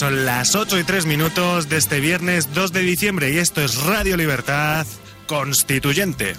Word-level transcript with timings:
Son 0.00 0.24
las 0.24 0.54
8 0.54 0.78
y 0.78 0.84
3 0.84 1.04
minutos 1.04 1.68
de 1.68 1.76
este 1.76 2.00
viernes 2.00 2.54
2 2.54 2.72
de 2.72 2.80
diciembre 2.80 3.32
y 3.32 3.36
esto 3.36 3.60
es 3.60 3.76
Radio 3.82 4.16
Libertad 4.16 4.86
Constituyente. 5.26 6.32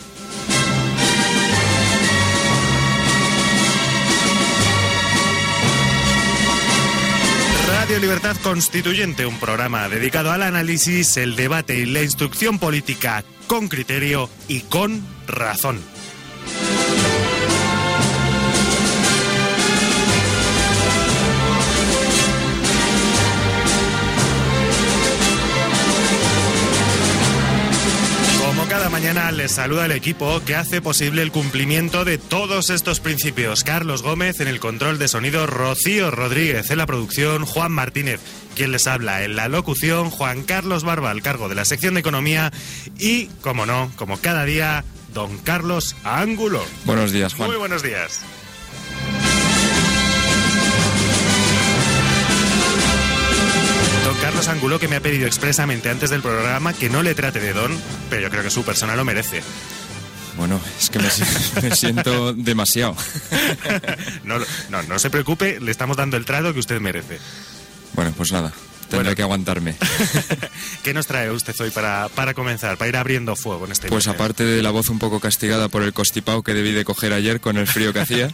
Radio 7.68 8.00
Libertad 8.00 8.36
Constituyente, 8.42 9.28
un 9.28 9.38
programa 9.38 9.88
dedicado 9.90 10.32
al 10.32 10.42
análisis, 10.42 11.18
el 11.18 11.36
debate 11.36 11.76
y 11.76 11.86
la 11.86 12.02
instrucción 12.02 12.58
política 12.58 13.24
con 13.46 13.68
criterio 13.68 14.28
y 14.48 14.62
con 14.62 15.06
razón. 15.28 15.80
Les 29.42 29.54
saluda 29.54 29.86
el 29.86 29.92
equipo 29.92 30.40
que 30.46 30.54
hace 30.56 30.84
posible 30.84 31.24
el 31.24 31.32
cumplimiento 31.32 32.06
de 32.06 32.20
todos 32.20 32.70
estos 32.70 33.00
principios. 33.00 33.64
Carlos 33.64 34.04
Gómez 34.04 34.40
en 34.40 34.48
el 34.48 34.60
control 34.60 35.00
de 35.00 35.08
sonido, 35.08 35.48
Rocío 35.48 36.12
Rodríguez 36.12 36.70
en 36.70 36.78
la 36.78 36.86
producción, 36.86 37.46
Juan 37.46 37.72
Martínez 37.72 38.20
quien 38.56 38.72
les 38.72 38.86
habla 38.86 39.24
en 39.24 39.36
la 39.36 39.48
locución, 39.48 40.12
Juan 40.12 40.44
Carlos 40.44 40.84
Barba 40.84 41.10
al 41.10 41.24
cargo 41.24 41.50
de 41.50 41.56
la 41.56 41.66
sección 41.66 41.96
de 41.96 42.02
economía 42.02 42.52
y, 43.00 43.28
como 43.42 43.66
no, 43.66 43.92
como 43.96 44.20
cada 44.20 44.46
día, 44.46 44.86
don 45.12 45.36
Carlos 45.40 45.96
Ángulo. 46.04 46.64
Buenos 46.86 47.12
días, 47.12 47.34
Juan. 47.34 47.50
Muy 47.50 47.58
buenos 47.58 47.82
días. 47.82 48.22
Carlos 54.22 54.48
Angulo 54.48 54.80
que 54.80 54.88
me 54.88 54.96
ha 54.96 55.02
pedido 55.02 55.26
expresamente 55.28 55.90
antes 55.90 56.10
del 56.10 56.22
programa 56.22 56.74
que 56.74 56.90
no 56.90 57.02
le 57.04 57.16
trate 57.16 57.40
de 57.40 57.54
don, 57.54 57.76
pero 58.10 58.22
yo 58.22 58.30
creo 58.30 58.44
que 58.44 58.50
su 58.52 58.64
persona 58.64 58.96
lo 58.96 59.04
merece. 59.04 59.42
Bueno, 60.38 60.60
es 60.80 60.90
que 60.90 61.00
me, 61.00 61.10
si- 61.10 61.24
me 61.62 61.76
siento 61.76 62.34
demasiado. 62.34 62.96
No, 64.24 64.38
no, 64.70 64.84
no 64.84 65.00
se 65.00 65.10
preocupe, 65.10 65.60
le 65.60 65.72
estamos 65.72 65.98
dando 65.98 66.16
el 66.18 66.26
trato 66.26 66.54
que 66.54 66.60
usted 66.60 66.80
merece. 66.80 67.20
Bueno, 67.94 68.14
pues 68.16 68.32
nada, 68.32 68.52
tendré 68.90 68.98
Bueno. 69.00 69.16
que 69.16 69.22
aguantarme. 69.24 69.76
¿Qué 70.84 70.94
nos 70.94 71.08
trae 71.08 71.30
usted 71.32 71.54
hoy 71.60 71.72
para, 71.72 72.08
para 72.10 72.34
comenzar, 72.34 72.78
para 72.78 72.90
ir 72.90 72.98
abriendo 72.98 73.36
fuego 73.36 73.66
en 73.66 73.72
este 73.74 73.88
Pues 73.90 74.08
aparte 74.08 74.44
de 74.46 74.62
la 74.62 74.70
voz 74.72 74.90
un 74.90 75.00
poco 75.00 75.20
castigada 75.20 75.68
por 75.70 75.82
el 75.84 75.94
constipado 75.94 76.44
que 76.44 76.54
debí 76.54 76.72
de 76.72 76.86
coger 76.86 77.12
ayer 77.14 77.42
con 77.42 77.58
el 77.58 77.68
frío 77.68 77.92
que 77.94 78.00
hacía, 78.02 78.30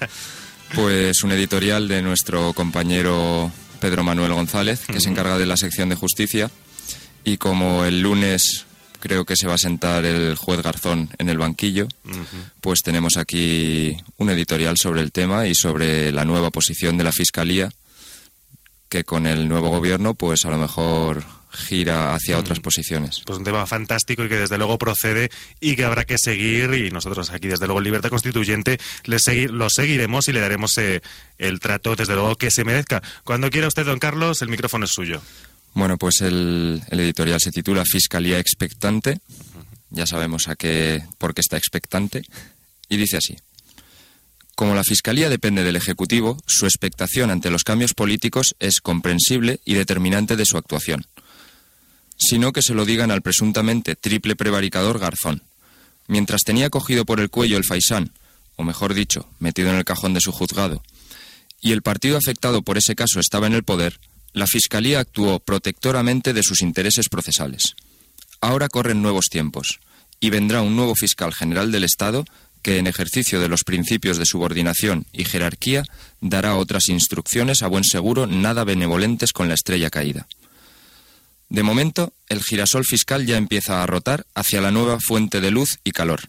pues 0.76 1.24
un 1.24 1.32
editorial 1.32 1.88
de 1.88 2.02
nuestro 2.02 2.54
compañero 2.54 3.52
Pedro 3.78 4.04
Manuel 4.04 4.34
González, 4.34 4.82
que 4.86 5.00
se 5.00 5.10
encarga 5.10 5.38
de 5.38 5.46
la 5.46 5.58
sección 5.58 5.90
de 5.90 5.96
justicia. 5.96 6.52
Y 7.24 7.38
como 7.38 7.86
el 7.86 8.02
lunes 8.02 8.66
creo 9.00 9.26
que 9.26 9.36
se 9.36 9.48
va 9.48 9.56
a 9.56 9.60
sentar 9.60 10.06
el 10.06 10.36
juez 10.36 10.62
Garzón 10.62 11.10
en 11.18 11.30
el 11.30 11.38
banquillo, 11.38 11.88
pues 12.62 12.84
tenemos 12.84 13.18
aquí 13.18 13.98
un 14.18 14.30
editorial 14.30 14.76
sobre 14.78 15.02
el 15.02 15.12
tema 15.12 15.48
y 15.48 15.56
sobre 15.56 16.12
la 16.12 16.26
nueva 16.26 16.52
posición 16.52 16.98
de 16.98 17.04
la 17.04 17.12
Fiscalía, 17.12 17.70
que 18.90 19.04
con 19.04 19.28
el 19.28 19.48
nuevo 19.48 19.70
gobierno, 19.70 20.14
pues 20.14 20.46
a 20.46 20.50
lo 20.50 20.58
mejor 20.58 21.24
gira 21.52 22.14
hacia 22.14 22.38
otras 22.38 22.60
posiciones. 22.60 23.22
Pues 23.26 23.38
un 23.40 23.44
tema 23.46 23.66
fantástico 23.66 24.24
y 24.26 24.30
que 24.30 24.36
desde 24.38 24.58
luego 24.58 24.78
procede 24.78 25.30
y 25.60 25.76
que 25.76 25.86
habrá 25.86 26.06
que 26.06 26.18
seguir 26.18 26.74
y 26.74 26.92
nosotros 26.92 27.30
aquí 27.32 27.48
desde 27.48 27.66
luego 27.66 27.80
en 27.80 27.86
Libertad 27.86 28.10
Constituyente 28.10 28.78
le 29.06 29.18
segui- 29.18 29.50
lo 29.50 29.70
seguiremos 29.70 30.28
y 30.28 30.34
le 30.34 30.40
daremos 30.40 30.78
eh, 30.78 31.02
el 31.38 31.60
trato 31.60 31.96
desde 31.96 32.14
luego 32.16 32.36
que 32.36 32.52
se 32.52 32.64
merezca. 32.64 33.02
Cuando 33.24 33.50
quiera 33.50 33.68
usted, 33.68 33.86
don 33.86 34.00
Carlos, 34.00 34.42
el 34.42 34.50
micrófono 34.50 34.86
es 34.86 34.92
suyo. 34.92 35.22
Bueno, 35.74 35.98
pues 35.98 36.22
el, 36.22 36.82
el 36.90 37.00
editorial 37.00 37.40
se 37.40 37.52
titula 37.52 37.84
Fiscalía 37.86 38.40
expectante. 38.40 39.20
Ya 39.90 40.06
sabemos 40.08 40.48
a 40.48 40.56
qué, 40.56 41.04
por 41.18 41.34
qué 41.34 41.42
está 41.42 41.56
expectante. 41.58 42.24
Y 42.90 42.98
dice 42.98 43.18
así. 43.18 43.36
Como 44.56 44.74
la 44.74 44.84
Fiscalía 44.84 45.30
depende 45.30 45.64
del 45.64 45.76
Ejecutivo, 45.76 46.38
su 46.48 46.66
expectación 46.66 47.30
ante 47.30 47.52
los 47.52 47.64
cambios 47.64 47.94
políticos 47.94 48.56
es 48.60 48.82
comprensible 48.82 49.60
y 49.66 49.76
determinante 49.76 50.36
de 50.36 50.46
su 50.48 50.58
actuación. 50.58 51.06
Sino 52.18 52.52
que 52.52 52.62
se 52.62 52.74
lo 52.74 52.86
digan 52.86 53.12
al 53.12 53.22
presuntamente 53.22 53.96
triple 53.96 54.36
prevaricador 54.36 55.00
Garzón. 55.00 55.44
Mientras 56.08 56.42
tenía 56.44 56.70
cogido 56.70 57.06
por 57.06 57.20
el 57.20 57.30
cuello 57.30 57.58
el 57.58 57.66
faisán, 57.66 58.12
o 58.56 58.64
mejor 58.64 58.94
dicho, 58.94 59.28
metido 59.40 59.70
en 59.70 59.76
el 59.76 59.86
cajón 59.86 60.14
de 60.14 60.22
su 60.22 60.32
juzgado, 60.32 60.84
y 61.62 61.72
el 61.72 61.82
partido 61.82 62.18
afectado 62.18 62.62
por 62.62 62.78
ese 62.78 62.96
caso 62.96 63.20
estaba 63.20 63.48
en 63.48 63.54
el 63.54 63.64
poder, 63.64 64.00
la 64.34 64.48
Fiscalía 64.48 65.00
actuó 65.00 65.40
protectoramente 65.40 66.34
de 66.34 66.44
sus 66.44 66.62
intereses 66.62 67.10
procesales. 67.10 67.76
Ahora 68.42 68.70
corren 68.70 69.02
nuevos 69.02 69.26
tiempos, 69.30 69.80
y 70.20 70.30
vendrá 70.30 70.62
un 70.62 70.76
nuevo 70.76 70.96
fiscal 70.96 71.34
general 71.34 71.72
del 71.72 71.84
Estado 71.84 72.26
que, 72.62 72.78
en 72.78 72.88
ejercicio 72.88 73.40
de 73.40 73.48
los 73.48 73.64
principios 73.64 74.18
de 74.18 74.26
subordinación 74.26 75.06
y 75.12 75.26
jerarquía, 75.26 75.84
dará 76.22 76.56
otras 76.56 76.90
instrucciones 76.90 77.62
a 77.62 77.68
buen 77.68 77.84
seguro 77.84 78.28
nada 78.28 78.64
benevolentes 78.64 79.34
con 79.34 79.48
la 79.48 79.54
estrella 79.54 79.90
caída. 79.90 80.28
De 81.50 81.64
momento, 81.64 82.14
el 82.28 82.44
girasol 82.44 82.86
fiscal 82.86 83.26
ya 83.26 83.38
empieza 83.38 83.82
a 83.82 83.86
rotar 83.86 84.26
hacia 84.36 84.62
la 84.62 84.72
nueva 84.72 85.00
fuente 85.00 85.40
de 85.40 85.52
luz 85.52 85.80
y 85.84 85.92
calor. 85.92 86.22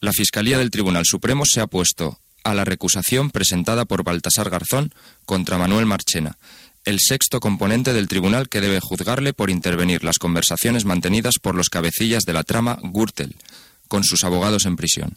La 0.00 0.12
Fiscalía 0.12 0.58
del 0.58 0.70
Tribunal 0.70 1.04
Supremo 1.04 1.44
se 1.46 1.60
ha 1.60 1.66
puesto 1.66 2.20
a 2.44 2.54
la 2.54 2.64
recusación 2.64 3.30
presentada 3.30 3.86
por 3.86 4.04
Baltasar 4.04 4.50
Garzón 4.50 4.94
contra 5.24 5.58
Manuel 5.58 5.86
Marchena, 5.86 6.38
el 6.84 7.00
sexto 7.00 7.40
componente 7.40 7.92
del 7.92 8.06
tribunal 8.06 8.48
que 8.48 8.60
debe 8.60 8.78
juzgarle 8.78 9.32
por 9.32 9.50
intervenir 9.50 10.04
las 10.04 10.20
conversaciones 10.20 10.84
mantenidas 10.84 11.34
por 11.42 11.56
los 11.56 11.68
cabecillas 11.68 12.22
de 12.22 12.32
la 12.32 12.44
trama 12.44 12.78
Gürtel, 12.82 13.34
con 13.88 14.04
sus 14.04 14.22
abogados 14.22 14.64
en 14.64 14.76
prisión. 14.76 15.14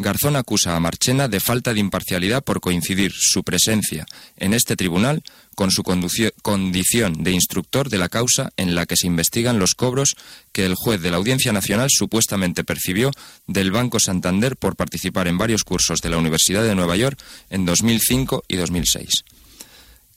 Garzón 0.00 0.36
acusa 0.36 0.74
a 0.74 0.80
Marchena 0.80 1.28
de 1.28 1.40
falta 1.40 1.74
de 1.74 1.80
imparcialidad 1.80 2.42
por 2.42 2.60
coincidir 2.60 3.12
su 3.14 3.44
presencia 3.44 4.06
en 4.38 4.54
este 4.54 4.74
tribunal 4.74 5.22
con 5.54 5.70
su 5.70 5.82
condición 5.82 7.22
de 7.22 7.32
instructor 7.32 7.90
de 7.90 7.98
la 7.98 8.08
causa 8.08 8.50
en 8.56 8.74
la 8.74 8.86
que 8.86 8.96
se 8.96 9.06
investigan 9.06 9.58
los 9.58 9.74
cobros 9.74 10.16
que 10.52 10.64
el 10.64 10.74
juez 10.74 11.02
de 11.02 11.10
la 11.10 11.18
Audiencia 11.18 11.52
Nacional 11.52 11.88
supuestamente 11.90 12.64
percibió 12.64 13.10
del 13.46 13.72
Banco 13.72 14.00
Santander 14.00 14.56
por 14.56 14.74
participar 14.74 15.28
en 15.28 15.36
varios 15.36 15.64
cursos 15.64 16.00
de 16.00 16.08
la 16.08 16.16
Universidad 16.16 16.64
de 16.64 16.74
Nueva 16.74 16.96
York 16.96 17.22
en 17.50 17.66
2005 17.66 18.44
y 18.48 18.56
2006. 18.56 19.10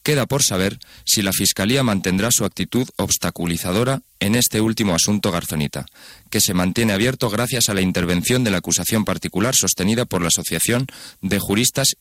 Queda 0.03 0.25
por 0.25 0.43
saber 0.43 0.79
si 1.05 1.21
la 1.21 1.31
Fiscalía 1.31 1.81
mantendrá 1.81 2.29
su 2.29 2.43
actitud 2.43 2.87
obstaculizadora 2.97 4.01
en 4.19 4.35
este 4.35 4.59
último 4.59 4.93
asunto 4.93 5.31
garzonita, 5.31 5.85
que 6.29 6.41
se 6.41 6.53
mantiene 6.53 6.91
abierto 6.91 7.29
gracias 7.29 7.69
a 7.69 7.73
la 7.73 7.79
intervención 7.79 8.43
de 8.43 8.51
la 8.51 8.57
acusación 8.57 9.05
particular 9.05 9.55
sostenida 9.55 10.03
por 10.03 10.21
la 10.21 10.27
Asociación 10.27 10.87
de 11.21 11.39
Juristas 11.39 11.95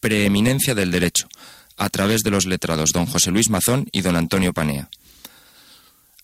Preeminencia 0.00 0.74
del 0.74 0.90
Derecho, 0.90 1.28
a 1.76 1.88
través 1.90 2.22
de 2.22 2.30
los 2.30 2.44
letrados 2.44 2.90
don 2.92 3.06
José 3.06 3.30
Luis 3.30 3.48
Mazón 3.50 3.86
y 3.92 4.02
don 4.02 4.16
Antonio 4.16 4.52
Panea. 4.52 4.88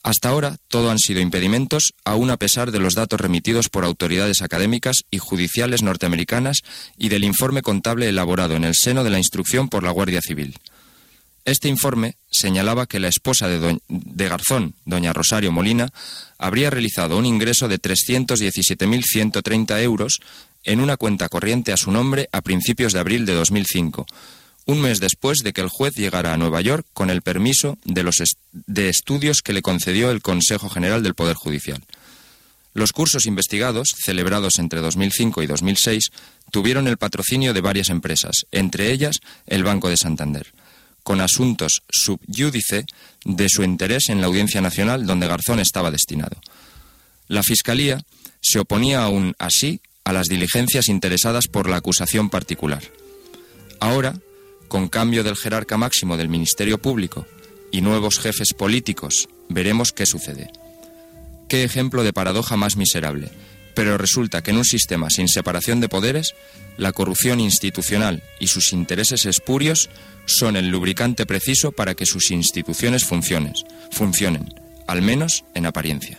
Hasta 0.02 0.30
ahora, 0.30 0.56
todo 0.68 0.90
han 0.90 0.98
sido 0.98 1.20
impedimentos, 1.20 1.92
aun 2.04 2.30
a 2.30 2.38
pesar 2.38 2.72
de 2.72 2.80
los 2.80 2.94
datos 2.94 3.20
remitidos 3.20 3.68
por 3.68 3.84
autoridades 3.84 4.42
académicas 4.42 5.04
y 5.10 5.18
judiciales 5.18 5.82
norteamericanas 5.82 6.62
y 6.96 7.08
del 7.08 7.22
informe 7.22 7.62
contable 7.62 8.08
elaborado 8.08 8.56
en 8.56 8.64
el 8.64 8.74
seno 8.74 9.04
de 9.04 9.10
la 9.10 9.18
instrucción 9.18 9.68
por 9.68 9.84
la 9.84 9.90
Guardia 9.92 10.22
Civil. 10.22 10.58
Este 11.44 11.68
informe 11.68 12.16
señalaba 12.30 12.86
que 12.86 13.00
la 13.00 13.08
esposa 13.08 13.48
de, 13.48 14.28
Garzón, 14.28 14.74
doña 14.84 15.12
Rosario 15.12 15.52
Molina, 15.52 15.92
habría 16.38 16.70
realizado 16.70 17.16
un 17.16 17.26
ingreso 17.26 17.66
de 17.66 17.80
317.130 17.80 19.82
euros 19.82 20.20
en 20.64 20.80
una 20.80 20.96
cuenta 20.96 21.28
corriente 21.28 21.72
a 21.72 21.78
su 21.78 21.90
nombre 21.90 22.28
a 22.32 22.42
principios 22.42 22.92
de 22.92 23.00
abril 23.00 23.24
de 23.24 23.34
2005, 23.34 24.06
un 24.66 24.82
mes 24.82 25.00
después 25.00 25.38
de 25.38 25.54
que 25.54 25.62
el 25.62 25.70
juez 25.70 25.94
llegara 25.94 26.34
a 26.34 26.36
Nueva 26.36 26.60
York 26.60 26.86
con 26.92 27.08
el 27.08 27.22
permiso 27.22 27.78
de 27.84 28.02
los 28.02 28.16
de 28.52 28.88
estudios 28.90 29.40
que 29.40 29.54
le 29.54 29.62
concedió 29.62 30.10
el 30.10 30.20
Consejo 30.20 30.68
General 30.68 31.02
del 31.02 31.14
Poder 31.14 31.36
Judicial. 31.36 31.82
Los 32.74 32.92
cursos 32.92 33.26
investigados, 33.26 33.94
celebrados 33.98 34.58
entre 34.58 34.80
2005 34.80 35.42
y 35.42 35.46
2006, 35.46 36.10
tuvieron 36.52 36.86
el 36.86 36.98
patrocinio 36.98 37.54
de 37.54 37.62
varias 37.62 37.88
empresas, 37.88 38.46
entre 38.52 38.92
ellas 38.92 39.20
el 39.46 39.64
Banco 39.64 39.88
de 39.88 39.96
Santander 39.96 40.52
con 41.02 41.20
asuntos 41.20 41.82
subyúdice 41.88 42.86
de 43.24 43.48
su 43.48 43.62
interés 43.62 44.08
en 44.08 44.20
la 44.20 44.26
Audiencia 44.26 44.60
Nacional 44.60 45.06
donde 45.06 45.26
Garzón 45.26 45.60
estaba 45.60 45.90
destinado. 45.90 46.40
La 47.28 47.42
Fiscalía 47.42 48.02
se 48.40 48.58
oponía 48.58 49.02
aún 49.02 49.34
así 49.38 49.80
a 50.04 50.12
las 50.12 50.26
diligencias 50.26 50.88
interesadas 50.88 51.46
por 51.46 51.68
la 51.68 51.76
acusación 51.76 52.30
particular. 52.30 52.82
Ahora, 53.78 54.14
con 54.68 54.88
cambio 54.88 55.24
del 55.24 55.36
jerarca 55.36 55.76
máximo 55.76 56.16
del 56.16 56.28
Ministerio 56.28 56.78
Público 56.78 57.26
y 57.70 57.80
nuevos 57.80 58.18
jefes 58.18 58.54
políticos, 58.54 59.28
veremos 59.48 59.92
qué 59.92 60.06
sucede. 60.06 60.50
Qué 61.48 61.64
ejemplo 61.64 62.04
de 62.04 62.12
paradoja 62.12 62.56
más 62.56 62.76
miserable. 62.76 63.30
Pero 63.80 63.96
resulta 63.96 64.42
que 64.42 64.50
en 64.50 64.58
un 64.58 64.66
sistema 64.66 65.08
sin 65.08 65.26
separación 65.26 65.80
de 65.80 65.88
poderes, 65.88 66.34
la 66.76 66.92
corrupción 66.92 67.40
institucional 67.40 68.22
y 68.38 68.48
sus 68.48 68.74
intereses 68.74 69.24
espurios 69.24 69.88
son 70.26 70.56
el 70.56 70.68
lubricante 70.68 71.24
preciso 71.24 71.72
para 71.72 71.94
que 71.94 72.04
sus 72.04 72.30
instituciones 72.30 73.06
funcionen, 73.06 73.54
funcionen, 73.90 74.52
al 74.86 75.00
menos 75.00 75.44
en 75.54 75.64
apariencia. 75.64 76.18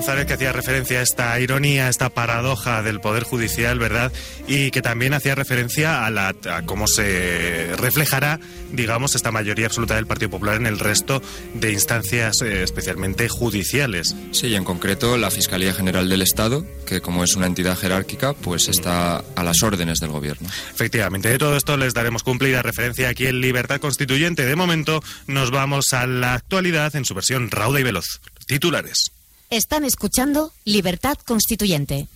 González 0.00 0.24
que 0.24 0.32
hacía 0.32 0.50
referencia 0.54 1.00
a 1.00 1.02
esta 1.02 1.38
ironía, 1.40 1.86
a 1.86 1.90
esta 1.90 2.08
paradoja 2.08 2.82
del 2.82 3.00
Poder 3.00 3.22
Judicial, 3.22 3.78
¿verdad? 3.78 4.10
Y 4.48 4.70
que 4.70 4.80
también 4.80 5.12
hacía 5.12 5.34
referencia 5.34 6.06
a, 6.06 6.10
la, 6.10 6.34
cómo 6.64 6.86
se 6.86 7.76
reflejará, 7.76 8.40
digamos, 8.72 9.14
esta 9.14 9.30
mayoría 9.30 9.66
absoluta 9.66 9.96
del 9.96 10.06
Partido 10.06 10.30
Popular 10.30 10.56
en 10.56 10.64
el 10.64 10.78
resto 10.78 11.20
de 11.52 11.72
instancias, 11.72 12.40
eh, 12.40 12.62
especialmente 12.62 13.28
judiciales. 13.28 14.16
Sí, 14.32 14.46
y 14.46 14.54
en 14.54 14.64
concreto 14.64 15.18
la 15.18 15.30
Fiscalía 15.30 15.74
General 15.74 16.08
del 16.08 16.22
Estado, 16.22 16.64
que 16.86 17.02
como 17.02 17.22
es 17.22 17.36
una 17.36 17.44
entidad 17.44 17.76
jerárquica, 17.76 18.32
pues 18.32 18.68
está 18.68 19.18
a 19.18 19.44
las 19.44 19.62
órdenes 19.62 20.00
del 20.00 20.12
Gobierno. 20.12 20.48
Efectivamente, 20.72 21.28
de 21.28 21.36
todo 21.36 21.58
esto 21.58 21.76
les 21.76 21.92
daremos 21.92 22.22
cumplida 22.22 22.62
referencia 22.62 23.10
aquí 23.10 23.26
en 23.26 23.42
Libertad 23.42 23.80
Constituyente. 23.80 24.46
De 24.46 24.56
momento 24.56 25.02
nos 25.26 25.50
vamos 25.50 25.92
a 25.92 26.06
la 26.06 26.32
actualidad 26.32 26.96
en 26.96 27.04
su 27.04 27.12
versión 27.12 27.50
rauda 27.50 27.80
y 27.80 27.82
veloz. 27.82 28.22
Titulares. 28.46 29.12
Están 29.50 29.84
escuchando 29.84 30.52
Libertad 30.64 31.18
Constituyente. 31.26 32.06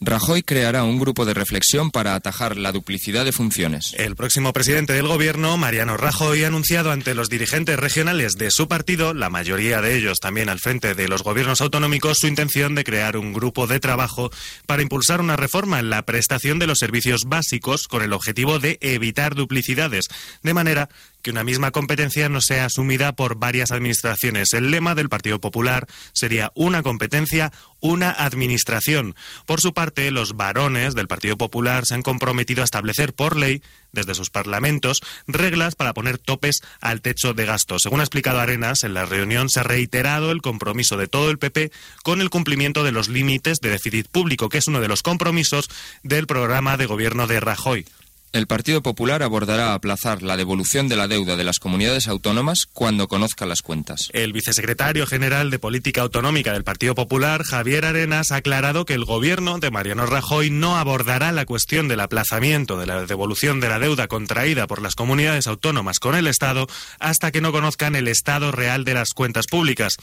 Rajoy 0.00 0.42
creará 0.42 0.82
un 0.84 0.98
grupo 0.98 1.26
de 1.26 1.34
reflexión 1.34 1.90
para 1.90 2.14
atajar 2.14 2.56
la 2.56 2.72
duplicidad 2.72 3.26
de 3.26 3.30
funciones. 3.30 3.94
El 3.98 4.16
próximo 4.16 4.54
presidente 4.54 4.94
del 4.94 5.06
gobierno, 5.06 5.56
Mariano 5.58 5.98
Rajoy, 5.98 6.42
ha 6.42 6.48
anunciado 6.48 6.90
ante 6.90 7.14
los 7.14 7.28
dirigentes 7.28 7.78
regionales 7.78 8.36
de 8.36 8.50
su 8.50 8.66
partido, 8.68 9.12
la 9.12 9.28
mayoría 9.28 9.82
de 9.82 9.96
ellos 9.96 10.18
también 10.18 10.48
al 10.48 10.58
frente 10.58 10.94
de 10.94 11.06
los 11.06 11.22
gobiernos 11.22 11.60
autonómicos, 11.60 12.18
su 12.18 12.26
intención 12.26 12.74
de 12.74 12.84
crear 12.84 13.18
un 13.18 13.32
grupo 13.32 13.66
de 13.66 13.78
trabajo 13.78 14.32
para 14.66 14.82
impulsar 14.82 15.20
una 15.20 15.36
reforma 15.36 15.78
en 15.78 15.90
la 15.90 16.02
prestación 16.02 16.58
de 16.58 16.66
los 16.66 16.78
servicios 16.78 17.26
básicos 17.26 17.86
con 17.86 18.02
el 18.02 18.14
objetivo 18.14 18.58
de 18.58 18.78
evitar 18.80 19.34
duplicidades, 19.34 20.08
de 20.42 20.54
manera 20.54 20.88
que 21.22 21.30
una 21.30 21.44
misma 21.44 21.70
competencia 21.70 22.28
no 22.28 22.40
sea 22.40 22.66
asumida 22.66 23.12
por 23.12 23.36
varias 23.36 23.70
administraciones. 23.70 24.52
El 24.52 24.70
lema 24.70 24.94
del 24.94 25.08
Partido 25.08 25.40
Popular 25.40 25.86
sería 26.12 26.52
una 26.54 26.82
competencia, 26.82 27.52
una 27.80 28.10
administración. 28.10 29.14
Por 29.46 29.60
su 29.60 29.72
parte, 29.72 30.10
los 30.10 30.36
varones 30.36 30.94
del 30.94 31.08
Partido 31.08 31.36
Popular 31.36 31.84
se 31.86 31.94
han 31.94 32.02
comprometido 32.02 32.62
a 32.62 32.64
establecer 32.64 33.14
por 33.14 33.36
ley 33.36 33.62
desde 33.92 34.14
sus 34.14 34.30
parlamentos 34.30 35.00
reglas 35.26 35.74
para 35.74 35.94
poner 35.94 36.18
topes 36.18 36.62
al 36.80 37.00
techo 37.00 37.34
de 37.34 37.46
gasto. 37.46 37.78
Según 37.78 38.00
ha 38.00 38.04
explicado 38.04 38.40
Arenas, 38.40 38.84
en 38.84 38.94
la 38.94 39.06
reunión 39.06 39.48
se 39.48 39.60
ha 39.60 39.64
reiterado 39.64 40.32
el 40.32 40.42
compromiso 40.42 40.96
de 40.96 41.08
todo 41.08 41.30
el 41.30 41.38
PP 41.38 41.70
con 42.02 42.20
el 42.20 42.30
cumplimiento 42.30 42.84
de 42.84 42.92
los 42.92 43.08
límites 43.08 43.58
de 43.60 43.70
déficit 43.70 44.08
público, 44.08 44.48
que 44.48 44.58
es 44.58 44.66
uno 44.66 44.80
de 44.80 44.88
los 44.88 45.02
compromisos 45.02 45.68
del 46.02 46.26
programa 46.26 46.76
de 46.76 46.86
gobierno 46.86 47.26
de 47.26 47.40
Rajoy. 47.40 47.86
El 48.32 48.46
Partido 48.46 48.82
Popular 48.82 49.22
abordará 49.22 49.74
aplazar 49.74 50.22
la 50.22 50.38
devolución 50.38 50.88
de 50.88 50.96
la 50.96 51.06
deuda 51.06 51.36
de 51.36 51.44
las 51.44 51.58
comunidades 51.58 52.08
autónomas 52.08 52.64
cuando 52.72 53.06
conozca 53.06 53.44
las 53.44 53.60
cuentas. 53.60 54.08
El 54.14 54.32
vicesecretario 54.32 55.06
general 55.06 55.50
de 55.50 55.58
Política 55.58 56.00
Autonómica 56.00 56.54
del 56.54 56.64
Partido 56.64 56.94
Popular, 56.94 57.42
Javier 57.42 57.84
Arenas, 57.84 58.32
ha 58.32 58.36
aclarado 58.36 58.86
que 58.86 58.94
el 58.94 59.04
gobierno 59.04 59.58
de 59.58 59.70
Mariano 59.70 60.06
Rajoy 60.06 60.48
no 60.48 60.78
abordará 60.78 61.30
la 61.32 61.44
cuestión 61.44 61.88
del 61.88 62.00
aplazamiento 62.00 62.78
de 62.78 62.86
la 62.86 63.04
devolución 63.04 63.60
de 63.60 63.68
la 63.68 63.78
deuda 63.78 64.08
contraída 64.08 64.66
por 64.66 64.80
las 64.80 64.94
comunidades 64.94 65.46
autónomas 65.46 65.98
con 65.98 66.14
el 66.14 66.26
Estado 66.26 66.66
hasta 67.00 67.32
que 67.32 67.42
no 67.42 67.52
conozcan 67.52 67.96
el 67.96 68.08
estado 68.08 68.50
real 68.50 68.84
de 68.84 68.94
las 68.94 69.10
cuentas 69.10 69.46
públicas. 69.46 69.98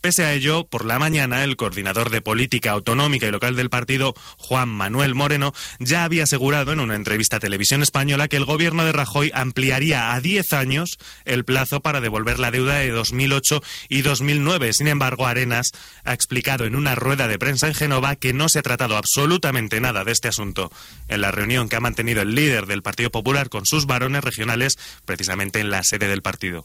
Pese 0.00 0.24
a 0.24 0.32
ello, 0.32 0.64
por 0.64 0.84
la 0.84 0.98
mañana, 0.98 1.42
el 1.42 1.56
coordinador 1.56 2.10
de 2.10 2.22
política 2.22 2.70
autonómica 2.70 3.26
y 3.26 3.32
local 3.32 3.56
del 3.56 3.68
partido, 3.68 4.14
Juan 4.36 4.68
Manuel 4.68 5.16
Moreno, 5.16 5.52
ya 5.80 6.04
había 6.04 6.22
asegurado 6.22 6.72
en 6.72 6.80
una 6.80 6.94
entrevista 6.94 7.36
a 7.36 7.40
Televisión 7.40 7.82
Española 7.82 8.28
que 8.28 8.36
el 8.36 8.44
gobierno 8.44 8.84
de 8.84 8.92
Rajoy 8.92 9.32
ampliaría 9.34 10.12
a 10.14 10.20
10 10.20 10.52
años 10.52 10.98
el 11.24 11.44
plazo 11.44 11.80
para 11.80 12.00
devolver 12.00 12.38
la 12.38 12.52
deuda 12.52 12.76
de 12.76 12.90
2008 12.90 13.60
y 13.88 14.02
2009. 14.02 14.72
Sin 14.72 14.86
embargo, 14.86 15.26
Arenas 15.26 15.72
ha 16.04 16.14
explicado 16.14 16.64
en 16.64 16.76
una 16.76 16.94
rueda 16.94 17.26
de 17.26 17.38
prensa 17.38 17.66
en 17.66 17.74
Génova 17.74 18.14
que 18.14 18.32
no 18.32 18.48
se 18.48 18.60
ha 18.60 18.62
tratado 18.62 18.96
absolutamente 18.96 19.80
nada 19.80 20.04
de 20.04 20.12
este 20.12 20.28
asunto 20.28 20.70
en 21.08 21.20
la 21.20 21.32
reunión 21.32 21.68
que 21.68 21.76
ha 21.76 21.80
mantenido 21.80 22.22
el 22.22 22.36
líder 22.36 22.66
del 22.66 22.82
Partido 22.82 23.10
Popular 23.10 23.48
con 23.48 23.66
sus 23.66 23.86
varones 23.86 24.22
regionales, 24.22 24.78
precisamente 25.04 25.58
en 25.58 25.70
la 25.70 25.82
sede 25.82 26.06
del 26.06 26.22
partido. 26.22 26.64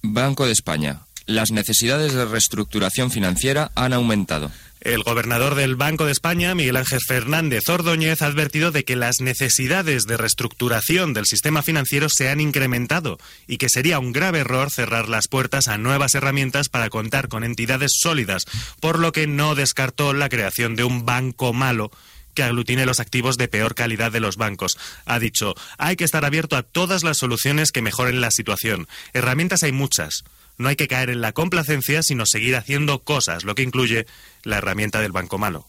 Banco 0.00 0.46
de 0.46 0.52
España 0.52 1.02
las 1.26 1.50
necesidades 1.50 2.12
de 2.12 2.24
reestructuración 2.24 3.10
financiera 3.10 3.70
han 3.74 3.92
aumentado. 3.92 4.50
El 4.80 5.04
gobernador 5.04 5.54
del 5.54 5.76
Banco 5.76 6.06
de 6.06 6.12
España, 6.12 6.56
Miguel 6.56 6.76
Ángel 6.76 6.98
Fernández 7.06 7.68
Ordóñez, 7.68 8.20
ha 8.20 8.26
advertido 8.26 8.72
de 8.72 8.84
que 8.84 8.96
las 8.96 9.20
necesidades 9.20 10.06
de 10.06 10.16
reestructuración 10.16 11.14
del 11.14 11.26
sistema 11.26 11.62
financiero 11.62 12.08
se 12.08 12.28
han 12.28 12.40
incrementado 12.40 13.18
y 13.46 13.58
que 13.58 13.68
sería 13.68 14.00
un 14.00 14.10
grave 14.10 14.40
error 14.40 14.72
cerrar 14.72 15.08
las 15.08 15.28
puertas 15.28 15.68
a 15.68 15.78
nuevas 15.78 16.16
herramientas 16.16 16.68
para 16.68 16.90
contar 16.90 17.28
con 17.28 17.44
entidades 17.44 17.92
sólidas, 17.94 18.44
por 18.80 18.98
lo 18.98 19.12
que 19.12 19.28
no 19.28 19.54
descartó 19.54 20.14
la 20.14 20.28
creación 20.28 20.74
de 20.74 20.82
un 20.82 21.06
banco 21.06 21.52
malo 21.52 21.92
que 22.34 22.42
aglutine 22.42 22.84
los 22.84 22.98
activos 22.98 23.36
de 23.36 23.46
peor 23.46 23.76
calidad 23.76 24.10
de 24.10 24.18
los 24.18 24.36
bancos. 24.36 24.78
Ha 25.04 25.20
dicho, 25.20 25.54
hay 25.78 25.94
que 25.94 26.04
estar 26.04 26.24
abierto 26.24 26.56
a 26.56 26.64
todas 26.64 27.04
las 27.04 27.18
soluciones 27.18 27.70
que 27.70 27.82
mejoren 27.82 28.20
la 28.20 28.32
situación. 28.32 28.88
Herramientas 29.12 29.62
hay 29.62 29.70
muchas 29.70 30.24
no 30.58 30.68
hay 30.68 30.76
que 30.76 30.88
caer 30.88 31.10
en 31.10 31.20
la 31.20 31.32
complacencia, 31.32 32.02
sino 32.02 32.26
seguir 32.26 32.56
haciendo 32.56 33.00
cosas, 33.00 33.44
lo 33.44 33.54
que 33.54 33.62
incluye 33.62 34.06
la 34.44 34.58
herramienta 34.58 35.00
del 35.00 35.12
banco 35.12 35.38
malo. 35.38 35.66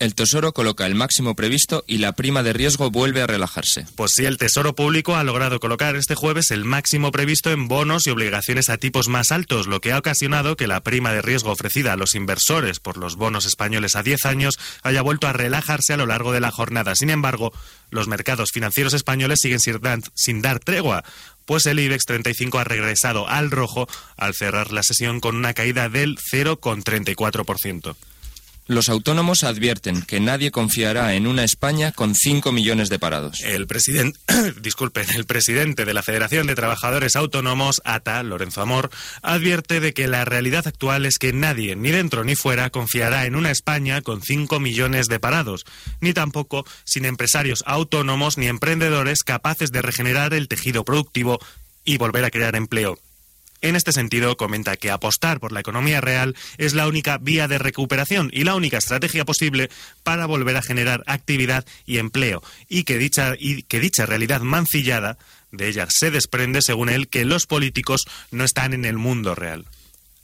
El 0.00 0.16
Tesoro 0.16 0.52
coloca 0.52 0.86
el 0.86 0.96
máximo 0.96 1.36
previsto 1.36 1.84
y 1.86 1.98
la 1.98 2.12
prima 2.14 2.42
de 2.42 2.52
riesgo 2.52 2.90
vuelve 2.90 3.22
a 3.22 3.28
relajarse. 3.28 3.86
Pues 3.94 4.10
sí, 4.16 4.24
el 4.24 4.38
Tesoro 4.38 4.74
Público 4.74 5.14
ha 5.14 5.22
logrado 5.22 5.60
colocar 5.60 5.94
este 5.94 6.16
jueves 6.16 6.50
el 6.50 6.64
máximo 6.64 7.12
previsto 7.12 7.52
en 7.52 7.68
bonos 7.68 8.06
y 8.06 8.10
obligaciones 8.10 8.70
a 8.70 8.76
tipos 8.76 9.06
más 9.06 9.30
altos, 9.30 9.68
lo 9.68 9.80
que 9.80 9.92
ha 9.92 9.98
ocasionado 9.98 10.56
que 10.56 10.66
la 10.66 10.82
prima 10.82 11.12
de 11.12 11.22
riesgo 11.22 11.52
ofrecida 11.52 11.92
a 11.92 11.96
los 11.96 12.16
inversores 12.16 12.80
por 12.80 12.96
los 12.96 13.14
bonos 13.14 13.46
españoles 13.46 13.94
a 13.94 14.02
10 14.02 14.26
años 14.26 14.58
haya 14.82 15.00
vuelto 15.00 15.28
a 15.28 15.32
relajarse 15.32 15.92
a 15.92 15.96
lo 15.96 16.06
largo 16.06 16.32
de 16.32 16.40
la 16.40 16.50
jornada. 16.50 16.96
Sin 16.96 17.08
embargo, 17.08 17.52
los 17.90 18.08
mercados 18.08 18.50
financieros 18.52 18.94
españoles 18.94 19.38
siguen 19.40 19.60
sin 20.14 20.42
dar 20.42 20.58
tregua 20.58 21.04
pues 21.44 21.66
el 21.66 21.78
IBEX 21.78 22.04
35 22.06 22.58
ha 22.58 22.64
regresado 22.64 23.28
al 23.28 23.50
rojo 23.50 23.88
al 24.16 24.34
cerrar 24.34 24.72
la 24.72 24.82
sesión 24.82 25.20
con 25.20 25.36
una 25.36 25.54
caída 25.54 25.88
del 25.88 26.16
0,34%. 26.18 27.94
Los 28.66 28.88
autónomos 28.88 29.44
advierten 29.44 30.00
que 30.00 30.20
nadie 30.20 30.50
confiará 30.50 31.12
en 31.12 31.26
una 31.26 31.44
España 31.44 31.92
con 31.92 32.14
5 32.14 32.50
millones 32.50 32.88
de 32.88 32.98
parados. 32.98 33.42
El 33.42 33.66
presidente, 33.66 34.18
disculpen, 34.62 35.04
el 35.14 35.26
presidente 35.26 35.84
de 35.84 35.92
la 35.92 36.02
Federación 36.02 36.46
de 36.46 36.54
Trabajadores 36.54 37.14
Autónomos, 37.14 37.82
ATA, 37.84 38.22
Lorenzo 38.22 38.62
Amor, 38.62 38.88
advierte 39.20 39.80
de 39.80 39.92
que 39.92 40.08
la 40.08 40.24
realidad 40.24 40.66
actual 40.66 41.04
es 41.04 41.18
que 41.18 41.34
nadie, 41.34 41.76
ni 41.76 41.90
dentro 41.90 42.24
ni 42.24 42.36
fuera, 42.36 42.70
confiará 42.70 43.26
en 43.26 43.36
una 43.36 43.50
España 43.50 44.00
con 44.00 44.22
5 44.22 44.58
millones 44.60 45.08
de 45.08 45.20
parados, 45.20 45.66
ni 46.00 46.14
tampoco 46.14 46.64
sin 46.84 47.04
empresarios 47.04 47.64
autónomos 47.66 48.38
ni 48.38 48.46
emprendedores 48.46 49.24
capaces 49.24 49.72
de 49.72 49.82
regenerar 49.82 50.32
el 50.32 50.48
tejido 50.48 50.86
productivo 50.86 51.38
y 51.84 51.98
volver 51.98 52.24
a 52.24 52.30
crear 52.30 52.56
empleo. 52.56 52.98
En 53.64 53.76
este 53.76 53.92
sentido, 53.92 54.36
comenta 54.36 54.76
que 54.76 54.90
apostar 54.90 55.40
por 55.40 55.50
la 55.50 55.60
economía 55.60 56.02
real 56.02 56.36
es 56.58 56.74
la 56.74 56.86
única 56.86 57.16
vía 57.16 57.48
de 57.48 57.56
recuperación 57.56 58.28
y 58.30 58.44
la 58.44 58.56
única 58.56 58.76
estrategia 58.76 59.24
posible 59.24 59.70
para 60.02 60.26
volver 60.26 60.58
a 60.58 60.62
generar 60.62 61.02
actividad 61.06 61.64
y 61.86 61.96
empleo, 61.96 62.42
y 62.68 62.84
que 62.84 62.98
dicha, 62.98 63.32
que 63.66 63.80
dicha 63.80 64.04
realidad 64.04 64.42
mancillada 64.42 65.16
de 65.50 65.68
ella 65.68 65.86
se 65.88 66.10
desprende, 66.10 66.60
según 66.60 66.90
él, 66.90 67.08
que 67.08 67.24
los 67.24 67.46
políticos 67.46 68.04
no 68.30 68.44
están 68.44 68.74
en 68.74 68.84
el 68.84 68.98
mundo 68.98 69.34
real. 69.34 69.64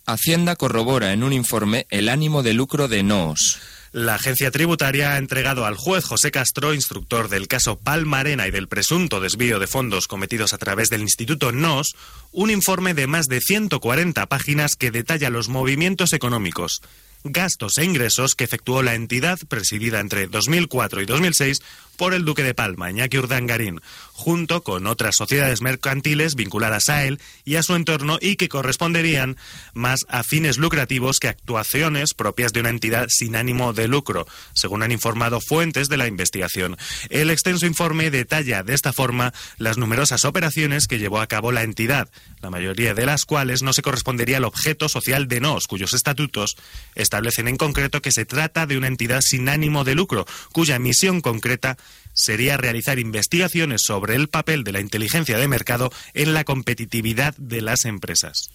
Hacienda 0.04 0.54
corrobora 0.54 1.14
en 1.14 1.22
un 1.22 1.32
informe 1.32 1.86
el 1.88 2.10
ánimo 2.10 2.42
de 2.42 2.52
lucro 2.52 2.88
de 2.88 3.02
NOOS. 3.02 3.58
La 3.92 4.14
agencia 4.14 4.52
tributaria 4.52 5.14
ha 5.14 5.18
entregado 5.18 5.66
al 5.66 5.74
juez 5.74 6.04
José 6.04 6.30
Castro, 6.30 6.74
instructor 6.74 7.28
del 7.28 7.48
caso 7.48 7.76
Palmarena 7.76 8.46
y 8.46 8.52
del 8.52 8.68
presunto 8.68 9.20
desvío 9.20 9.58
de 9.58 9.66
fondos 9.66 10.06
cometidos 10.06 10.52
a 10.52 10.58
través 10.58 10.90
del 10.90 11.00
Instituto 11.00 11.50
NOS, 11.50 11.96
un 12.30 12.50
informe 12.50 12.94
de 12.94 13.08
más 13.08 13.26
de 13.26 13.40
140 13.40 14.26
páginas 14.26 14.76
que 14.76 14.92
detalla 14.92 15.28
los 15.28 15.48
movimientos 15.48 16.12
económicos, 16.12 16.82
gastos 17.24 17.78
e 17.78 17.84
ingresos 17.84 18.36
que 18.36 18.44
efectuó 18.44 18.84
la 18.84 18.94
entidad 18.94 19.40
presidida 19.48 19.98
entre 19.98 20.28
2004 20.28 21.02
y 21.02 21.06
2006 21.06 21.60
por 22.00 22.14
el 22.14 22.24
Duque 22.24 22.42
de 22.42 22.54
Palma, 22.54 22.90
Iñaki 22.90 23.18
Urdangarín, 23.18 23.82
junto 24.14 24.62
con 24.62 24.86
otras 24.86 25.16
sociedades 25.16 25.60
mercantiles 25.60 26.34
vinculadas 26.34 26.88
a 26.88 27.04
él 27.04 27.20
y 27.44 27.56
a 27.56 27.62
su 27.62 27.74
entorno 27.74 28.16
y 28.18 28.36
que 28.36 28.48
corresponderían 28.48 29.36
más 29.74 30.06
a 30.08 30.22
fines 30.22 30.56
lucrativos 30.56 31.18
que 31.18 31.28
actuaciones 31.28 32.14
propias 32.14 32.54
de 32.54 32.60
una 32.60 32.70
entidad 32.70 33.08
sin 33.10 33.36
ánimo 33.36 33.74
de 33.74 33.86
lucro, 33.86 34.26
según 34.54 34.82
han 34.82 34.92
informado 34.92 35.42
fuentes 35.42 35.90
de 35.90 35.98
la 35.98 36.06
investigación. 36.06 36.78
El 37.10 37.28
extenso 37.28 37.66
informe 37.66 38.10
detalla 38.10 38.62
de 38.62 38.72
esta 38.72 38.94
forma 38.94 39.34
las 39.58 39.76
numerosas 39.76 40.24
operaciones 40.24 40.86
que 40.86 40.98
llevó 40.98 41.20
a 41.20 41.26
cabo 41.26 41.52
la 41.52 41.64
entidad, 41.64 42.08
la 42.40 42.48
mayoría 42.48 42.94
de 42.94 43.04
las 43.04 43.26
cuales 43.26 43.60
no 43.60 43.74
se 43.74 43.82
correspondería 43.82 44.38
al 44.38 44.44
objeto 44.44 44.88
social 44.88 45.28
de 45.28 45.40
NOS, 45.40 45.66
cuyos 45.66 45.92
estatutos 45.92 46.56
establecen 46.94 47.46
en 47.46 47.58
concreto 47.58 48.00
que 48.00 48.10
se 48.10 48.24
trata 48.24 48.64
de 48.64 48.78
una 48.78 48.86
entidad 48.86 49.20
sin 49.20 49.50
ánimo 49.50 49.84
de 49.84 49.94
lucro, 49.94 50.26
cuya 50.52 50.78
misión 50.78 51.20
concreta 51.20 51.76
sería 52.12 52.56
realizar 52.56 52.98
investigaciones 52.98 53.82
sobre 53.82 54.16
el 54.16 54.28
papel 54.28 54.64
de 54.64 54.72
la 54.72 54.80
inteligencia 54.80 55.38
de 55.38 55.48
mercado 55.48 55.92
en 56.14 56.34
la 56.34 56.44
competitividad 56.44 57.34
de 57.36 57.60
las 57.60 57.84
empresas. 57.84 58.50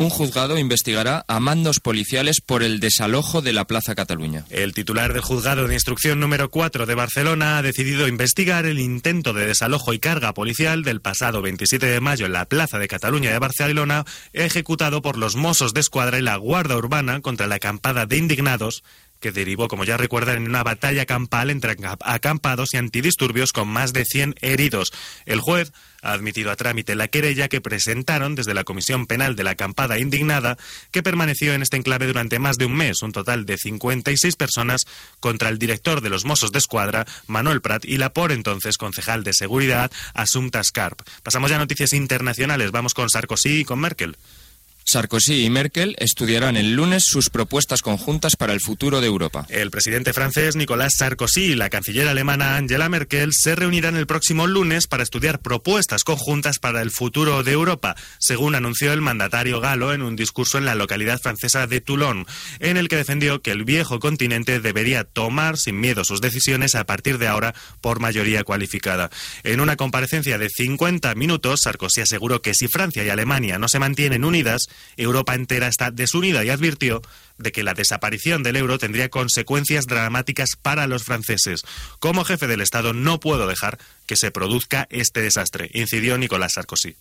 Un 0.00 0.10
juzgado 0.10 0.58
investigará 0.58 1.24
a 1.26 1.40
mandos 1.40 1.80
policiales 1.80 2.40
por 2.40 2.62
el 2.62 2.78
desalojo 2.78 3.42
de 3.42 3.52
la 3.52 3.66
Plaza 3.66 3.96
Cataluña. 3.96 4.44
El 4.48 4.72
titular 4.72 5.12
del 5.12 5.22
juzgado 5.22 5.66
de 5.66 5.74
instrucción 5.74 6.20
número 6.20 6.50
4 6.50 6.86
de 6.86 6.94
Barcelona 6.94 7.58
ha 7.58 7.62
decidido 7.62 8.06
investigar 8.06 8.64
el 8.64 8.78
intento 8.78 9.32
de 9.32 9.48
desalojo 9.48 9.92
y 9.92 9.98
carga 9.98 10.34
policial 10.34 10.84
del 10.84 11.00
pasado 11.00 11.42
27 11.42 11.84
de 11.84 12.00
mayo 12.00 12.26
en 12.26 12.32
la 12.32 12.44
Plaza 12.44 12.78
de 12.78 12.86
Cataluña 12.86 13.32
de 13.32 13.40
Barcelona, 13.40 14.04
ejecutado 14.32 15.02
por 15.02 15.16
los 15.16 15.34
Mossos 15.34 15.74
de 15.74 15.80
Escuadra 15.80 16.20
y 16.20 16.22
la 16.22 16.36
Guardia 16.36 16.76
Urbana 16.76 17.20
contra 17.20 17.48
la 17.48 17.56
acampada 17.56 18.06
de 18.06 18.18
indignados 18.18 18.84
que 19.20 19.32
derivó, 19.32 19.68
como 19.68 19.84
ya 19.84 19.96
recuerdan, 19.96 20.36
en 20.36 20.48
una 20.48 20.62
batalla 20.62 21.06
campal 21.06 21.50
entre 21.50 21.76
acampados 22.00 22.74
y 22.74 22.76
antidisturbios 22.76 23.52
con 23.52 23.68
más 23.68 23.92
de 23.92 24.04
100 24.04 24.34
heridos. 24.40 24.92
El 25.26 25.40
juez 25.40 25.72
ha 26.02 26.12
admitido 26.12 26.50
a 26.50 26.56
trámite 26.56 26.94
la 26.94 27.08
querella 27.08 27.48
que 27.48 27.60
presentaron 27.60 28.34
desde 28.34 28.54
la 28.54 28.64
Comisión 28.64 29.06
Penal 29.06 29.36
de 29.36 29.44
la 29.44 29.50
Acampada 29.50 29.98
Indignada, 29.98 30.56
que 30.90 31.02
permaneció 31.02 31.54
en 31.54 31.62
este 31.62 31.76
enclave 31.76 32.06
durante 32.06 32.38
más 32.38 32.56
de 32.56 32.66
un 32.66 32.76
mes, 32.76 33.02
un 33.02 33.12
total 33.12 33.46
de 33.46 33.58
56 33.58 34.36
personas 34.36 34.86
contra 35.20 35.48
el 35.48 35.58
director 35.58 36.00
de 36.00 36.10
los 36.10 36.24
Mossos 36.24 36.52
de 36.52 36.58
Escuadra, 36.58 37.06
Manuel 37.26 37.60
Prat, 37.60 37.84
y 37.84 37.96
la 37.96 38.12
por 38.12 38.32
entonces 38.32 38.78
concejal 38.78 39.24
de 39.24 39.32
Seguridad, 39.32 39.90
Asunta 40.14 40.62
Scarp. 40.62 41.02
Pasamos 41.22 41.50
ya 41.50 41.56
a 41.56 41.60
noticias 41.60 41.92
internacionales. 41.92 42.70
Vamos 42.70 42.94
con 42.94 43.10
Sarkozy 43.10 43.60
y 43.60 43.64
con 43.64 43.80
Merkel. 43.80 44.16
Sarkozy 44.88 45.44
y 45.44 45.50
Merkel 45.50 45.96
estudiarán 45.98 46.56
el 46.56 46.72
lunes 46.72 47.04
sus 47.04 47.28
propuestas 47.28 47.82
conjuntas 47.82 48.36
para 48.36 48.54
el 48.54 48.60
futuro 48.62 49.02
de 49.02 49.06
Europa. 49.06 49.44
El 49.50 49.70
presidente 49.70 50.14
francés 50.14 50.56
Nicolas 50.56 50.94
Sarkozy 50.96 51.42
y 51.42 51.54
la 51.56 51.68
canciller 51.68 52.08
alemana 52.08 52.56
Angela 52.56 52.88
Merkel 52.88 53.34
se 53.34 53.54
reunirán 53.54 53.96
el 53.96 54.06
próximo 54.06 54.46
lunes 54.46 54.86
para 54.86 55.02
estudiar 55.02 55.40
propuestas 55.40 56.04
conjuntas 56.04 56.58
para 56.58 56.80
el 56.80 56.90
futuro 56.90 57.42
de 57.42 57.52
Europa, 57.52 57.96
según 58.18 58.54
anunció 58.54 58.94
el 58.94 59.02
mandatario 59.02 59.60
galo 59.60 59.92
en 59.92 60.00
un 60.00 60.16
discurso 60.16 60.56
en 60.56 60.64
la 60.64 60.74
localidad 60.74 61.20
francesa 61.20 61.66
de 61.66 61.82
Toulon, 61.82 62.26
en 62.58 62.78
el 62.78 62.88
que 62.88 62.96
defendió 62.96 63.42
que 63.42 63.50
el 63.50 63.64
viejo 63.64 64.00
continente 64.00 64.58
debería 64.58 65.04
tomar 65.04 65.58
sin 65.58 65.78
miedo 65.80 66.02
sus 66.02 66.22
decisiones 66.22 66.74
a 66.74 66.84
partir 66.84 67.18
de 67.18 67.28
ahora 67.28 67.54
por 67.82 68.00
mayoría 68.00 68.42
cualificada. 68.42 69.10
En 69.44 69.60
una 69.60 69.76
comparecencia 69.76 70.38
de 70.38 70.48
50 70.48 71.14
minutos, 71.14 71.60
Sarkozy 71.64 72.00
aseguró 72.00 72.40
que 72.40 72.54
si 72.54 72.68
Francia 72.68 73.04
y 73.04 73.10
Alemania 73.10 73.58
no 73.58 73.68
se 73.68 73.78
mantienen 73.78 74.24
unidas, 74.24 74.70
Europa 74.96 75.34
entera 75.34 75.68
está 75.68 75.90
desunida 75.90 76.44
y 76.44 76.50
advirtió 76.50 77.02
de 77.38 77.52
que 77.52 77.62
la 77.62 77.74
desaparición 77.74 78.42
del 78.42 78.56
euro 78.56 78.78
tendría 78.78 79.08
consecuencias 79.08 79.86
dramáticas 79.86 80.56
para 80.60 80.86
los 80.86 81.04
franceses. 81.04 81.62
Como 82.00 82.24
jefe 82.24 82.46
del 82.46 82.60
Estado 82.60 82.92
no 82.92 83.20
puedo 83.20 83.46
dejar 83.46 83.78
que 84.06 84.16
se 84.16 84.30
produzca 84.30 84.86
este 84.90 85.22
desastre, 85.22 85.70
incidió 85.72 86.18
Nicolás 86.18 86.54
Sarkozy. 86.54 86.96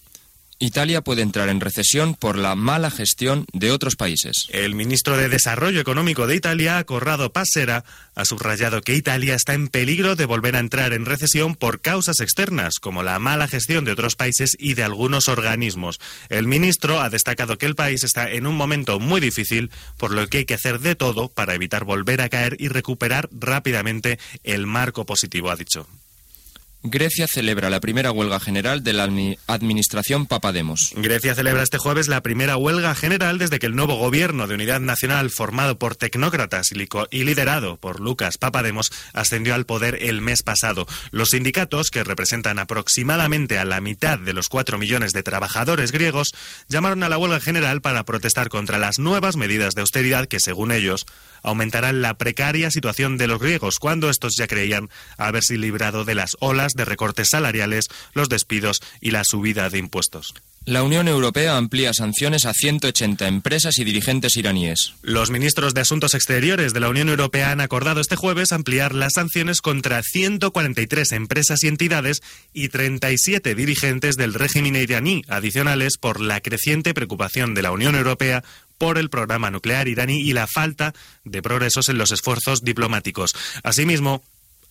Italia 0.60 1.02
puede 1.02 1.22
entrar 1.22 1.50
en 1.50 1.62
recesión 1.62 2.16
por 2.16 2.36
la 2.36 2.56
mala 2.56 2.90
gestión 2.90 3.46
de 3.54 3.72
otros 3.72 3.96
países. 3.96 4.48
El 4.50 4.74
ministro 4.74 5.16
de 5.16 5.30
Desarrollo 5.30 5.80
Económico 5.80 6.26
de 6.26 6.36
Italia, 6.36 6.84
Corrado 6.84 7.32
Passera, 7.32 7.84
ha 8.16 8.26
subrayado 8.26 8.82
que 8.82 8.96
Italia 8.96 9.36
está 9.36 9.54
en 9.54 9.68
peligro 9.68 10.16
de 10.16 10.26
volver 10.26 10.56
a 10.56 10.60
entrar 10.60 10.94
en 10.94 11.06
recesión 11.06 11.56
por 11.56 11.80
causas 11.80 12.22
externas, 12.22 12.80
como 12.80 13.04
la 13.04 13.20
mala 13.20 13.48
gestión 13.48 13.86
de 13.86 13.92
otros 13.92 14.16
países 14.16 14.56
y 14.58 14.74
de 14.74 14.84
algunos 14.84 15.28
organismos. 15.28 16.00
El 16.30 16.48
ministro 16.48 17.02
ha 17.02 17.12
destacado 17.12 17.60
que 17.60 17.68
el 17.68 17.76
país 17.76 18.04
está 18.04 18.32
en 18.32 18.48
un 18.48 18.56
momento 18.56 19.00
muy 19.00 19.22
difícil, 19.22 19.70
por 19.98 20.12
lo 20.12 20.28
que 20.28 20.40
hay 20.40 20.46
que 20.46 20.56
hacer 20.56 20.80
de 20.80 20.96
todo 20.96 21.30
para 21.30 21.54
evitar 21.54 21.84
volver 21.84 22.22
a 22.22 22.30
caer 22.30 22.56
y 22.58 22.70
recuperar 22.70 23.30
rápidamente 23.32 24.18
el 24.44 24.66
marco 24.66 25.06
positivo, 25.06 25.52
ha 25.52 25.56
dicho. 25.56 25.88
Grecia 26.84 27.28
celebra 27.28 27.72
la 27.72 27.80
primera 27.80 28.12
huelga 28.12 28.40
general 28.40 28.84
de 28.84 28.94
la 28.94 29.10
administración 29.48 30.28
Papademos. 30.28 30.94
Grecia 30.96 31.34
celebra 31.34 31.64
este 31.64 31.80
jueves 31.80 32.08
la 32.08 32.22
primera 32.22 32.56
huelga 32.56 32.94
general 32.94 33.40
desde 33.40 33.58
que 33.58 33.66
el 33.66 33.76
nuevo 33.76 33.96
gobierno 33.96 34.48
de 34.48 34.54
unidad 34.54 34.80
nacional 34.80 35.32
formado 35.32 35.80
por 35.80 35.96
tecnócratas 35.96 36.70
y 36.72 37.24
liderado 37.24 37.78
por 37.78 38.00
Lucas 38.00 38.38
Papademos 38.38 38.92
ascendió 39.14 39.56
al 39.56 39.66
poder 39.66 39.98
el 40.02 40.22
mes 40.22 40.44
pasado. 40.44 40.88
Los 41.12 41.30
sindicatos, 41.30 41.90
que 41.90 42.04
representan 42.04 42.60
aproximadamente 42.60 43.58
a 43.58 43.66
la 43.66 43.82
mitad 43.82 44.20
de 44.20 44.34
los 44.34 44.48
cuatro 44.48 44.78
millones 44.78 45.14
de 45.14 45.24
trabajadores 45.24 45.92
griegos, 45.92 46.34
llamaron 46.68 47.04
a 47.04 47.10
la 47.10 47.18
huelga 47.18 47.40
general 47.40 47.82
para 47.82 48.06
protestar 48.06 48.50
contra 48.50 48.78
las 48.78 49.00
nuevas 49.00 49.36
medidas 49.36 49.74
de 49.74 49.82
austeridad 49.82 50.28
que, 50.28 50.40
según 50.40 50.72
ellos, 50.72 51.06
aumentarán 51.44 52.02
la 52.02 52.14
precaria 52.18 52.72
situación 52.72 53.18
de 53.18 53.28
los 53.28 53.40
griegos 53.40 53.80
cuando 53.80 54.10
estos 54.10 54.36
ya 54.38 54.48
creían 54.48 54.90
haberse 55.18 55.58
librado 55.58 56.06
de 56.06 56.16
las 56.16 56.38
olas 56.40 56.67
de 56.74 56.86
recortes 56.86 57.30
salariales, 57.30 57.86
los 58.14 58.30
despidos 58.30 58.82
y 59.02 59.12
la 59.12 59.24
subida 59.24 59.70
de 59.70 59.78
impuestos. 59.80 60.34
La 60.68 60.84
Unión 60.84 61.08
Europea 61.08 61.56
amplía 61.56 61.94
sanciones 61.94 62.46
a 62.46 62.54
180 62.54 63.26
empresas 63.30 63.80
y 63.80 63.86
dirigentes 63.86 64.36
iraníes. 64.36 64.96
Los 65.02 65.30
ministros 65.30 65.74
de 65.74 65.80
Asuntos 65.80 66.14
Exteriores 66.14 66.74
de 66.74 66.82
la 66.82 66.90
Unión 66.90 67.08
Europea 67.08 67.52
han 67.52 67.62
acordado 67.62 68.02
este 68.02 68.18
jueves 68.18 68.52
ampliar 68.52 68.94
las 68.94 69.14
sanciones 69.14 69.62
contra 69.62 70.04
143 70.04 71.14
empresas 71.14 71.64
y 71.64 71.70
entidades 71.70 72.22
y 72.52 72.68
37 72.68 73.56
dirigentes 73.56 74.18
del 74.18 74.34
régimen 74.34 74.76
iraní, 74.76 75.24
adicionales 75.30 75.98
por 75.98 76.20
la 76.20 76.42
creciente 76.42 76.94
preocupación 76.94 77.54
de 77.54 77.62
la 77.62 77.72
Unión 77.72 77.96
Europea 77.96 78.44
por 78.78 78.98
el 78.98 79.10
programa 79.10 79.50
nuclear 79.50 79.88
iraní 79.88 80.20
y 80.20 80.34
la 80.34 80.48
falta 80.48 80.94
de 81.24 81.42
progresos 81.42 81.88
en 81.88 81.98
los 81.98 82.12
esfuerzos 82.12 82.66
diplomáticos. 82.66 83.34
Asimismo, 83.64 84.22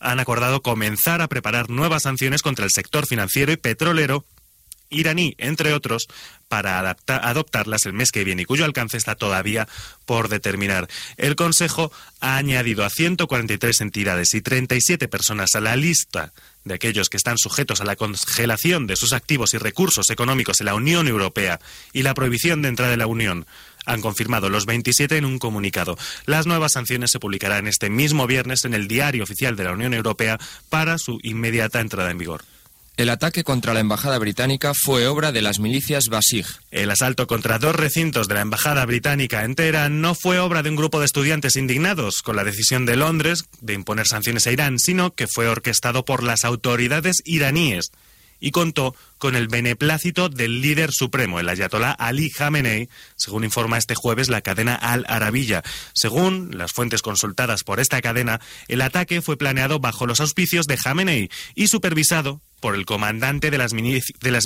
han 0.01 0.21
acordado 0.21 0.63
comenzar 0.63 1.21
a 1.23 1.29
preparar 1.29 1.71
nuevas 1.71 2.05
sanciones 2.05 2.43
contra 2.43 2.65
el 2.65 2.71
sector 2.71 3.07
financiero 3.07 3.53
y 3.53 3.57
petrolero 3.57 4.27
iraní, 4.89 5.35
entre 5.39 5.73
otros, 5.73 6.07
para 6.49 6.97
adoptarlas 7.07 7.87
el 7.87 7.93
mes 7.93 8.13
que 8.13 8.25
viene 8.25 8.43
y 8.43 8.45
cuyo 8.45 8.65
alcance 8.65 8.97
está 8.97 9.17
todavía 9.17 9.67
por 10.05 10.29
determinar. 10.29 10.89
El 11.17 11.35
Consejo 11.35 11.91
ha 12.21 12.37
añadido 12.37 12.85
a 12.85 12.91
143 12.91 13.81
entidades 13.81 14.35
y 14.35 14.43
37 14.43 15.09
personas 15.09 15.55
a 15.55 15.61
la 15.61 15.75
lista 15.77 16.33
de 16.65 16.75
aquellos 16.75 17.09
que 17.09 17.17
están 17.17 17.39
sujetos 17.39 17.81
a 17.81 17.85
la 17.85 17.97
congelación 17.97 18.87
de 18.87 18.97
sus 18.97 19.13
activos 19.13 19.55
y 19.55 19.59
recursos 19.59 20.11
económicos 20.11 20.61
en 20.61 20.67
la 20.67 20.75
Unión 20.75 21.09
Europea 21.09 21.61
y 21.93 22.03
la 22.03 22.15
prohibición 22.15 22.63
de 22.63 22.69
entrada 22.69 22.93
en 22.93 22.99
la 23.01 23.07
Unión 23.07 23.47
han 23.87 24.03
confirmado 24.03 24.51
los 24.51 24.67
27 24.67 25.17
en 25.17 25.25
un 25.25 25.39
comunicado. 25.39 25.97
Las 26.27 26.47
nuevas 26.47 26.73
sanciones 26.73 27.11
se 27.11 27.21
publicarán 27.21 27.67
este 27.67 27.89
mismo 27.89 28.27
viernes 28.27 28.65
en 28.65 28.75
el 28.75 28.89
Diario 28.89 29.25
Oficial 29.25 29.57
de 29.57 29.65
la 29.65 29.73
Unión 29.73 29.95
Europea 29.95 30.39
para 30.69 30.99
su 30.99 31.19
inmediata 31.23 31.81
entrada 31.81 32.11
en 32.11 32.19
vigor. 32.19 32.45
El 32.97 33.11
ataque 33.11 33.45
contra 33.45 33.75
la 33.75 33.81
embajada 33.81 34.19
británica 34.19 34.73
fue 34.75 35.07
obra 35.07 35.31
de 35.31 35.43
las 35.43 35.59
milicias 35.59 36.09
Basij. 36.09 36.47
El 36.71 36.91
asalto 36.91 37.27
contra 37.27 37.59
dos 37.59 37.77
recintos 37.77 38.27
de 38.27 38.35
la 38.35 38.41
embajada 38.41 38.87
británica 38.87 39.45
en 39.45 39.55
Teherán 39.55 40.01
no 40.01 40.15
fue 40.15 40.39
obra 40.39 40.63
de 40.63 40.71
un 40.71 40.77
grupo 40.77 40.99
de 40.99 41.05
estudiantes 41.05 41.57
indignados 41.57 42.23
con 42.23 42.37
la 42.37 42.45
decisión 42.45 42.87
de 42.87 42.97
Londres 42.97 43.45
de 43.61 43.75
imponer 43.75 44.07
sanciones 44.07 44.47
a 44.47 44.53
Irán, 44.53 44.79
sino 44.79 45.15
que 45.15 45.27
fue 45.27 45.47
orquestado 45.47 46.07
por 46.07 46.23
las 46.23 46.45
autoridades 46.45 47.21
iraníes 47.27 47.91
y 48.41 48.51
contó 48.51 48.95
con 49.19 49.35
el 49.35 49.49
beneplácito 49.49 50.29
del 50.29 50.61
líder 50.61 50.93
supremo, 50.93 51.41
el 51.41 51.49
ayatolá 51.49 51.93
Ali 51.93 52.31
Khamenei, 52.31 52.89
según 53.17 53.45
informa 53.45 53.79
este 53.79 53.95
jueves 53.95 54.29
la 54.29 54.43
cadena 54.43 54.75
Al 54.75 55.05
Arabiya. 55.09 55.63
Según 55.95 56.51
las 56.57 56.73
fuentes 56.73 57.03
consultadas 57.03 57.65
por 57.65 57.81
esta 57.81 58.01
cadena, 58.03 58.41
el 58.69 58.83
ataque 58.83 59.23
fue 59.23 59.37
planeado 59.37 59.81
bajo 59.81 60.07
los 60.07 60.21
auspicios 60.21 60.67
de 60.67 60.77
Khamenei 60.77 61.31
y 61.55 61.69
supervisado 61.69 62.41
por 62.61 62.75
el 62.75 62.87
comandante 62.87 63.51
de 63.51 63.59
las, 63.59 63.73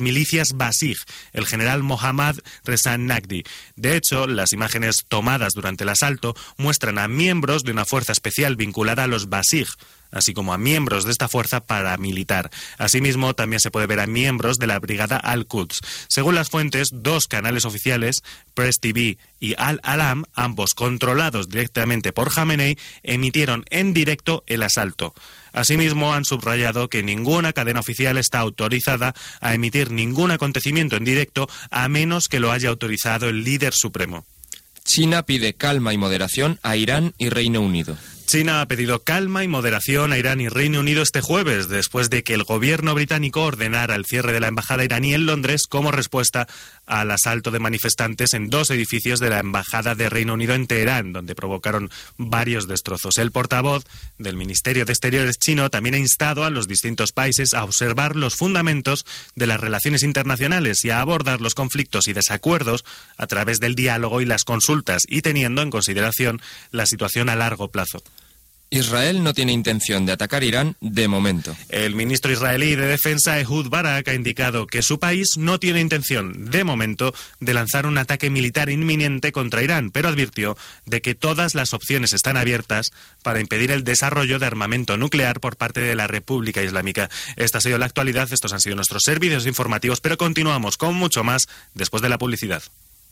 milicias 0.00 0.52
Basij, 0.54 0.98
el 1.32 1.46
general 1.46 1.82
Mohammad 1.82 2.36
Reza 2.64 2.98
Nagdi. 2.98 3.44
De 3.76 3.96
hecho, 3.96 4.26
las 4.26 4.52
imágenes 4.52 5.04
tomadas 5.08 5.54
durante 5.54 5.84
el 5.84 5.90
asalto 5.90 6.34
muestran 6.56 6.98
a 6.98 7.08
miembros 7.08 7.62
de 7.62 7.72
una 7.72 7.84
fuerza 7.84 8.12
especial 8.12 8.56
vinculada 8.56 9.04
a 9.04 9.06
los 9.06 9.28
Basij, 9.28 9.68
así 10.10 10.34
como 10.34 10.52
a 10.52 10.58
miembros 10.58 11.04
de 11.04 11.12
esta 11.12 11.28
fuerza 11.28 11.60
paramilitar. 11.60 12.50
Asimismo, 12.78 13.34
también 13.34 13.60
se 13.60 13.70
puede 13.70 13.86
ver 13.86 14.00
a 14.00 14.06
miembros 14.06 14.58
de 14.58 14.66
la 14.66 14.78
brigada 14.78 15.16
Al-Quds. 15.16 15.80
Según 16.08 16.34
las 16.34 16.50
fuentes, 16.50 16.90
dos 16.92 17.26
canales 17.26 17.64
oficiales, 17.64 18.22
Press 18.54 18.80
TV 18.80 19.18
y 19.38 19.54
Al-Alam, 19.58 20.24
ambos 20.34 20.74
controlados 20.74 21.48
directamente 21.48 22.12
por 22.12 22.32
Khamenei, 22.32 22.78
emitieron 23.02 23.64
en 23.70 23.94
directo 23.94 24.44
el 24.46 24.62
asalto. 24.62 25.14
Asimismo, 25.52 26.14
han 26.14 26.24
subrayado 26.24 26.88
que 26.88 27.02
ninguna 27.02 27.52
cadena 27.52 27.80
oficial 27.80 28.18
está 28.18 28.38
autorizada 28.38 29.14
a 29.40 29.54
emitir 29.54 29.90
ningún 29.90 30.30
acontecimiento 30.30 30.96
en 30.96 31.04
directo 31.04 31.48
a 31.70 31.88
menos 31.88 32.28
que 32.28 32.40
lo 32.40 32.52
haya 32.52 32.68
autorizado 32.68 33.28
el 33.28 33.44
líder 33.44 33.72
supremo. 33.74 34.24
China 34.84 35.22
pide 35.22 35.54
calma 35.54 35.92
y 35.92 35.98
moderación 35.98 36.58
a 36.62 36.76
Irán 36.76 37.14
y 37.18 37.28
Reino 37.28 37.60
Unido. 37.60 37.96
China 38.30 38.60
ha 38.60 38.68
pedido 38.68 39.02
calma 39.02 39.42
y 39.42 39.48
moderación 39.48 40.12
a 40.12 40.16
Irán 40.16 40.40
y 40.40 40.48
Reino 40.48 40.78
Unido 40.78 41.02
este 41.02 41.20
jueves, 41.20 41.68
después 41.68 42.10
de 42.10 42.22
que 42.22 42.32
el 42.32 42.44
gobierno 42.44 42.94
británico 42.94 43.42
ordenara 43.42 43.96
el 43.96 44.04
cierre 44.04 44.32
de 44.32 44.38
la 44.38 44.46
embajada 44.46 44.84
iraní 44.84 45.14
en 45.14 45.26
Londres 45.26 45.66
como 45.68 45.90
respuesta 45.90 46.46
al 46.86 47.10
asalto 47.10 47.50
de 47.50 47.58
manifestantes 47.58 48.32
en 48.34 48.48
dos 48.48 48.70
edificios 48.70 49.18
de 49.18 49.30
la 49.30 49.40
embajada 49.40 49.96
de 49.96 50.08
Reino 50.08 50.34
Unido 50.34 50.54
en 50.54 50.68
Teherán, 50.68 51.12
donde 51.12 51.34
provocaron 51.34 51.90
varios 52.18 52.68
destrozos. 52.68 53.18
El 53.18 53.32
portavoz 53.32 53.84
del 54.16 54.36
Ministerio 54.36 54.84
de 54.84 54.92
Exteriores 54.92 55.40
chino 55.40 55.68
también 55.68 55.96
ha 55.96 55.98
instado 55.98 56.44
a 56.44 56.50
los 56.50 56.68
distintos 56.68 57.10
países 57.10 57.52
a 57.52 57.64
observar 57.64 58.14
los 58.14 58.36
fundamentos 58.36 59.06
de 59.34 59.48
las 59.48 59.58
relaciones 59.58 60.04
internacionales 60.04 60.84
y 60.84 60.90
a 60.90 61.00
abordar 61.00 61.40
los 61.40 61.56
conflictos 61.56 62.06
y 62.06 62.12
desacuerdos 62.12 62.84
a 63.16 63.26
través 63.26 63.58
del 63.58 63.74
diálogo 63.74 64.20
y 64.20 64.24
las 64.24 64.44
consultas, 64.44 65.02
y 65.08 65.22
teniendo 65.22 65.62
en 65.62 65.70
consideración 65.70 66.40
la 66.70 66.86
situación 66.86 67.28
a 67.28 67.34
largo 67.34 67.72
plazo. 67.72 68.04
Israel 68.72 69.24
no 69.24 69.34
tiene 69.34 69.50
intención 69.50 70.06
de 70.06 70.12
atacar 70.12 70.44
Irán 70.44 70.76
de 70.80 71.08
momento. 71.08 71.56
El 71.70 71.96
ministro 71.96 72.30
israelí 72.30 72.76
de 72.76 72.86
Defensa, 72.86 73.40
Ehud 73.40 73.68
Barak, 73.68 74.06
ha 74.06 74.14
indicado 74.14 74.68
que 74.68 74.82
su 74.82 75.00
país 75.00 75.36
no 75.36 75.58
tiene 75.58 75.80
intención, 75.80 76.50
de 76.52 76.62
momento, 76.62 77.12
de 77.40 77.52
lanzar 77.52 77.84
un 77.84 77.98
ataque 77.98 78.30
militar 78.30 78.70
inminente 78.70 79.32
contra 79.32 79.64
Irán, 79.64 79.90
pero 79.90 80.08
advirtió 80.08 80.56
de 80.86 81.02
que 81.02 81.16
todas 81.16 81.56
las 81.56 81.74
opciones 81.74 82.12
están 82.12 82.36
abiertas 82.36 82.92
para 83.24 83.40
impedir 83.40 83.72
el 83.72 83.82
desarrollo 83.82 84.38
de 84.38 84.46
armamento 84.46 84.96
nuclear 84.96 85.40
por 85.40 85.56
parte 85.56 85.80
de 85.80 85.96
la 85.96 86.06
República 86.06 86.62
Islámica. 86.62 87.10
Esta 87.34 87.58
ha 87.58 87.62
sido 87.62 87.76
la 87.76 87.86
actualidad, 87.86 88.32
estos 88.32 88.52
han 88.52 88.60
sido 88.60 88.76
nuestros 88.76 89.02
servicios 89.04 89.46
informativos, 89.46 90.00
pero 90.00 90.16
continuamos 90.16 90.76
con 90.76 90.94
mucho 90.94 91.24
más 91.24 91.48
después 91.74 92.02
de 92.02 92.08
la 92.08 92.18
publicidad. 92.18 92.62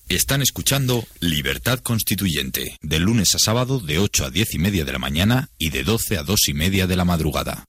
Están 0.08 0.40
escuchando 0.40 1.04
Libertad 1.20 1.80
Constituyente, 1.80 2.78
de 2.80 2.98
lunes 2.98 3.34
a 3.34 3.38
sábado 3.38 3.78
de 3.78 3.98
8 3.98 4.24
a 4.24 4.30
10 4.30 4.54
y 4.54 4.58
media 4.58 4.86
de 4.86 4.92
la 4.92 4.98
mañana 4.98 5.50
y 5.58 5.68
de 5.68 5.84
12 5.84 6.16
a 6.16 6.22
2 6.22 6.48
y 6.48 6.54
media 6.54 6.86
de 6.86 6.96
la 6.96 7.04
madrugada. 7.04 7.66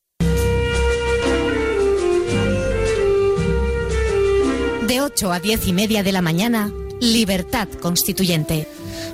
De 4.87 5.01
8 5.01 5.33
a 5.33 5.41
10 5.41 5.67
y 5.67 5.73
media 5.73 6.01
de 6.01 6.13
la 6.13 6.21
mañana, 6.21 6.71
Libertad 7.01 7.67
Constituyente. 7.67 8.69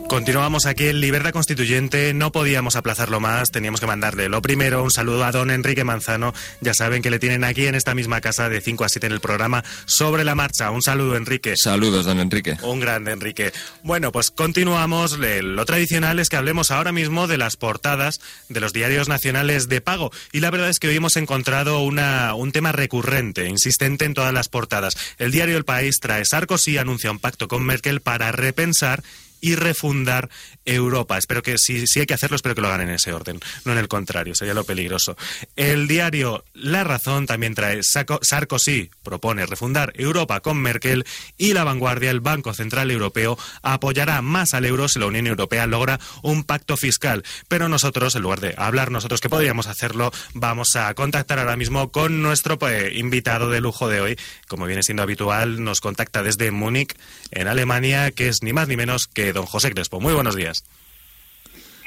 Continuamos 0.08 0.68
aquí 0.68 0.88
en 0.88 1.02
Libertad 1.02 1.32
Constituyente, 1.32 2.14
no 2.14 2.32
podíamos 2.32 2.76
aplazarlo 2.76 3.20
más, 3.20 3.50
teníamos 3.50 3.80
que 3.80 3.88
mandarle 3.88 4.30
lo 4.30 4.42
primero 4.42 4.84
un 4.84 4.92
saludo 4.92 5.26
a 5.26 5.32
don 5.32 5.50
Enrique 5.50 5.84
Manzano, 5.84 6.34
ya 6.62 6.74
saben 6.76 7.02
que 7.02 7.10
le 7.10 7.18
tienen 7.18 7.44
aquí 7.44 7.66
en 7.66 7.74
esta 7.74 7.96
misma 7.96 8.22
casa 8.22 8.48
de 8.48 8.62
5 8.62 8.84
a 8.84 8.90
7 8.90 9.08
en 9.08 9.14
el 9.14 9.20
programa 9.20 9.64
Sobre 9.86 10.24
la 10.24 10.36
Marcha. 10.36 10.70
Un 10.70 10.84
saludo 10.84 11.18
Enrique. 11.18 11.56
Saludos 11.58 12.06
don 12.06 12.20
Enrique. 12.20 12.56
Un 12.62 12.80
grande 12.80 13.12
Enrique. 13.12 13.52
Bueno, 13.84 14.12
pues 14.12 14.30
continuamos, 14.30 15.18
lo 15.18 15.66
tradicional 15.66 16.20
es 16.20 16.30
que 16.30 16.38
hablemos 16.38 16.70
ahora 16.70 16.92
mismo 16.92 17.28
de 17.28 17.38
las 17.38 17.58
portadas 17.58 18.20
de 18.48 18.60
los 18.60 18.74
diarios 18.74 19.10
nacionales 19.10 19.68
de 19.70 19.82
pago 19.82 20.12
y 20.32 20.40
la 20.40 20.52
verdad 20.52 20.70
es 20.70 20.80
que 20.80 20.88
hoy 20.88 20.96
hemos 20.96 21.16
encontrado 21.18 21.80
una, 21.80 22.36
un 22.36 22.52
tema 22.52 22.72
recurrente, 22.72 23.50
insistente 23.50 24.06
en 24.06 24.14
todas 24.14 24.34
las 24.34 24.50
portadas. 24.50 24.96
El 25.18 25.32
diario 25.32 25.58
El 25.58 25.66
País 25.66 26.00
trae 26.00 26.26
Sarkozy 26.26 26.78
anuncia 26.78 27.12
un 27.12 27.20
pacto 27.20 27.48
con 27.48 27.66
Merkel 27.66 28.02
para 28.02 28.32
repensar 28.32 29.04
y 29.46 29.54
refundar 29.54 30.28
Europa. 30.66 31.20
Espero 31.20 31.44
que, 31.44 31.60
si, 31.60 31.86
si 31.86 32.00
hay 32.00 32.08
que 32.08 32.16
hacerlo, 32.16 32.36
espero 32.36 32.56
que 32.56 32.62
lo 32.62 32.68
hagan 32.68 32.82
en 32.82 32.90
ese 32.90 33.14
orden, 33.14 33.40
no 33.64 33.74
en 33.74 33.78
el 33.78 33.88
contrario, 33.88 34.34
sería 34.34 34.56
lo 34.56 34.64
peligroso. 34.64 35.16
El 35.56 35.88
diario 35.88 36.44
La 36.56 36.84
Razón 36.84 37.28
también 37.28 37.54
trae 37.54 37.82
Sarkozy 37.84 38.90
propone 39.04 39.46
refundar 39.46 39.94
Europa 39.98 40.40
con 40.40 40.58
Merkel 40.58 41.06
y 41.38 41.54
La 41.54 41.64
Vanguardia, 41.64 42.10
el 42.10 42.22
Banco 42.22 42.56
Central 42.56 42.90
Europeo, 42.90 43.38
apoyará 43.62 44.24
más 44.24 44.56
al 44.56 44.66
euro 44.66 44.88
si 44.88 44.98
la 44.98 45.06
Unión 45.06 45.28
Europea 45.28 45.68
logra 45.68 46.00
un 46.24 46.44
pacto 46.44 46.76
fiscal. 46.76 47.24
Pero 47.48 47.70
nosotros, 47.70 48.16
en 48.16 48.24
lugar 48.24 48.40
de 48.40 48.56
hablar 48.58 48.90
nosotros 48.90 49.22
que 49.22 49.30
podríamos 49.30 49.68
hacerlo, 49.68 50.12
vamos 50.34 50.76
a 50.76 50.92
contactar 50.96 51.38
ahora 51.38 51.56
mismo 51.56 51.92
con 51.92 52.24
nuestro 52.24 52.58
pues, 52.58 52.96
invitado 52.96 53.52
de 53.52 53.62
lujo 53.62 53.90
de 53.90 54.02
hoy. 54.02 54.20
Como 54.48 54.66
viene 54.66 54.82
siendo 54.82 55.04
habitual, 55.04 55.64
nos 55.64 55.82
contacta 55.82 56.24
desde 56.24 56.50
Múnich, 56.50 56.96
en 57.30 57.48
Alemania, 57.48 58.10
que 58.10 58.30
es 58.30 58.38
ni 58.42 58.52
más 58.52 58.68
ni 58.68 58.76
menos 58.76 59.06
que 59.06 59.35
don 59.36 59.46
José 59.46 59.72
Crespo. 59.72 60.00
Muy 60.00 60.14
buenos 60.14 60.36
días. 60.36 60.64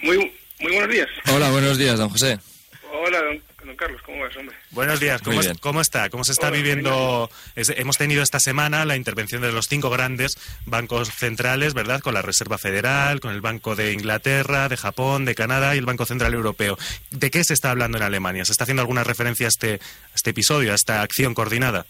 Muy, 0.03 0.17
muy 0.61 0.73
buenos 0.73 0.91
días. 0.91 1.09
Hola, 1.33 1.51
buenos 1.51 1.79
días, 1.79 1.99
don 1.99 2.11
José. 2.11 2.39
Hola, 2.93 3.21
don, 3.23 3.75
Carlos, 3.77 4.01
¿cómo 4.03 4.21
vas, 4.21 4.37
hombre? 4.37 4.57
Buenos 4.71 5.01
días, 5.01 5.21
¿cómo, 5.23 5.41
¿cómo 5.61 5.81
está? 5.81 6.11
¿Cómo 6.11 6.25
se 6.25 6.33
está 6.33 6.51
viviendo? 6.51 7.31
hemos 7.55 7.97
tenido 7.97 8.23
esta 8.23 8.41
semana 8.41 8.85
la 8.85 8.97
intervención 8.97 9.43
de 9.43 9.53
los 9.53 9.67
cinco 9.69 9.91
grandes 9.91 10.37
bancos 10.65 11.11
centrales, 11.11 11.75
¿verdad? 11.75 12.01
Con 12.01 12.15
la 12.15 12.23
Reserva 12.23 12.59
Federal, 12.59 13.21
con 13.21 13.33
el 13.33 13.41
Banco 13.41 13.77
de 13.77 13.93
Inglaterra, 13.93 14.69
de 14.69 14.77
Japón, 14.77 15.25
de 15.25 15.35
Canadá 15.35 15.75
y 15.75 15.79
el 15.79 15.87
Banco 15.87 16.07
Central 16.07 16.35
Europeo. 16.35 16.79
¿De 17.11 17.31
qué 17.31 17.45
se 17.45 17.55
está 17.55 17.71
hablando 17.71 17.99
en 17.99 18.05
Alemania? 18.05 18.45
¿Se 18.45 18.53
está 18.53 18.65
haciendo 18.65 18.83
alguna 18.83 19.05
referencia 19.05 19.47
a 19.47 19.49
este, 19.49 19.81
este 20.15 20.31
episodio, 20.31 20.73
a 20.73 20.75
esta 20.75 21.03
acción 21.03 21.35
coordinada? 21.35 21.87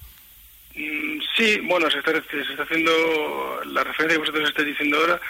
Mm, 0.74 1.17
sí, 1.38 1.60
bueno, 1.62 1.88
se 1.90 1.98
está, 1.98 2.12
se 2.12 2.40
está 2.40 2.64
haciendo 2.64 3.60
la 3.66 3.84
referencia 3.84 4.16
que 4.16 4.18
vosotros 4.18 4.48
estáis 4.48 4.68
diciendo 4.68 4.98
ahora 4.98 5.20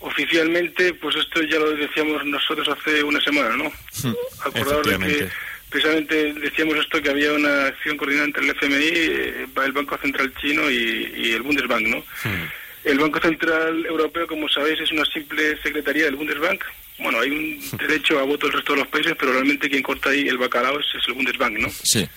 oficialmente, 0.00 0.94
pues 0.94 1.16
esto 1.16 1.42
ya 1.42 1.58
lo 1.58 1.72
decíamos 1.72 2.24
nosotros 2.24 2.68
hace 2.68 3.02
una 3.02 3.20
semana, 3.20 3.56
¿no? 3.56 3.64
Hmm, 4.02 4.14
Acordados 4.44 4.86
de 4.86 4.98
que 4.98 5.28
precisamente 5.68 6.32
decíamos 6.34 6.76
esto, 6.78 7.02
que 7.02 7.10
había 7.10 7.32
una 7.32 7.66
acción 7.66 7.96
coordinada 7.96 8.26
entre 8.26 8.44
el 8.44 8.50
FMI, 8.50 8.88
eh, 8.92 9.46
el 9.64 9.72
Banco 9.72 9.98
Central 9.98 10.32
Chino 10.40 10.70
y, 10.70 11.32
el 11.32 11.42
Bundesbank, 11.42 11.86
¿no? 11.86 11.98
Hmm. 12.24 12.48
El 12.82 12.98
Banco 12.98 13.20
Central 13.20 13.84
Europeo, 13.84 14.26
como 14.26 14.48
sabéis, 14.48 14.80
es 14.80 14.90
una 14.90 15.04
simple 15.04 15.60
secretaría 15.62 16.04
del 16.04 16.16
Bundesbank. 16.16 16.64
Bueno, 16.98 17.20
hay 17.20 17.30
un 17.30 17.58
hmm. 17.58 17.76
derecho 17.76 18.18
a 18.18 18.22
voto 18.22 18.46
del 18.46 18.56
resto 18.56 18.72
de 18.72 18.78
los 18.78 18.88
países, 18.88 19.14
pero 19.18 19.32
realmente 19.32 19.68
quien 19.68 19.82
corta 19.82 20.10
ahí 20.10 20.26
el 20.28 20.38
bacalao 20.38 20.80
es, 20.80 20.86
el 21.06 21.12
Bundesbank, 21.12 21.58
¿no? 21.58 21.68
Sí. 21.68 22.08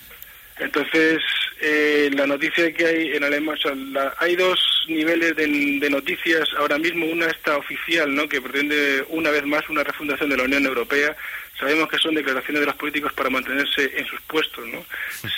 Entonces, 0.58 1.20
eh, 1.60 2.10
la 2.12 2.26
noticia 2.26 2.72
que 2.72 2.86
hay 2.86 3.12
en 3.12 3.24
Alemania, 3.24 3.56
hay 4.18 4.36
dos 4.36 4.84
niveles 4.88 5.36
de, 5.36 5.90
noticias 5.90 6.48
ahora 6.58 6.78
mismo. 6.78 7.06
Una 7.06 7.26
está 7.26 7.56
oficial, 7.56 8.14
¿no? 8.14 8.28
que 8.28 8.40
pretende 8.40 9.04
una 9.08 9.30
vez 9.30 9.44
más 9.46 9.68
una 9.68 9.84
refundación 9.84 10.30
de 10.30 10.36
la 10.36 10.44
Unión 10.44 10.66
Europea. 10.66 11.16
Sabemos 11.58 11.88
que 11.88 11.98
son 11.98 12.14
declaraciones 12.14 12.60
de 12.60 12.66
los 12.66 12.76
políticos 12.76 13.12
para 13.12 13.30
mantenerse 13.30 13.90
en 13.96 14.06
sus 14.06 14.20
puestos, 14.22 14.66
¿no? 14.66 14.84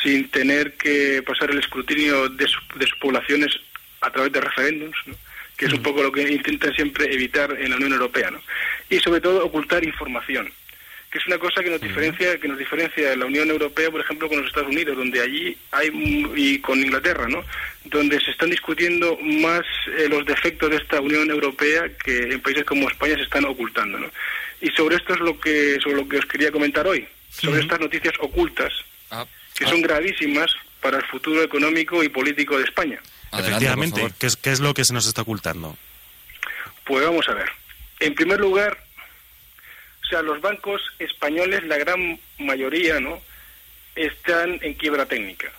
sin 0.02 0.28
tener 0.28 0.72
que 0.74 1.22
pasar 1.22 1.50
el 1.50 1.58
escrutinio 1.58 2.28
de, 2.28 2.46
de 2.76 2.86
sus 2.86 2.98
poblaciones 2.98 3.52
a 4.00 4.10
través 4.10 4.32
de 4.32 4.40
referéndums, 4.40 4.96
¿no? 5.06 5.14
que 5.56 5.66
es 5.66 5.72
un 5.72 5.82
poco 5.82 6.02
lo 6.02 6.12
que 6.12 6.22
intentan 6.22 6.74
siempre 6.74 7.12
evitar 7.12 7.52
en 7.52 7.70
la 7.70 7.76
Unión 7.76 7.92
Europea. 7.92 8.30
¿no? 8.30 8.40
Y 8.88 8.98
sobre 8.98 9.20
todo 9.20 9.44
ocultar 9.44 9.84
información 9.84 10.50
que 11.16 11.22
es 11.22 11.26
una 11.28 11.38
cosa 11.38 11.62
que 11.62 11.70
nos 11.70 11.80
diferencia 11.80 12.38
que 12.38 12.46
nos 12.46 12.58
diferencia 12.58 13.08
de 13.10 13.16
la 13.16 13.24
Unión 13.24 13.48
Europea, 13.48 13.90
por 13.90 14.02
ejemplo, 14.02 14.28
con 14.28 14.38
los 14.38 14.48
Estados 14.48 14.68
Unidos, 14.68 14.96
donde 14.96 15.22
allí 15.22 15.56
hay 15.70 15.88
y 16.36 16.58
con 16.58 16.78
Inglaterra, 16.78 17.26
¿no? 17.26 17.42
Donde 17.84 18.20
se 18.20 18.32
están 18.32 18.50
discutiendo 18.50 19.16
más 19.22 19.62
eh, 19.96 20.08
los 20.10 20.26
defectos 20.26 20.68
de 20.68 20.76
esta 20.76 21.00
Unión 21.00 21.30
Europea 21.30 21.88
que 22.04 22.34
en 22.34 22.40
países 22.40 22.64
como 22.64 22.88
España 22.88 23.14
se 23.14 23.22
están 23.22 23.46
ocultando, 23.46 23.98
¿no? 23.98 24.10
Y 24.60 24.68
sobre 24.72 24.96
esto 24.96 25.14
es 25.14 25.20
lo 25.20 25.40
que 25.40 25.78
sobre 25.80 25.96
lo 25.96 26.08
que 26.08 26.18
os 26.18 26.26
quería 26.26 26.52
comentar 26.52 26.86
hoy, 26.86 27.06
sobre 27.30 27.62
estas 27.62 27.80
noticias 27.80 28.14
ocultas 28.20 28.72
ah, 29.10 29.24
que 29.56 29.64
son 29.64 29.78
ah. 29.78 29.88
gravísimas 29.88 30.52
para 30.82 30.98
el 30.98 31.04
futuro 31.06 31.42
económico 31.42 32.02
y 32.02 32.10
político 32.10 32.58
de 32.58 32.64
España. 32.64 33.00
Efectivamente, 33.32 34.06
¿qué 34.18 34.26
es, 34.26 34.36
¿qué 34.36 34.50
es 34.50 34.60
lo 34.60 34.74
que 34.74 34.84
se 34.84 34.92
nos 34.92 35.06
está 35.06 35.22
ocultando? 35.22 35.76
Pues 36.84 37.04
vamos 37.04 37.26
a 37.28 37.34
ver. 37.34 37.50
En 38.00 38.14
primer 38.14 38.38
lugar, 38.38 38.85
o 40.06 40.08
sea, 40.08 40.22
los 40.22 40.40
bancos 40.40 40.80
españoles, 41.00 41.64
la 41.64 41.78
gran 41.78 42.20
mayoría, 42.38 43.00
¿no? 43.00 43.20
Están 43.96 44.60
en 44.62 44.74
quiebra 44.74 45.06
técnica. 45.06 45.50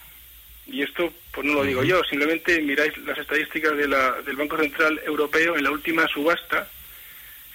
Y 0.65 0.83
esto, 0.83 1.11
pues 1.33 1.45
no 1.45 1.55
lo 1.55 1.63
digo 1.63 1.83
yo, 1.83 2.01
simplemente 2.05 2.61
miráis 2.61 2.97
las 2.99 3.17
estadísticas 3.17 3.75
de 3.75 3.89
la, 3.89 4.21
del 4.21 4.37
Banco 4.37 4.55
Central 4.57 5.01
Europeo 5.05 5.57
en 5.57 5.65
la 5.65 5.71
última 5.71 6.07
subasta, 6.07 6.69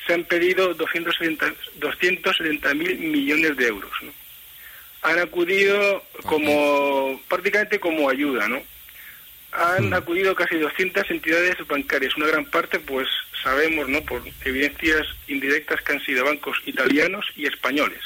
se 0.07 0.13
han 0.13 0.25
pedido 0.25 0.75
270 0.75 2.75
mil 2.75 2.99
millones 2.99 3.57
de 3.57 3.69
euros. 3.69 3.93
¿no? 4.03 4.13
Han 5.03 5.19
acudido 5.19 6.05
como 6.25 7.23
prácticamente 7.27 7.81
como 7.81 8.11
ayuda, 8.11 8.49
¿no? 8.49 8.63
Han 9.53 9.91
mm. 9.91 9.95
acudido 9.95 10.35
casi 10.35 10.59
200 10.59 11.11
entidades 11.11 11.57
bancarias, 11.67 12.17
una 12.17 12.27
gran 12.27 12.45
parte, 12.47 12.81
pues 12.81 13.07
sabemos, 13.43 13.89
¿no? 13.89 14.03
Por 14.03 14.23
evidencias 14.45 15.07
indirectas 15.29 15.81
que 15.83 15.93
han 15.93 16.05
sido 16.05 16.25
bancos 16.25 16.59
italianos 16.67 17.27
y 17.37 17.47
españoles. 17.47 18.01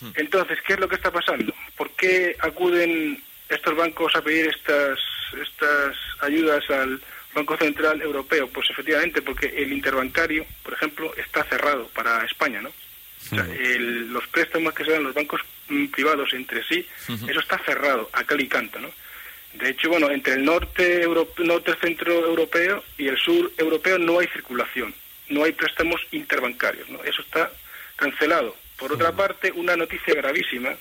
Mm. 0.00 0.10
Entonces, 0.14 0.58
¿qué 0.66 0.74
es 0.74 0.80
lo 0.80 0.88
que 0.88 0.96
está 0.96 1.10
pasando? 1.10 1.54
¿Por 1.76 1.90
qué 1.92 2.36
acuden 2.40 3.22
estos 3.48 3.76
bancos 3.76 4.14
a 4.14 4.22
pedir 4.22 4.48
estas 4.48 4.98
estas 5.40 5.96
ayudas 6.20 6.68
al 6.70 7.00
Banco 7.34 7.56
Central 7.56 8.00
Europeo? 8.00 8.48
Pues 8.48 8.70
efectivamente, 8.70 9.22
porque 9.22 9.46
el 9.46 9.72
interbancario, 9.72 10.46
por 10.62 10.74
ejemplo, 10.74 11.14
está 11.16 11.44
cerrado 11.44 11.88
para 11.88 12.24
España, 12.24 12.60
¿no? 12.60 12.72
Mm. 13.30 14.12
los 14.12 14.26
préstamos 14.28 14.72
que 14.72 14.84
se 14.84 14.92
dan 14.92 15.02
los 15.02 15.14
bancos 15.14 15.40
privados 15.90 16.32
entre 16.32 16.62
sí, 16.62 16.86
eso 17.28 17.40
está 17.40 17.58
cerrado 17.58 18.08
a 18.12 18.22
cal 18.22 18.40
y 18.40 18.46
canto, 18.46 18.78
¿no? 18.78 18.92
De 19.58 19.70
hecho, 19.70 19.88
bueno, 19.88 20.10
entre 20.10 20.34
el 20.34 20.44
norte, 20.44 21.06
norte 21.38 21.74
centro 21.80 22.12
europeo 22.12 22.84
y 22.98 23.08
el 23.08 23.16
sur 23.16 23.50
europeo 23.56 23.98
no 23.98 24.18
hay 24.18 24.26
circulación, 24.28 24.94
no 25.28 25.44
hay 25.44 25.52
préstamos 25.52 26.00
interbancarios, 26.12 26.88
¿no? 26.90 27.02
Eso 27.04 27.22
está 27.22 27.50
cancelado. 27.96 28.54
Por 28.76 28.92
otra 28.92 29.12
parte, 29.12 29.50
una 29.52 29.74
noticia 29.76 30.14
gravísima 30.14 30.74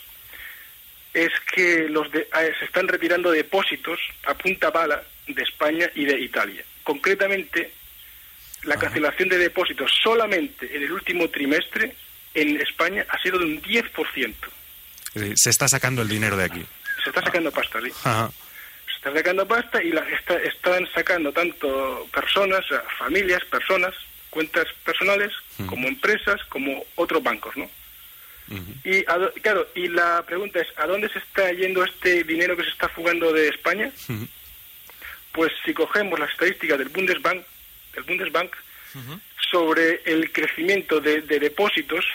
es 1.13 1.31
que 1.53 1.87
los 1.89 2.07
ah, 2.33 2.41
se 2.59 2.65
están 2.65 2.89
retirando 2.89 3.31
depósitos 3.31 3.99
a 4.25 4.33
punta 4.33 4.69
bala 4.69 5.01
de 5.27 5.41
España 5.41 5.89
y 5.95 6.03
de 6.03 6.19
Italia. 6.19 6.63
Concretamente, 6.83 7.71
la 8.63 8.77
cancelación 8.77 9.29
de 9.29 9.37
depósitos 9.37 9.89
solamente 10.03 10.75
en 10.75 10.83
el 10.83 10.91
último 10.91 11.29
trimestre 11.29 11.95
en 12.33 12.59
España 12.59 13.05
ha 13.09 13.21
sido 13.21 13.39
de 13.39 13.45
un 13.45 13.61
10%. 13.61 14.33
Se 15.35 15.49
está 15.49 15.69
sacando 15.69 16.01
el 16.01 16.09
dinero 16.09 16.35
de 16.35 16.43
aquí. 16.43 16.65
Se 17.01 17.09
está 17.09 17.23
sacando 17.23 17.49
pasta, 17.51 17.79
¿sí? 17.81 17.89
Están 19.05 19.17
sacando 19.17 19.47
pasta 19.47 19.83
y 19.83 19.91
la, 19.91 20.03
están 20.43 20.87
sacando 20.91 21.31
tanto 21.31 22.07
personas, 22.11 22.65
familias, 22.97 23.43
personas, 23.45 23.93
cuentas 24.31 24.65
personales, 24.83 25.31
como 25.67 25.87
empresas, 25.87 26.43
como 26.49 26.83
otros 26.95 27.21
bancos, 27.21 27.55
¿no? 27.55 27.69
Y 28.83 29.03
claro, 29.41 29.67
y 29.75 29.89
la 29.89 30.23
pregunta 30.23 30.59
es, 30.59 30.67
¿a 30.77 30.87
dónde 30.87 31.09
se 31.09 31.19
está 31.19 31.51
yendo 31.51 31.83
este 31.83 32.23
dinero 32.23 32.57
que 32.57 32.63
se 32.63 32.69
está 32.69 32.89
fugando 32.89 33.31
de 33.31 33.49
España? 33.49 33.91
Pues 35.31 35.51
si 35.63 35.73
cogemos 35.73 36.19
las 36.19 36.31
estadísticas 36.31 36.79
del 36.79 36.89
Bundesbank, 36.89 37.43
del 37.93 38.03
Bundesbank 38.03 38.51
sobre 39.51 40.01
el 40.05 40.31
crecimiento 40.31 40.99
de, 40.99 41.21
de, 41.21 41.39
depósitos, 41.39 42.05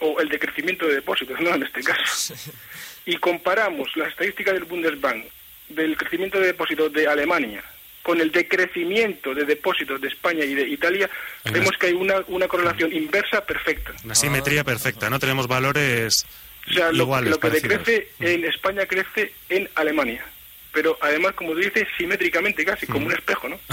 o 0.00 0.20
el 0.20 0.28
decrecimiento 0.28 0.88
de 0.88 0.96
depósitos, 0.96 1.40
no 1.40 1.54
en 1.54 1.62
este 1.62 1.84
caso, 1.84 2.34
y 3.06 3.16
comparamos 3.18 3.96
las 3.96 4.08
estadísticas 4.08 4.54
del 4.54 4.64
Bundesbank 4.64 5.26
del 5.74 5.96
crecimiento 5.96 6.38
de 6.40 6.46
depósitos 6.46 6.92
de 6.92 7.06
Alemania 7.06 7.62
con 8.02 8.20
el 8.20 8.32
decrecimiento 8.32 9.34
de 9.34 9.44
depósitos 9.44 10.00
de 10.00 10.08
España 10.08 10.44
y 10.44 10.54
de 10.54 10.68
Italia, 10.68 11.08
vemos 11.44 11.70
que 11.78 11.86
hay 11.86 11.92
una, 11.92 12.16
una 12.26 12.48
correlación 12.48 12.92
inversa 12.92 13.44
perfecta. 13.46 13.92
Una 14.04 14.14
simetría 14.14 14.64
perfecta, 14.64 15.08
¿no? 15.08 15.20
Tenemos 15.20 15.46
valores 15.46 16.26
o 16.68 16.72
sea, 16.72 16.92
lo, 16.92 17.20
lo 17.20 17.40
que 17.40 17.50
decrece 17.50 18.08
en 18.20 18.44
España 18.44 18.86
crece 18.86 19.32
en 19.48 19.68
Alemania. 19.74 20.24
Pero 20.72 20.96
además, 21.00 21.34
como 21.34 21.54
dices, 21.54 21.86
simétricamente 21.96 22.64
casi, 22.64 22.86
como 22.86 23.06
un 23.06 23.12
espejo, 23.12 23.48
¿no? 23.48 23.56
o 23.68 23.70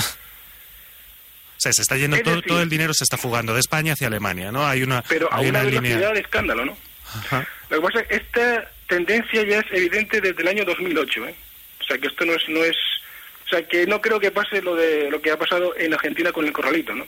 sea, 1.57 1.73
se 1.73 1.81
está 1.81 1.97
yendo, 1.97 2.19
todo, 2.21 2.41
todo 2.41 2.61
el 2.61 2.69
dinero 2.69 2.93
se 2.93 3.03
está 3.03 3.17
fugando 3.17 3.53
de 3.53 3.59
España 3.59 3.93
hacia 3.93 4.07
Alemania, 4.07 4.51
¿no? 4.51 4.67
Hay 4.67 4.83
una, 4.83 5.01
pero 5.03 5.31
a 5.31 5.39
una, 5.39 5.63
velocidad 5.63 6.13
de 6.13 6.19
escándalo, 6.19 6.65
¿no? 6.65 6.77
Lo 7.69 7.81
que 7.81 7.87
pasa 7.87 7.99
es 8.01 8.07
que 8.07 8.15
esta 8.15 8.71
tendencia 8.87 9.43
ya 9.43 9.59
es 9.59 9.65
evidente 9.71 10.21
desde 10.21 10.41
el 10.41 10.47
año 10.47 10.65
2008, 10.65 11.27
¿eh? 11.27 11.35
Sea 11.89 11.97
que 11.97 12.07
esto 12.07 12.25
no 12.25 12.33
es 12.33 12.47
no 12.47 12.63
es 12.63 12.77
o 13.45 13.49
sea 13.49 13.67
que 13.67 13.85
no 13.87 13.99
creo 13.99 14.19
que 14.19 14.31
pase 14.31 14.61
lo 14.61 14.75
de 14.75 15.09
lo 15.09 15.21
que 15.21 15.31
ha 15.31 15.37
pasado 15.37 15.75
en 15.77 15.93
Argentina 15.93 16.31
con 16.31 16.45
el 16.45 16.53
corralito 16.53 16.93
no 16.93 17.05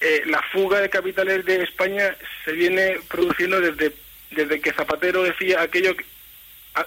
eh, 0.00 0.22
la 0.26 0.42
fuga 0.52 0.80
de 0.80 0.90
capitales 0.90 1.44
de 1.44 1.62
España 1.62 2.16
se 2.44 2.52
viene 2.52 2.98
produciendo 3.08 3.60
desde 3.60 3.92
desde 4.30 4.60
que 4.60 4.72
Zapatero 4.72 5.22
decía 5.22 5.62
aquello 5.62 5.94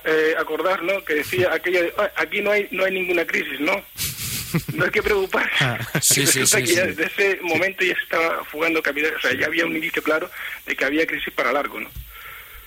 eh, 0.05 0.35
acordar 0.37 0.81
no 0.83 1.03
que 1.03 1.15
decía 1.15 1.53
aquello 1.53 1.83
de, 1.83 1.93
ah, 1.97 2.11
aquí 2.15 2.41
no 2.41 2.51
hay 2.51 2.67
no 2.71 2.85
hay 2.85 2.93
ninguna 2.93 3.25
crisis 3.25 3.59
no 3.59 3.83
no 4.73 4.85
hay 4.85 4.91
que 4.91 5.03
preocuparse 5.03 5.63
ah, 5.63 5.79
sí, 6.01 6.25
sí, 6.25 6.45
sí, 6.45 6.75
desde 6.75 7.05
ese 7.05 7.39
momento 7.41 7.83
ya 7.83 7.95
se 7.95 8.03
estaba 8.03 8.43
fugando 8.45 8.81
capitales 8.81 9.17
o 9.17 9.21
sea 9.21 9.33
ya 9.33 9.45
había 9.45 9.65
un 9.65 9.75
indicio 9.75 10.01
claro 10.01 10.29
de 10.65 10.75
que 10.75 10.85
había 10.85 11.05
crisis 11.05 11.33
para 11.33 11.51
largo 11.51 11.79
no 11.79 11.89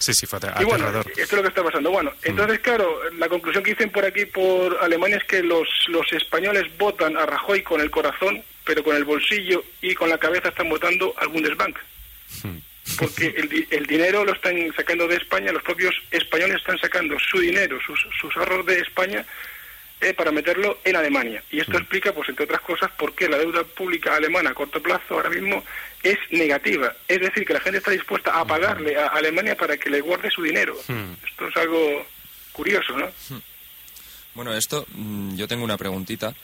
Sí, 0.04 0.12
sí, 0.12 0.26
fue 0.26 0.38
Y 0.60 0.64
bueno, 0.64 0.86
esto 1.00 1.10
es 1.16 1.32
lo 1.32 1.40
que 1.40 1.48
está 1.48 1.62
pasando. 1.62 1.90
Bueno, 1.90 2.10
mm. 2.10 2.28
entonces, 2.28 2.58
claro, 2.58 3.00
la 3.16 3.26
conclusión 3.26 3.64
que 3.64 3.70
dicen 3.70 3.88
por 3.88 4.04
aquí, 4.04 4.26
por 4.26 4.76
Alemania, 4.82 5.16
es 5.16 5.24
que 5.24 5.42
los, 5.42 5.66
los 5.88 6.12
españoles 6.12 6.64
votan 6.76 7.16
a 7.16 7.24
Rajoy 7.24 7.62
con 7.62 7.80
el 7.80 7.90
corazón, 7.90 8.42
pero 8.64 8.84
con 8.84 8.96
el 8.96 9.04
bolsillo 9.04 9.64
y 9.80 9.94
con 9.94 10.10
la 10.10 10.18
cabeza 10.18 10.50
están 10.50 10.68
votando 10.68 11.14
al 11.16 11.28
Bundesbank. 11.28 11.78
Mm. 12.42 12.58
Porque 12.98 13.28
el, 13.28 13.66
el 13.70 13.86
dinero 13.86 14.26
lo 14.26 14.34
están 14.34 14.54
sacando 14.76 15.08
de 15.08 15.16
España, 15.16 15.52
los 15.52 15.62
propios 15.62 15.94
españoles 16.10 16.56
están 16.56 16.76
sacando 16.76 17.16
su 17.18 17.38
dinero, 17.38 17.78
sus, 17.80 17.98
sus 18.20 18.36
ahorros 18.36 18.66
de 18.66 18.80
España 18.80 19.24
eh, 20.04 20.14
para 20.14 20.30
meterlo 20.30 20.78
en 20.84 20.96
Alemania. 20.96 21.42
Y 21.50 21.60
esto 21.60 21.72
mm. 21.72 21.76
explica, 21.76 22.12
pues 22.12 22.28
entre 22.28 22.44
otras 22.44 22.60
cosas, 22.60 22.90
por 22.92 23.14
qué 23.14 23.28
la 23.28 23.38
deuda 23.38 23.64
pública 23.64 24.14
alemana 24.14 24.50
a 24.50 24.54
corto 24.54 24.82
plazo 24.82 25.14
ahora 25.14 25.30
mismo 25.30 25.64
es 26.02 26.18
negativa. 26.30 26.94
Es 27.08 27.20
decir, 27.20 27.44
que 27.46 27.54
la 27.54 27.60
gente 27.60 27.78
está 27.78 27.90
dispuesta 27.90 28.38
a 28.38 28.44
pagarle 28.44 28.96
a 28.98 29.06
Alemania 29.06 29.56
para 29.56 29.76
que 29.76 29.88
le 29.88 30.00
guarde 30.00 30.30
su 30.30 30.42
dinero. 30.42 30.76
Hmm. 30.86 31.14
Esto 31.26 31.48
es 31.48 31.56
algo 31.56 32.06
curioso, 32.52 32.96
¿no? 32.96 33.06
Hmm. 33.30 33.40
Bueno, 34.34 34.54
esto 34.54 34.86
mm, 34.92 35.36
yo 35.36 35.48
tengo 35.48 35.64
una 35.64 35.78
preguntita 35.78 36.34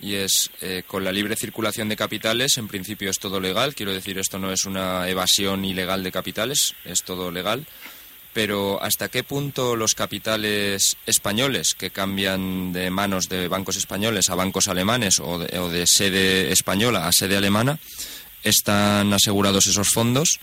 y 0.00 0.16
es 0.16 0.50
eh, 0.60 0.82
con 0.86 1.02
la 1.02 1.12
libre 1.12 1.34
circulación 1.34 1.88
de 1.88 1.96
capitales 1.96 2.58
en 2.58 2.68
principio 2.68 3.10
es 3.10 3.18
todo 3.18 3.40
legal 3.40 3.74
quiero 3.74 3.92
decir 3.92 4.16
esto 4.16 4.38
no 4.38 4.52
es 4.52 4.64
una 4.64 5.08
evasión 5.08 5.64
ilegal 5.64 6.04
de 6.04 6.12
capitales 6.12 6.76
es 6.84 7.02
todo 7.02 7.32
legal 7.32 7.66
pero 8.32 8.82
hasta 8.82 9.08
qué 9.08 9.24
punto 9.24 9.76
los 9.76 9.94
capitales 9.94 10.96
españoles 11.06 11.74
que 11.74 11.90
cambian 11.90 12.72
de 12.72 12.90
manos 12.90 13.28
de 13.28 13.48
bancos 13.48 13.76
españoles 13.76 14.30
a 14.30 14.34
bancos 14.34 14.68
alemanes 14.68 15.20
o 15.20 15.38
de 15.38 15.86
sede 15.86 16.52
española 16.52 17.06
a 17.06 17.12
sede 17.12 17.36
alemana 17.36 17.78
están 18.42 19.12
asegurados 19.12 19.66
esos 19.66 19.88
fondos 19.88 20.40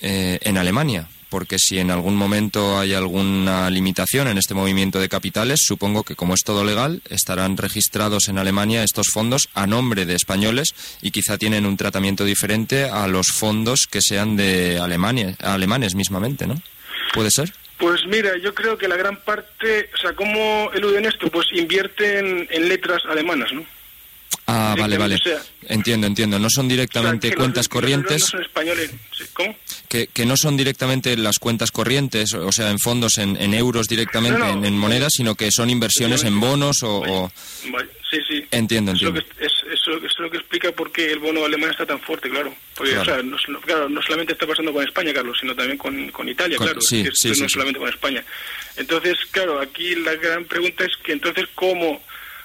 eh, 0.00 0.38
en 0.42 0.58
Alemania, 0.58 1.08
porque 1.28 1.58
si 1.58 1.78
en 1.78 1.90
algún 1.90 2.16
momento 2.16 2.78
hay 2.78 2.92
alguna 2.92 3.70
limitación 3.70 4.28
en 4.28 4.36
este 4.36 4.52
movimiento 4.54 4.98
de 4.98 5.08
capitales, 5.08 5.60
supongo 5.62 6.02
que 6.02 6.16
como 6.16 6.34
es 6.34 6.42
todo 6.42 6.64
legal, 6.64 7.02
estarán 7.08 7.56
registrados 7.56 8.28
en 8.28 8.38
Alemania 8.38 8.82
estos 8.82 9.08
fondos 9.12 9.48
a 9.54 9.66
nombre 9.66 10.04
de 10.04 10.14
españoles 10.14 10.74
y 11.02 11.12
quizá 11.12 11.38
tienen 11.38 11.66
un 11.66 11.76
tratamiento 11.76 12.24
diferente 12.24 12.84
a 12.84 13.06
los 13.06 13.28
fondos 13.28 13.86
que 13.86 14.02
sean 14.02 14.36
de 14.36 14.78
alemanes 14.80 15.94
mismamente, 15.94 16.46
¿no? 16.46 16.60
¿Puede 17.12 17.30
ser? 17.30 17.52
Pues 17.78 18.06
mira, 18.06 18.36
yo 18.38 18.54
creo 18.54 18.78
que 18.78 18.88
la 18.88 18.96
gran 18.96 19.16
parte, 19.16 19.90
o 19.94 19.96
sea, 19.96 20.12
¿cómo 20.14 20.70
eluden 20.72 21.04
esto? 21.04 21.28
Pues 21.28 21.46
invierten 21.52 22.46
en 22.50 22.68
letras 22.68 23.02
alemanas, 23.08 23.52
¿no? 23.52 23.64
Ah, 24.46 24.74
vale, 24.78 24.98
vale. 24.98 25.18
entiendo, 25.68 26.06
entiendo. 26.06 26.38
No 26.38 26.48
son 26.50 26.68
directamente 26.68 27.34
cuentas 27.34 27.68
corrientes. 27.68 28.22
No 28.22 28.26
son 28.26 28.42
españoles. 28.42 28.90
¿Cómo? 29.32 29.56
Que, 29.88 30.08
que, 30.08 30.26
no 30.26 30.36
son 30.36 30.56
directamente 30.56 31.16
las 31.16 31.38
cuentas 31.38 31.70
corrientes, 31.70 32.34
o 32.34 32.50
sea, 32.50 32.70
en 32.70 32.78
fondos, 32.78 33.18
en, 33.18 33.36
en 33.36 33.54
euros 33.54 33.88
directamente, 33.88 34.48
en, 34.48 34.76
monedas, 34.76 35.14
sino 35.16 35.34
que 35.34 35.50
son 35.50 35.70
inversiones 35.70 36.24
en 36.24 36.40
bonos 36.40 36.78
o. 36.82 37.30
Sí, 38.10 38.18
sí. 38.28 38.44
Entiendo, 38.50 38.92
entiendo. 38.92 39.20
Es, 39.40 39.51
eso, 39.72 39.96
es 39.96 40.18
lo 40.18 40.30
que 40.30 40.36
explica 40.38 40.72
por 40.72 40.92
qué 40.92 41.12
el 41.12 41.18
bono 41.18 41.44
alemán 41.44 41.70
está 41.70 41.86
tan 41.86 42.00
fuerte, 42.00 42.28
claro. 42.28 42.54
Porque, 42.74 42.96
O 42.96 43.04
sea, 43.04 43.22
no, 43.22 43.36
claro, 43.60 43.88
no 43.88 44.02
solamente 44.02 44.32
está 44.32 44.46
pasando 44.46 44.72
con 44.72 44.84
España, 44.84 45.12
Carlos, 45.12 45.38
sino 45.40 45.54
también 45.54 45.78
con, 45.78 46.10
con 46.10 46.28
Italia, 46.28 46.58
claro. 46.58 46.80
Sí, 46.80 47.04
sí, 47.12 47.32
no 47.40 47.48
solamente 47.48 47.80
con 47.80 47.88
España. 47.88 48.24
Entonces, 48.76 49.18
claro, 49.30 49.60
aquí 49.60 49.94
la 49.96 50.14
gran 50.16 50.44
pregunta 50.44 50.84
es 50.84 50.96
que 51.02 51.12
entonces, 51.12 51.46
¿cómo 51.54 52.02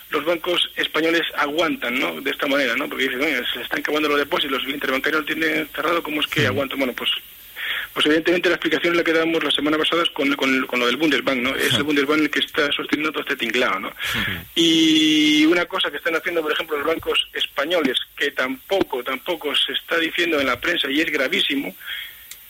los 0.10 0.24
bancos 0.26 0.70
españoles 0.76 1.24
aguantan, 1.36 2.00
¿no? 2.00 2.22
De 2.22 2.32
esta 2.32 2.48
manera, 2.48 2.76
¿no? 2.76 2.88
Porque 2.88 3.04
dicen, 3.04 3.22
oye, 3.22 3.42
se 3.54 3.62
están 3.62 3.80
acabando 3.80 4.10
los 4.10 4.20
depósitos, 4.20 4.64
los 4.64 4.74
interbancarios 4.74 5.22
lo 5.22 5.26
tienen 5.26 5.68
cerrado, 5.76 6.02
¿cómo 6.02 6.22
es 6.22 6.28
que 6.28 6.48
aguantan? 6.48 6.80
Bueno, 6.80 6.94
pues 6.94 7.10
pues 7.98 8.06
evidentemente 8.06 8.48
la 8.48 8.58
explicación 8.58 8.94
es 8.94 8.98
la 8.98 9.04
que 9.04 9.12
damos 9.12 9.44
la 9.44 9.50
semana 9.50 9.76
pasada 9.76 10.04
es 10.04 10.12
con, 10.12 10.32
con, 10.36 10.80
lo 10.80 10.86
del 10.86 10.98
Bundesbank, 10.98 11.42
¿no? 11.42 11.56
Es 11.56 11.74
el 11.74 11.82
Bundesbank 11.82 12.20
el 12.20 12.30
que 12.30 12.42
está 12.42 12.72
sosteniendo 12.72 13.12
todo 13.12 13.24
este 13.24 13.38
tinglado, 13.38 13.80
¿no? 13.80 13.92
Y 14.54 15.44
una 15.48 15.66
cosa 15.66 15.90
que 15.90 15.98
están 15.98 16.16
haciendo, 16.16 16.44
por 16.44 16.52
ejemplo, 16.52 16.78
los 16.78 16.86
bancos 16.86 17.28
españoles, 17.34 17.98
que 18.16 18.30
tampoco, 18.30 19.04
tampoco 19.04 19.56
se 19.56 19.74
está 19.74 19.98
diciendo 19.98 20.40
en 20.40 20.46
la 20.46 20.60
prensa 20.60 20.92
y 20.92 21.02
es 21.02 21.12
gravísimo, 21.12 21.76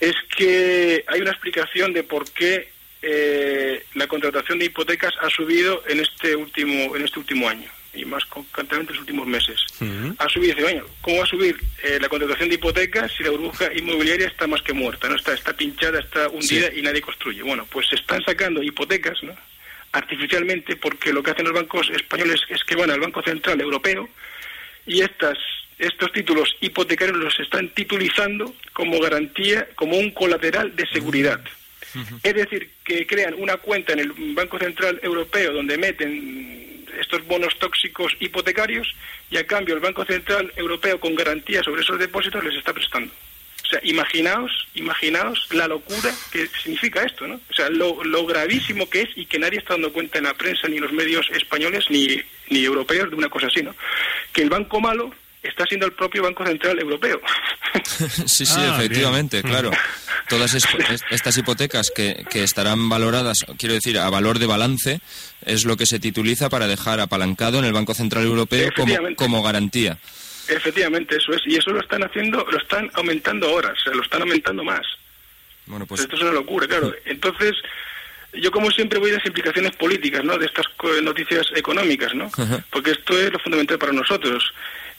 es 0.02 0.16
que 0.36 1.06
hay 1.08 1.22
una 1.22 1.32
explicación 1.32 1.94
de 1.94 2.04
por 2.04 2.30
qué 2.30 2.70
eh, 3.02 3.86
la 3.94 4.08
contratación 4.08 4.60
de 4.60 4.66
hipotecas 4.66 5.14
ha 5.22 5.30
subido 5.30 5.82
en 5.88 6.02
este 6.02 6.36
último 6.36 6.94
en 6.94 7.06
este 7.06 7.20
último 7.20 7.48
año 7.48 7.70
y 7.98 8.06
más 8.06 8.26
concretamente 8.26 8.92
en 8.92 8.98
los 8.98 9.02
últimos 9.02 9.28
meses. 9.28 9.60
Ha 10.18 10.30
subido, 10.30 10.56
dice, 10.56 10.82
¿cómo 11.02 11.18
va 11.18 11.24
a 11.24 11.28
subir 11.28 11.58
eh, 11.84 11.98
la 12.00 12.10
contratación 12.10 12.50
de 12.50 12.56
hipotecas 12.56 13.12
si 13.16 13.24
la 13.24 13.32
burbuja 13.32 13.72
inmobiliaria 13.74 14.28
está 14.28 14.48
más 14.48 14.62
que 14.62 14.74
muerta? 14.74 15.10
no 15.10 15.16
Está, 15.16 15.34
está 15.34 15.54
pinchada, 15.54 16.00
está 16.00 16.30
hundida 16.30 16.72
y 16.74 16.82
nadie 16.82 17.02
construye. 17.02 17.42
Bueno, 17.42 17.66
pues 17.70 17.88
se 17.88 17.96
están 17.96 18.24
sacando 18.24 18.64
hipotecas 18.64 19.22
¿no? 19.24 19.34
artificialmente 19.92 20.76
porque 20.76 21.14
lo 21.14 21.24
que 21.24 21.32
hacen 21.32 21.46
los 21.46 21.54
bancos 21.54 21.90
españoles 21.90 22.42
es 22.50 22.64
que 22.64 22.76
van 22.76 22.92
al 22.92 23.00
Banco 23.00 23.22
Central 23.22 23.60
Europeo 23.62 24.10
y 24.86 25.02
estas 25.02 25.38
estos 25.80 26.12
títulos 26.12 26.56
hipotecarios 26.60 27.18
los 27.18 27.40
están 27.40 27.70
titulizando 27.70 28.56
como 28.74 29.00
garantía, 29.00 29.68
como 29.76 29.98
un 29.98 30.12
colateral 30.12 30.76
de 30.76 30.88
seguridad. 30.88 31.40
Es 32.24 32.36
decir, 32.36 32.70
que 32.84 33.08
crean 33.08 33.34
una 33.38 33.58
cuenta 33.58 33.94
en 33.94 34.00
el 34.00 34.12
Banco 34.34 34.60
Central 34.60 35.00
Europeo 35.02 35.54
donde 35.54 35.78
meten 35.78 36.77
estos 37.00 37.26
bonos 37.26 37.58
tóxicos 37.60 38.14
hipotecarios 38.20 38.88
y 39.30 39.38
a 39.38 39.46
cambio 39.46 39.76
el 39.76 39.82
Banco 39.82 40.06
Central 40.06 40.52
Europeo 40.56 41.00
con 41.00 41.16
garantía 41.16 41.64
sobre 41.64 41.82
esos 41.82 42.00
depósitos 42.00 42.44
les 42.44 42.56
está 42.56 42.74
prestando. 42.74 43.12
O 43.68 43.70
sea, 43.70 43.80
imaginaos, 43.84 44.66
imaginaos 44.76 45.46
la 45.52 45.68
locura 45.68 46.14
que 46.32 46.48
significa 46.64 47.04
esto, 47.04 47.28
¿no? 47.28 47.36
O 47.36 47.54
sea, 47.54 47.70
lo, 47.70 48.02
lo 48.04 48.26
gravísimo 48.26 48.90
que 48.90 49.02
es 49.02 49.10
y 49.16 49.26
que 49.26 49.40
nadie 49.40 49.60
está 49.60 49.74
dando 49.74 49.92
cuenta 49.92 50.20
en 50.20 50.24
la 50.24 50.34
prensa 50.34 50.70
ni 50.70 50.78
en 50.78 50.84
los 50.84 50.94
medios 50.94 51.30
españoles 51.32 51.86
ni, 51.90 52.22
ni 52.50 52.64
europeos 52.64 53.10
de 53.10 53.16
una 53.18 53.28
cosa 53.28 53.48
así, 53.48 53.62
¿no? 53.62 53.76
Que 54.32 54.44
el 54.44 54.50
banco 54.50 54.80
malo 54.80 55.14
está 55.44 55.66
siendo 55.66 55.86
el 55.86 55.94
propio 55.94 56.24
Banco 56.24 56.46
Central 56.46 56.80
Europeo. 56.80 57.20
sí, 58.26 58.46
sí, 58.46 58.56
ah, 58.58 58.76
efectivamente, 58.78 59.42
claro. 59.42 59.72
Todas 60.30 60.54
estas 61.12 61.38
hipotecas 61.38 61.92
que, 61.94 62.26
que, 62.30 62.44
estarán 62.44 62.90
valoradas, 62.90 63.46
quiero 63.58 63.76
decir, 63.76 63.98
a 63.98 64.10
valor 64.10 64.40
de 64.40 64.46
balance, 64.46 65.00
es 65.46 65.66
lo 65.66 65.78
que 65.78 65.86
se 65.86 66.00
tituliza 66.00 66.50
para 66.50 66.68
dejar 66.68 67.00
apalancado 67.00 67.60
en 67.60 67.66
el 67.66 67.74
Banco 67.74 67.94
Central 67.94 68.26
Europeo 68.26 68.70
como, 68.76 68.96
como 69.16 69.44
garantía. 69.44 69.98
Efectivamente, 70.48 71.18
eso 71.18 71.34
es. 71.34 71.42
Y 71.46 71.56
eso 71.56 71.72
lo 71.72 71.82
están 71.82 72.04
haciendo, 72.04 72.46
lo 72.50 72.58
están 72.58 72.90
aumentando 72.94 73.48
ahora, 73.48 73.74
o 73.74 73.80
sea, 73.80 73.94
lo 73.94 74.02
están 74.02 74.22
aumentando 74.22 74.64
más. 74.64 74.86
Bueno, 75.66 75.86
pues... 75.86 76.02
Esto 76.02 76.16
es 76.16 76.22
una 76.22 76.32
locura, 76.32 76.68
claro. 76.68 76.94
Entonces, 77.06 77.56
yo 78.34 78.52
como 78.52 78.72
siempre 78.72 79.00
voy 79.00 79.12
a 79.12 79.16
las 79.16 79.26
implicaciones 79.26 79.76
políticas, 79.76 80.24
¿no? 80.24 80.38
De 80.38 80.46
estas 80.46 80.66
noticias 81.04 81.48
económicas, 81.56 82.14
¿no? 82.16 82.32
Porque 82.72 82.92
esto 82.92 83.20
es 83.20 83.32
lo 83.32 83.40
fundamental 83.40 83.78
para 83.78 83.92
nosotros. 83.92 84.54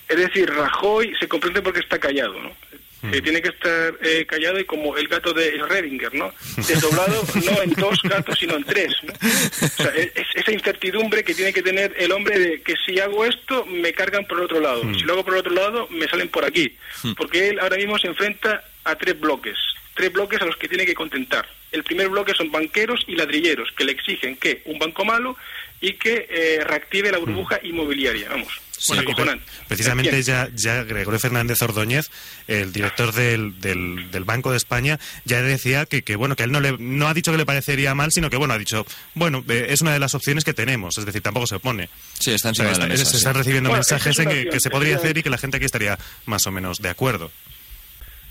Es 0.09 0.17
decir, 0.17 0.51
Rajoy 0.51 1.15
se 1.19 1.29
comprende 1.29 1.63
porque 1.63 1.81
está 1.81 1.99
callado, 1.99 2.41
¿no? 2.41 2.53
Mm. 3.01 3.11
tiene 3.23 3.41
que 3.41 3.51
estar 3.51 3.95
eh, 4.03 4.27
callado 4.27 4.59
y 4.59 4.65
como 4.65 4.97
el 4.97 5.07
gato 5.07 5.33
de 5.33 5.57
Schrödinger, 5.59 6.13
¿no? 6.15 6.33
Desdoblado 6.57 7.23
no 7.45 7.63
en 7.63 7.71
dos 7.75 8.03
gatos, 8.03 8.39
sino 8.39 8.57
en 8.57 8.65
tres, 8.65 8.93
¿no? 9.05 9.13
O 9.13 9.69
sea, 9.69 9.93
es, 9.95 10.27
esa 10.35 10.53
incertidumbre 10.53 11.23
que 11.23 11.35
tiene 11.35 11.53
que 11.53 11.63
tener 11.63 11.95
el 11.97 12.11
hombre 12.11 12.39
de 12.39 12.63
que 12.63 12.75
si 12.85 12.99
hago 12.99 13.25
esto, 13.25 13.65
me 13.67 13.93
cargan 13.93 14.25
por 14.27 14.39
el 14.39 14.45
otro 14.45 14.61
lado. 14.61 14.83
Mm. 14.83 14.95
Si 14.97 15.03
lo 15.03 15.13
hago 15.13 15.25
por 15.25 15.35
el 15.35 15.41
otro 15.41 15.55
lado, 15.55 15.89
me 15.91 16.09
salen 16.09 16.29
por 16.29 16.45
aquí. 16.45 16.77
Mm. 17.05 17.13
Porque 17.13 17.51
él 17.51 17.61
ahora 17.61 17.77
mismo 17.77 17.99
se 17.99 18.09
enfrenta 18.09 18.65
a 18.85 18.97
tres 18.97 19.19
bloques. 19.19 19.57
Tres 19.95 20.13
bloques 20.13 20.41
a 20.43 20.47
los 20.47 20.57
que 20.57 20.69
tiene 20.69 20.87
que 20.87 20.95
contentar. 20.95 21.49
El 21.71 21.85
primer 21.85 22.09
bloque 22.09 22.35
son 22.35 22.51
banqueros 22.51 23.05
y 23.07 23.15
ladrilleros, 23.15 23.71
que 23.73 23.85
le 23.85 23.93
exigen 23.93 24.37
que 24.37 24.63
un 24.65 24.79
banco 24.79 25.05
malo 25.05 25.37
y 25.81 25.93
que 25.93 26.27
eh, 26.31 26.65
reactive 26.65 27.13
la 27.13 27.19
burbuja 27.19 27.61
inmobiliaria. 27.63 28.29
Vamos 28.31 28.68
bueno, 28.87 29.41
precisamente 29.67 30.23
ya, 30.23 30.49
ya 30.55 30.85
Gregorio 30.85 31.19
Fernández 31.19 31.61
Ordóñez, 31.63 32.11
el 32.47 32.73
director 32.73 33.13
del, 33.13 33.61
del, 33.61 34.25
Banco 34.25 34.51
de 34.51 34.57
España, 34.57 34.99
ya 35.25 35.41
decía 35.43 35.87
que, 35.87 36.03
que, 36.03 36.17
bueno 36.17 36.37
que 36.37 36.43
él 36.43 36.53
no 36.53 36.61
le 36.61 36.77
no 36.79 37.09
ha 37.09 37.15
dicho 37.15 37.33
que 37.33 37.39
le 37.39 37.47
parecería 37.47 37.95
mal, 37.95 38.13
sino 38.13 38.29
que 38.29 38.37
bueno 38.37 38.55
ha 38.55 38.59
dicho 38.59 38.85
bueno 39.15 39.43
eh, 39.49 39.69
es 39.71 39.81
una 39.81 39.93
de 39.93 39.99
las 39.99 40.15
opciones 40.15 40.45
que 40.45 40.53
tenemos, 40.53 40.99
es 40.99 41.07
decir 41.07 41.23
tampoco 41.23 41.47
se 41.47 41.57
opone. 41.57 41.89
Sí, 42.19 42.33
están 42.33 42.55
Se 42.55 42.63
están 42.63 43.35
recibiendo 43.35 43.73
mensajes 43.73 44.19
en 44.19 44.29
que, 44.29 44.61
se 44.61 44.71
podría 44.71 44.97
hacer 44.97 45.17
y 45.17 45.23
que 45.23 45.31
la 45.31 45.39
gente 45.39 45.57
aquí 45.57 45.67
estaría 45.67 45.99
más 46.27 46.47
o 46.47 46.51
menos 46.51 46.83
de 46.83 46.89
acuerdo. 46.91 47.31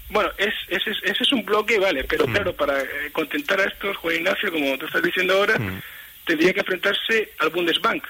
Bueno, 0.09 0.29
es, 0.37 0.53
ese, 0.69 0.91
ese 1.03 1.23
es 1.23 1.31
un 1.33 1.43
bloque, 1.43 1.79
vale, 1.79 2.03
pero 2.05 2.27
mm. 2.27 2.31
claro, 2.31 2.55
para 2.55 2.81
eh, 2.81 3.11
contentar 3.11 3.59
a 3.59 3.65
estos, 3.65 3.97
Juan 3.97 4.15
Ignacio, 4.15 4.51
como 4.51 4.77
tú 4.77 4.85
estás 4.85 5.03
diciendo 5.03 5.33
ahora, 5.33 5.59
mm. 5.59 5.81
tendría 6.25 6.53
que 6.53 6.61
enfrentarse 6.61 7.31
al 7.39 7.49
Bundesbank, 7.49 8.03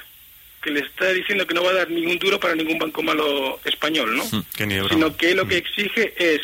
que 0.67 0.73
le 0.73 0.79
está 0.81 1.13
diciendo 1.13 1.47
que 1.47 1.53
no 1.53 1.63
va 1.63 1.71
a 1.71 1.75
dar 1.75 1.89
ningún 1.89 2.19
duro 2.19 2.37
para 2.39 2.53
ningún 2.53 2.77
banco 2.77 3.01
malo 3.01 3.57
español, 3.63 4.17
¿no? 4.17 4.25
Hmm, 4.25 4.89
Sino 4.89 5.15
que 5.15 5.33
lo 5.33 5.47
que 5.47 5.55
hmm. 5.55 5.65
exige 5.65 6.13
es, 6.17 6.41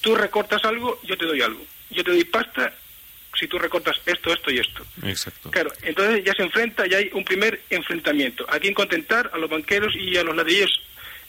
tú 0.00 0.14
recortas 0.14 0.64
algo, 0.64 0.98
yo 1.02 1.18
te 1.18 1.26
doy 1.26 1.42
algo. 1.42 1.62
Yo 1.90 2.02
te 2.02 2.12
doy 2.12 2.24
pasta 2.24 2.72
si 3.38 3.46
tú 3.46 3.58
recortas 3.58 3.96
esto, 4.06 4.32
esto 4.32 4.50
y 4.50 4.58
esto. 4.58 4.86
Exacto. 5.02 5.50
Claro, 5.50 5.70
entonces 5.82 6.24
ya 6.24 6.32
se 6.32 6.44
enfrenta, 6.44 6.86
ya 6.86 6.96
hay 6.96 7.10
un 7.12 7.24
primer 7.24 7.60
enfrentamiento. 7.68 8.46
¿A 8.48 8.58
quién 8.58 8.72
contentar? 8.72 9.30
A 9.34 9.38
los 9.38 9.50
banqueros 9.50 9.94
y 9.96 10.16
a 10.16 10.22
los 10.22 10.34
ladrillos. 10.34 10.70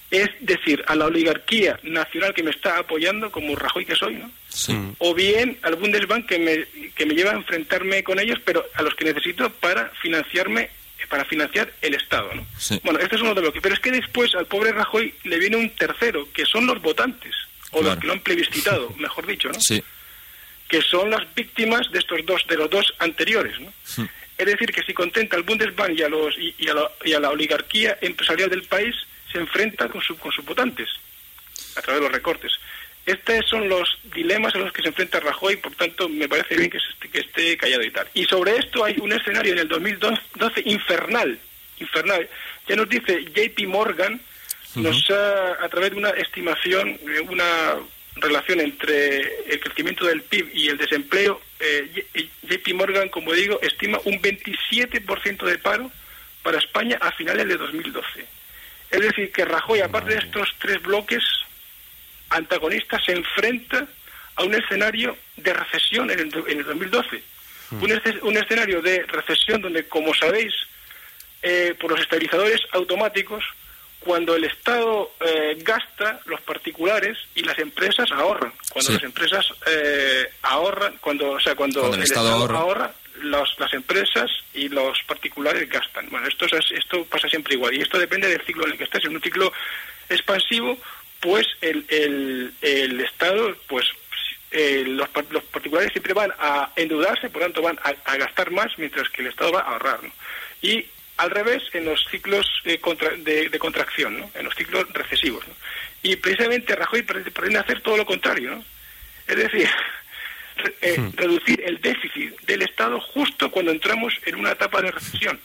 Es 0.09 0.29
decir, 0.39 0.81
a 0.87 0.95
la 0.95 1.05
oligarquía 1.05 1.77
nacional 1.83 2.33
que 2.33 2.43
me 2.43 2.51
está 2.51 2.77
apoyando, 2.77 3.31
como 3.31 3.55
Rajoy 3.55 3.85
que 3.85 3.95
soy, 3.95 4.15
¿no? 4.15 4.31
Sí. 4.47 4.73
O 4.99 5.13
bien 5.13 5.57
al 5.63 5.75
Bundesbank 5.75 6.27
que 6.27 6.39
me, 6.39 6.91
que 6.91 7.05
me 7.05 7.15
lleva 7.15 7.31
a 7.31 7.35
enfrentarme 7.35 8.03
con 8.03 8.19
ellos, 8.19 8.39
pero 8.45 8.65
a 8.75 8.81
los 8.81 8.95
que 8.95 9.05
necesito 9.05 9.49
para 9.49 9.89
financiarme 10.01 10.69
para 11.13 11.25
financiar 11.25 11.71
el 11.79 11.93
Estado. 11.93 12.33
¿no? 12.33 12.43
Bueno, 12.81 12.97
este 12.97 13.17
es 13.17 13.21
uno 13.21 13.35
de 13.35 13.43
los 13.43 13.53
que... 13.53 13.61
Pero 13.61 13.75
es 13.75 13.79
que 13.79 13.91
después 13.91 14.33
al 14.33 14.47
pobre 14.47 14.71
Rajoy 14.71 15.13
le 15.25 15.37
viene 15.37 15.57
un 15.57 15.69
tercero, 15.69 16.27
que 16.33 16.43
son 16.43 16.65
los 16.65 16.81
votantes, 16.81 17.35
o 17.69 17.83
los 17.83 17.97
que 17.97 18.07
lo 18.07 18.13
han 18.13 18.21
plebiscitado, 18.21 18.89
mejor 18.97 19.27
dicho, 19.27 19.47
¿no? 19.49 19.61
Sí. 19.61 19.83
Que 20.67 20.81
son 20.81 21.11
las 21.11 21.21
víctimas 21.35 21.91
de 21.91 21.99
estos 21.99 22.25
dos, 22.25 22.43
de 22.47 22.57
los 22.57 22.67
dos 22.67 22.95
anteriores, 22.97 23.59
¿no? 23.59 23.71
Es 24.39 24.45
decir, 24.47 24.73
que 24.73 24.81
si 24.81 24.91
contenta 24.95 25.35
al 25.35 25.43
Bundesbank 25.43 25.99
y 25.99 26.01
a, 26.01 26.09
los, 26.09 26.33
y, 26.35 26.67
a 26.67 26.73
la, 26.73 26.89
y 27.05 27.13
a 27.13 27.19
la 27.19 27.29
oligarquía 27.29 27.99
empresarial 28.01 28.49
del 28.49 28.63
país, 28.63 28.95
se 29.31 29.37
enfrenta 29.37 29.89
con, 29.89 30.01
su, 30.01 30.17
con 30.17 30.31
sus 30.31 30.43
votantes 30.43 30.89
a 31.75 31.81
través 31.83 32.01
de 32.01 32.07
los 32.07 32.11
recortes. 32.11 32.53
Estos 33.05 33.45
son 33.49 33.67
los 33.67 33.97
dilemas 34.13 34.55
a 34.55 34.59
los 34.59 34.71
que 34.71 34.81
se 34.81 34.87
enfrenta 34.87 35.19
Rajoy, 35.19 35.57
por 35.57 35.75
tanto, 35.75 36.07
me 36.07 36.29
parece 36.29 36.55
bien 36.55 36.69
que, 36.69 36.77
esté, 36.77 37.09
que 37.09 37.19
esté 37.19 37.57
callado 37.57 37.83
y 37.83 37.91
tal. 37.91 38.07
Y 38.13 38.23
sobre 38.25 38.55
esto 38.55 38.85
hay 38.85 38.95
un 39.01 39.11
escenario 39.11 39.51
en 39.51 39.59
el 39.59 39.67
2012 39.67 40.61
infernal, 40.65 41.37
infernal. 41.79 42.29
Ya 42.67 42.75
nos 42.77 42.87
dice 42.87 43.25
JP 43.25 43.67
Morgan, 43.67 44.21
nos 44.75 45.09
a 45.11 45.67
través 45.69 45.91
de 45.91 45.97
una 45.97 46.11
estimación, 46.11 46.97
una 47.29 47.75
relación 48.15 48.61
entre 48.61 49.51
el 49.51 49.59
crecimiento 49.59 50.05
del 50.05 50.21
PIB 50.21 50.51
y 50.53 50.67
el 50.69 50.77
desempleo, 50.77 51.41
eh, 51.59 52.05
JP 52.43 52.73
Morgan, 52.73 53.09
como 53.09 53.33
digo, 53.33 53.59
estima 53.61 53.99
un 54.05 54.21
27% 54.21 55.45
de 55.45 55.57
paro 55.57 55.91
para 56.41 56.59
España 56.59 56.97
a 57.01 57.11
finales 57.11 57.47
de 57.47 57.57
2012. 57.57 58.25
Es 58.91 58.99
decir, 58.99 59.31
que 59.31 59.45
Rajoy, 59.45 59.81
aparte 59.81 60.13
de 60.13 60.19
estos 60.19 60.53
tres 60.59 60.81
bloques, 60.81 61.23
antagonista 62.33 62.99
se 63.03 63.13
enfrenta 63.13 63.87
a 64.35 64.43
un 64.43 64.53
escenario 64.55 65.15
de 65.37 65.53
recesión 65.53 66.09
en 66.11 66.19
el, 66.19 66.29
2012. 66.29 67.23
Hmm. 67.71 67.83
Un, 68.23 68.37
escenario 68.37 68.81
de 68.81 69.03
recesión 69.03 69.61
donde, 69.61 69.87
como 69.87 70.13
sabéis, 70.13 70.53
eh, 71.41 71.75
por 71.79 71.91
los 71.91 71.99
estabilizadores 71.99 72.61
automáticos, 72.71 73.43
cuando 73.99 74.35
el 74.35 74.43
Estado 74.43 75.11
eh, 75.21 75.57
gasta, 75.59 76.19
los 76.25 76.41
particulares 76.41 77.17
y 77.35 77.43
las 77.43 77.57
empresas 77.59 78.11
ahorran. 78.11 78.51
Cuando 78.69 78.91
las 78.93 79.03
empresas 79.03 79.45
eh, 79.65 80.27
ahorran, 80.41 80.97
cuando, 80.99 81.31
o 81.31 81.39
sea, 81.39 81.55
cuando, 81.55 81.93
el, 81.93 82.03
Estado, 82.03 82.29
ahorra, 82.29 82.93
las 83.21 83.73
empresas 83.73 84.29
y 84.53 84.67
los 84.67 84.97
particulares 85.07 85.69
gastan. 85.69 86.09
Bueno, 86.09 86.27
esto, 86.27 86.45
es, 86.45 86.71
esto 86.71 87.05
pasa 87.05 87.29
siempre 87.29 87.53
igual. 87.55 87.73
Y 87.75 87.81
esto 87.81 87.97
depende 87.97 88.27
del 88.27 88.41
ciclo 88.41 88.65
en 88.65 88.73
el 88.73 88.77
que 88.77 88.83
estés. 88.83 89.05
En 89.05 89.15
un 89.15 89.21
ciclo 89.21 89.53
expansivo, 90.09 90.77
pues 91.23 91.47
el, 91.61 91.85
el, 91.87 92.53
el 92.61 92.99
Estado, 92.99 93.55
pues 93.67 93.85
eh, 94.51 94.83
los, 94.85 95.07
los, 95.31 95.43
particulares 95.45 95.91
siempre 95.93 96.13
van 96.13 96.31
a 96.37 96.69
endeudarse, 96.75 97.29
por 97.29 97.41
tanto 97.41 97.61
van 97.61 97.79
a, 97.81 98.17
gastar 98.17 98.51
más, 98.51 98.77
mientras 98.77 99.09
que 99.09 99.21
el 99.21 99.29
Estado 99.29 99.53
va 99.53 99.61
a 99.61 99.71
ahorrar. 99.71 100.01
Y 100.61 100.85
al 101.15 101.31
revés 101.31 101.63
en 101.71 101.85
los 101.85 102.05
ciclos 102.11 102.45
de, 102.65 102.77
contracción, 103.57 104.19
¿no? 104.19 104.31
en 104.35 104.43
los 104.43 104.53
ciclos 104.53 104.85
recesivos. 104.91 105.45
Y 106.01 106.17
precisamente 106.17 106.75
Rajoy 106.75 107.03
pretende 107.03 107.59
hacer 107.59 107.79
todo 107.79 107.95
lo 107.95 108.05
contrario. 108.05 108.61
Es 109.25 109.37
decir, 109.37 109.69
eh, 110.81 110.99
hmm. 110.99 111.11
reducir 111.15 111.63
el 111.65 111.79
déficit 111.79 112.37
del 112.41 112.63
Estado 112.63 112.99
justo 112.99 113.49
cuando 113.49 113.71
entramos 113.71 114.13
en 114.25 114.35
una 114.35 114.51
etapa 114.51 114.81
de 114.81 114.91
recesión. 114.91 115.39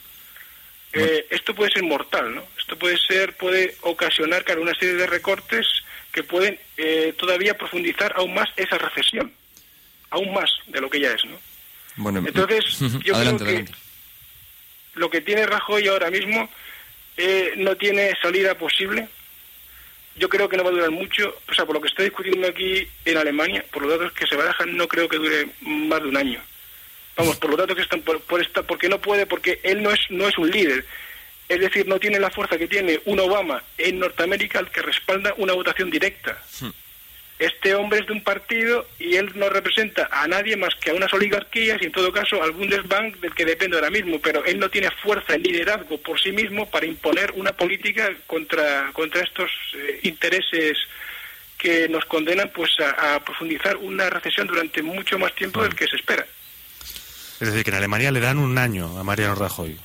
Eh, 0.93 1.27
esto 1.31 1.55
puede 1.55 1.71
ser 1.71 1.83
mortal, 1.83 2.35
¿no? 2.35 2.45
Esto 2.59 2.79
puede 2.79 2.97
ser, 2.99 3.37
puede 3.37 3.77
ocasionar 3.83 4.45
claro, 4.45 4.63
una 4.63 4.75
serie 4.75 4.95
de 4.95 5.07
recortes 5.07 5.67
que 6.13 6.23
pueden 6.23 6.59
eh, 6.77 7.15
todavía 7.19 7.57
profundizar 7.57 8.13
aún 8.17 8.35
más 8.35 8.49
esa 8.57 8.79
recesión, 8.79 9.33
aún 10.11 10.33
más 10.33 10.51
de 10.67 10.81
lo 10.81 10.89
que 10.89 11.01
ya 11.01 11.13
es, 11.13 11.25
¿no? 11.27 11.39
Bueno, 11.97 12.23
Entonces, 12.27 12.65
yo 13.05 13.15
creo 13.15 13.39
que 13.39 13.65
lo 14.95 15.11
que 15.11 15.21
tiene 15.21 15.47
Rajoy 15.47 15.87
ahora 15.89 16.11
mismo 16.11 16.49
eh, 17.17 17.55
no 17.57 17.77
tiene 17.77 18.15
salida 18.21 18.55
posible. 18.57 19.09
Yo 20.17 20.29
creo 20.29 20.49
que 20.49 20.57
no 20.57 20.65
va 20.65 20.71
a 20.71 20.73
durar 20.73 20.91
mucho. 20.91 21.37
O 21.49 21.55
sea, 21.55 21.65
por 21.65 21.75
lo 21.75 21.81
que 21.81 21.89
estoy 21.89 22.07
discutiendo 22.07 22.49
aquí 22.49 22.89
en 23.05 23.17
Alemania, 23.17 23.65
por 23.71 23.83
los 23.83 23.93
datos 23.93 24.13
que 24.13 24.27
se 24.27 24.37
barajan, 24.37 24.77
no 24.77 24.89
creo 24.89 25.09
que 25.09 25.19
dure 25.19 25.49
más 25.61 26.03
de 26.03 26.09
un 26.09 26.17
año. 26.17 26.41
Vamos, 27.19 27.37
por 27.37 27.51
los 27.51 27.59
datos 27.59 27.77
que 27.77 27.83
están 27.83 28.01
por, 28.03 28.21
por 28.21 28.41
esta, 28.41 28.63
porque 28.63 28.89
no 28.89 29.01
puede, 29.01 29.27
porque 29.27 29.61
él 29.65 29.83
no 29.83 29.91
es 29.91 30.01
no 30.09 30.29
es 30.29 30.39
un 30.39 30.51
líder. 30.51 30.85
Es 31.49 31.61
decir, 31.61 31.87
no 31.87 31.99
tiene 31.99 32.21
la 32.21 32.31
fuerza 32.31 32.57
que 32.57 32.69
tiene 32.69 33.01
un 33.07 33.19
Obama 33.19 33.63
en 33.77 33.99
Norteamérica 33.99 34.61
al 34.61 34.71
que 34.71 34.83
respalda 34.83 35.35
una 35.37 35.53
votación 35.53 35.91
directa. 35.91 36.41
Hmm. 36.61 36.71
Este 37.39 37.75
hombre 37.75 38.01
es 38.01 38.07
de 38.07 38.13
un 38.13 38.23
partido 38.23 38.87
y 38.99 39.17
él 39.17 39.31
no 39.35 39.49
representa 39.49 40.09
a 40.11 40.27
nadie 40.27 40.57
más 40.57 40.75
que 40.75 40.91
a 40.91 40.95
unas 40.95 41.13
oligarquías 41.13 41.81
y 41.81 41.87
en 41.87 41.93
todo 41.93 42.13
caso 42.13 42.43
al 42.43 42.51
Bundesbank 42.51 43.17
del 43.19 43.35
que 43.35 43.45
depende 43.45 43.77
ahora 43.77 43.91
mismo, 43.91 44.21
pero 44.21 44.45
él 44.45 44.59
no 44.59 44.69
tiene 44.69 44.91
fuerza 44.91 45.35
en 45.35 45.43
liderazgo 45.43 45.99
por 45.99 46.21
sí 46.21 46.33
mismo 46.33 46.69
para 46.69 46.87
imponer 46.87 47.33
una 47.37 47.53
política 47.53 48.13
contra, 48.27 48.91
contra 48.93 49.23
estos 49.23 49.51
eh, 49.75 50.01
intereses 50.03 50.77
que 51.57 51.89
nos 51.89 52.05
condenan 52.05 52.51
pues 52.55 52.71
a, 52.81 53.19
profundizar 53.25 53.77
una 53.77 54.11
recesión 54.11 54.47
durante 54.47 54.83
mucho 54.83 55.19
más 55.19 55.35
tiempo 55.35 55.63
del 55.63 55.75
que 55.75 55.87
se 55.87 55.97
espera. 55.97 56.27
Es 57.41 57.49
decir, 57.49 57.65
que 57.65 57.71
en 57.71 57.77
Alemania 57.77 58.11
le 58.11 58.21
dan 58.21 58.39
un 58.39 58.59
año 58.59 58.99
a 58.99 59.05
Mariano 59.05 59.35
Rajoy. 59.35 59.77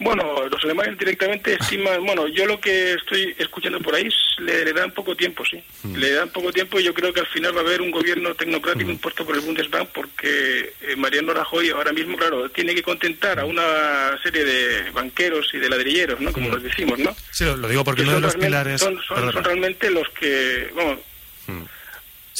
Bueno, 0.00 0.46
los 0.48 0.62
alemanes 0.62 0.96
directamente 0.96 1.54
estiman, 1.54 2.04
bueno, 2.04 2.28
yo 2.28 2.46
lo 2.46 2.60
que 2.60 2.92
estoy 2.92 3.34
escuchando 3.36 3.80
por 3.80 3.96
ahí 3.96 4.08
le, 4.38 4.72
dan 4.72 4.92
poco 4.92 5.16
tiempo, 5.16 5.44
sí. 5.44 5.60
Mm. 5.82 5.96
Le 5.96 6.12
dan 6.12 6.28
poco 6.28 6.52
tiempo 6.52 6.78
y 6.78 6.84
yo 6.84 6.94
creo 6.94 7.12
que 7.12 7.18
al 7.18 7.26
final 7.26 7.56
va 7.56 7.62
a 7.62 7.64
haber 7.64 7.82
un 7.82 7.90
gobierno 7.90 8.32
tecnocrático 8.34 8.90
mm. 8.90 8.92
impuesto 8.92 9.26
por 9.26 9.34
el 9.34 9.40
Bundesbank 9.40 9.88
porque 9.88 10.72
eh, 10.82 10.94
Mariano 10.96 11.34
Rajoy 11.34 11.70
ahora 11.70 11.92
mismo, 11.92 12.16
claro, 12.16 12.48
tiene 12.50 12.76
que 12.76 12.82
contentar 12.84 13.40
a 13.40 13.44
una 13.44 14.16
serie 14.22 14.44
de 14.44 14.90
banqueros 14.92 15.50
y 15.52 15.58
de 15.58 15.68
ladrilleros, 15.68 16.20
¿no? 16.20 16.32
Como 16.32 16.48
mm. 16.48 16.52
los 16.52 16.62
decimos, 16.62 16.98
¿no? 17.00 17.16
Sí, 17.32 17.44
lo, 17.44 17.68
digo 17.68 17.82
porque 17.82 18.02
uno 18.02 18.14
de 18.14 18.20
los 18.20 18.36
pilares... 18.36 18.80
Son, 18.80 19.00
realmente 19.42 19.90
los 19.90 20.08
que, 20.10 20.70
vamos 20.76 20.98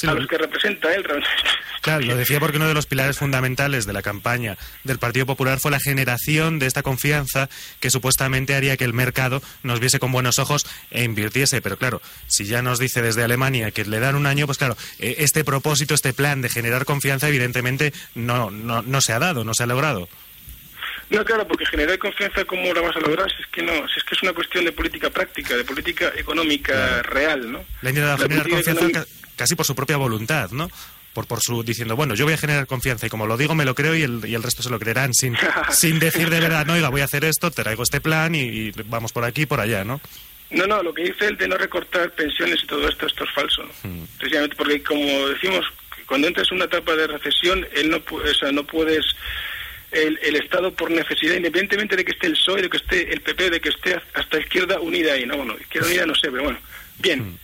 a 0.07 0.13
los 0.13 0.27
que 0.27 0.37
representa 0.37 0.93
él 0.93 1.03
realmente. 1.03 1.29
Claro, 1.81 2.05
lo 2.05 2.15
decía 2.15 2.39
porque 2.39 2.57
uno 2.57 2.67
de 2.67 2.73
los 2.73 2.85
pilares 2.85 3.17
fundamentales 3.17 3.85
de 3.85 3.93
la 3.93 4.01
campaña 4.01 4.57
del 4.83 4.99
Partido 4.99 5.25
Popular 5.25 5.59
fue 5.59 5.71
la 5.71 5.79
generación 5.79 6.59
de 6.59 6.65
esta 6.65 6.83
confianza 6.83 7.49
que 7.79 7.89
supuestamente 7.89 8.53
haría 8.53 8.77
que 8.77 8.83
el 8.83 8.93
mercado 8.93 9.41
nos 9.63 9.79
viese 9.79 9.99
con 9.99 10.11
buenos 10.11 10.39
ojos 10.39 10.65
e 10.91 11.03
invirtiese. 11.03 11.61
Pero 11.61 11.77
claro, 11.77 12.01
si 12.27 12.45
ya 12.45 12.61
nos 12.61 12.79
dice 12.79 13.01
desde 13.01 13.23
Alemania 13.23 13.71
que 13.71 13.85
le 13.85 13.99
dan 13.99 14.15
un 14.15 14.25
año, 14.25 14.45
pues 14.45 14.57
claro, 14.57 14.75
eh, 14.99 15.15
este 15.19 15.43
propósito, 15.43 15.93
este 15.93 16.13
plan 16.13 16.41
de 16.41 16.49
generar 16.49 16.85
confianza, 16.85 17.29
evidentemente 17.29 17.93
no, 18.15 18.51
no, 18.51 18.81
no 18.81 19.01
se 19.01 19.13
ha 19.13 19.19
dado, 19.19 19.43
no 19.43 19.53
se 19.53 19.63
ha 19.63 19.67
logrado. 19.67 20.09
No, 21.09 21.25
claro, 21.25 21.47
porque 21.47 21.65
generar 21.65 21.97
confianza, 21.97 22.45
¿cómo 22.45 22.71
la 22.71 22.81
vas 22.81 22.95
a 22.95 22.99
lograr? 22.99 23.27
Si 23.31 23.41
es 23.41 23.47
que 23.47 23.63
no, 23.63 23.87
si 23.87 23.97
es 23.97 24.03
que 24.03 24.13
es 24.13 24.21
una 24.21 24.33
cuestión 24.33 24.65
de 24.65 24.71
política 24.71 25.09
práctica, 25.09 25.55
de 25.55 25.63
política 25.63 26.11
económica 26.15 27.01
real, 27.01 27.51
¿no? 27.51 27.65
La 27.81 27.91
generar 27.91 28.47
confianza 28.47 29.05
casi 29.39 29.55
por 29.55 29.65
su 29.65 29.73
propia 29.73 29.95
voluntad, 29.95 30.51
¿no? 30.51 30.69
Por, 31.13 31.25
por 31.25 31.39
su 31.41 31.63
diciendo, 31.63 31.95
bueno, 31.95 32.13
yo 32.13 32.25
voy 32.25 32.33
a 32.33 32.37
generar 32.37 32.67
confianza 32.67 33.07
y 33.07 33.09
como 33.09 33.25
lo 33.25 33.37
digo 33.37 33.55
me 33.55 33.65
lo 33.65 33.73
creo 33.73 33.95
y 33.95 34.03
el, 34.03 34.21
y 34.27 34.35
el 34.35 34.43
resto 34.43 34.61
se 34.61 34.69
lo 34.69 34.77
creerán 34.77 35.13
sin, 35.13 35.35
sin 35.71 35.97
decir 35.97 36.29
de 36.29 36.39
verdad, 36.41 36.65
no, 36.65 36.73
oiga, 36.73 36.89
voy 36.89 37.01
a 37.01 37.05
hacer 37.05 37.23
esto, 37.23 37.49
te 37.49 37.63
traigo 37.63 37.83
este 37.83 38.01
plan 38.01 38.35
y, 38.35 38.71
vamos 38.85 39.13
por 39.13 39.23
aquí 39.23 39.43
y 39.43 39.45
por 39.45 39.61
allá, 39.61 39.83
¿no? 39.85 40.01
No, 40.51 40.67
no, 40.67 40.83
lo 40.83 40.93
que 40.93 41.03
dice 41.03 41.27
él 41.27 41.37
de 41.37 41.47
no 41.47 41.57
recortar 41.57 42.11
pensiones 42.11 42.59
y 42.63 42.67
todo 42.67 42.87
esto, 42.87 43.07
esto 43.07 43.23
es 43.23 43.31
falso. 43.31 43.63
Hmm. 43.83 44.03
Precisamente 44.17 44.55
porque, 44.55 44.83
como 44.83 45.27
decimos, 45.29 45.65
cuando 46.05 46.27
entras 46.27 46.47
en 46.51 46.57
una 46.57 46.65
etapa 46.65 46.95
de 46.95 47.07
recesión, 47.07 47.65
él 47.75 47.89
no, 47.89 47.97
o 47.97 48.33
sea, 48.33 48.51
no 48.51 48.63
puedes 48.63 49.05
el, 49.91 50.19
el, 50.21 50.35
Estado 50.35 50.73
por 50.73 50.91
necesidad, 50.91 51.35
independientemente 51.35 51.95
de 51.95 52.03
que 52.03 52.11
esté 52.11 52.27
el 52.27 52.33
PSOE, 52.33 52.63
de 52.63 52.69
que 52.69 52.77
esté 52.77 53.13
el 53.13 53.21
PP, 53.21 53.49
de 53.51 53.61
que 53.61 53.69
esté 53.69 53.99
hasta 54.13 54.39
Izquierda 54.39 54.79
Unida 54.79 55.13
ahí, 55.13 55.25
no, 55.25 55.37
bueno, 55.37 55.55
Izquierda 55.59 55.87
Unida 55.87 56.05
no 56.05 56.15
sé, 56.15 56.29
pero 56.29 56.43
bueno, 56.43 56.59
bien. 56.97 57.37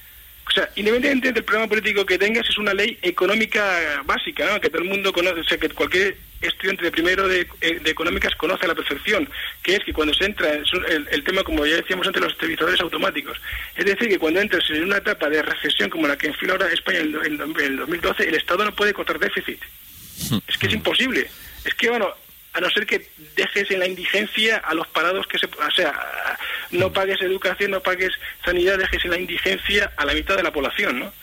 O 0.48 0.52
sea, 0.52 0.70
independientemente 0.76 1.34
del 1.34 1.44
programa 1.44 1.70
político 1.70 2.06
que 2.06 2.18
tengas, 2.18 2.48
es 2.48 2.58
una 2.58 2.74
ley 2.74 2.98
económica 3.02 4.02
básica, 4.06 4.46
¿no? 4.46 4.62
que 4.62 4.70
todo 4.70 4.84
el 4.84 4.90
mundo 4.90 5.12
conoce, 5.12 5.42
o 5.42 5.44
sea, 5.44 5.58
que 5.58 5.70
cualquier 5.70 6.16
estudiante 6.42 6.84
de 6.84 6.92
primero 6.92 7.28
de, 7.28 7.48
eh, 7.62 7.82
económicas 7.86 8.36
conoce 8.36 8.66
a 8.66 8.70
la 8.70 8.76
perfección, 8.76 9.28
que 9.64 9.76
es 9.76 9.84
que 9.84 9.94
cuando 9.94 10.14
se 10.14 10.26
entra, 10.26 10.54
el, 10.54 11.08
el 11.10 11.24
tema, 11.24 11.44
como 11.44 11.66
ya 11.66 11.76
decíamos 11.76 12.06
antes, 12.08 12.22
los 12.22 12.38
televisores 12.38 12.80
automáticos. 12.82 13.42
Es 13.76 13.86
decir, 13.86 14.08
que 14.08 14.20
cuando 14.20 14.40
entras 14.40 14.70
en 14.70 14.84
una 14.84 14.98
etapa 14.98 15.30
de 15.30 15.42
recesión 15.42 15.90
como 15.90 16.08
la 16.08 16.18
que 16.18 16.28
enfila 16.28 16.54
ahora 16.54 16.68
España 16.72 17.00
en, 17.00 17.16
el 17.16 17.78
2012, 17.78 18.30
el 18.30 18.36
Estado 18.36 18.66
no 18.66 18.76
puede 18.76 18.94
cortar 18.94 19.20
déficit. 19.20 19.60
Hmm. 20.30 20.38
Es 20.48 20.58
que 20.58 20.68
es 20.68 20.74
imposible. 20.74 21.28
Es 21.64 21.74
que, 21.74 21.90
bueno, 21.90 22.14
a 22.56 22.62
no 22.62 22.70
ser 22.70 22.86
que 22.86 23.06
dejes 23.36 23.70
en 23.70 23.80
la 23.80 23.88
indigencia 23.88 24.58
a 24.58 24.74
los 24.74 24.88
parados 24.88 25.28
que 25.28 25.38
se... 25.38 25.46
O 25.46 25.72
sea, 25.76 26.38
no 26.72 26.92
pagues 26.92 27.22
educación, 27.22 27.72
no 27.72 27.82
pagues 27.82 28.14
sanidad, 28.44 28.78
dejes 28.78 29.04
en 29.04 29.12
la 29.12 29.20
indigencia 29.20 29.92
a 29.98 30.06
la 30.06 30.14
mitad 30.14 30.38
de 30.38 30.44
la 30.44 30.54
población, 30.54 31.00
¿no? 31.00 31.14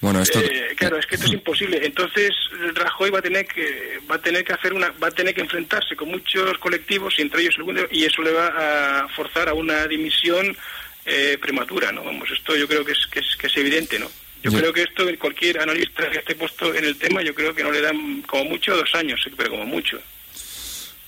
Bueno, 0.00 0.22
esto... 0.22 0.40
Eh, 0.40 0.74
claro, 0.74 0.98
es 0.98 1.06
que 1.06 1.16
esto 1.16 1.26
es 1.26 1.34
imposible. 1.34 1.84
Entonces 1.84 2.30
Rajoy 2.74 3.10
va 3.10 3.18
a 3.18 3.22
tener 3.22 3.46
que 3.46 4.00
va 4.10 4.14
a 4.14 4.22
tener 4.22 4.42
que 4.42 4.54
hacer 4.54 4.72
una 4.72 4.88
va 4.90 5.08
a 5.08 5.10
tener 5.12 5.34
que 5.34 5.42
enfrentarse 5.42 5.94
con 5.94 6.08
muchos 6.08 6.58
colectivos 6.58 7.14
y 7.18 7.22
entre 7.22 7.42
ellos 7.42 7.56
el 7.58 7.88
y 7.90 8.04
eso 8.04 8.22
le 8.22 8.32
va 8.32 9.02
a 9.02 9.08
forzar 9.08 9.48
a 9.48 9.54
una 9.54 9.86
dimisión 9.86 10.56
eh, 11.04 11.38
prematura, 11.40 11.92
¿no? 11.92 12.02
Vamos, 12.02 12.30
esto 12.30 12.56
yo 12.56 12.66
creo 12.66 12.84
que 12.84 12.92
es 12.92 13.06
que 13.06 13.20
es, 13.20 13.36
que 13.36 13.46
es 13.46 13.56
evidente, 13.56 13.98
¿no? 13.98 14.10
Yo, 14.42 14.50
creo 14.50 14.72
que 14.72 14.82
esto 14.82 15.06
cualquier 15.20 15.60
analista 15.60 16.10
que 16.10 16.18
esté 16.18 16.34
puesto 16.34 16.74
en 16.74 16.84
el 16.84 16.96
tema, 16.96 17.22
yo 17.22 17.32
creo 17.32 17.54
que 17.54 17.62
no 17.62 17.70
le 17.70 17.80
dan 17.80 18.22
como 18.22 18.46
mucho 18.46 18.76
dos 18.76 18.92
años, 18.96 19.24
pero 19.36 19.50
como 19.50 19.64
mucho. 19.66 20.00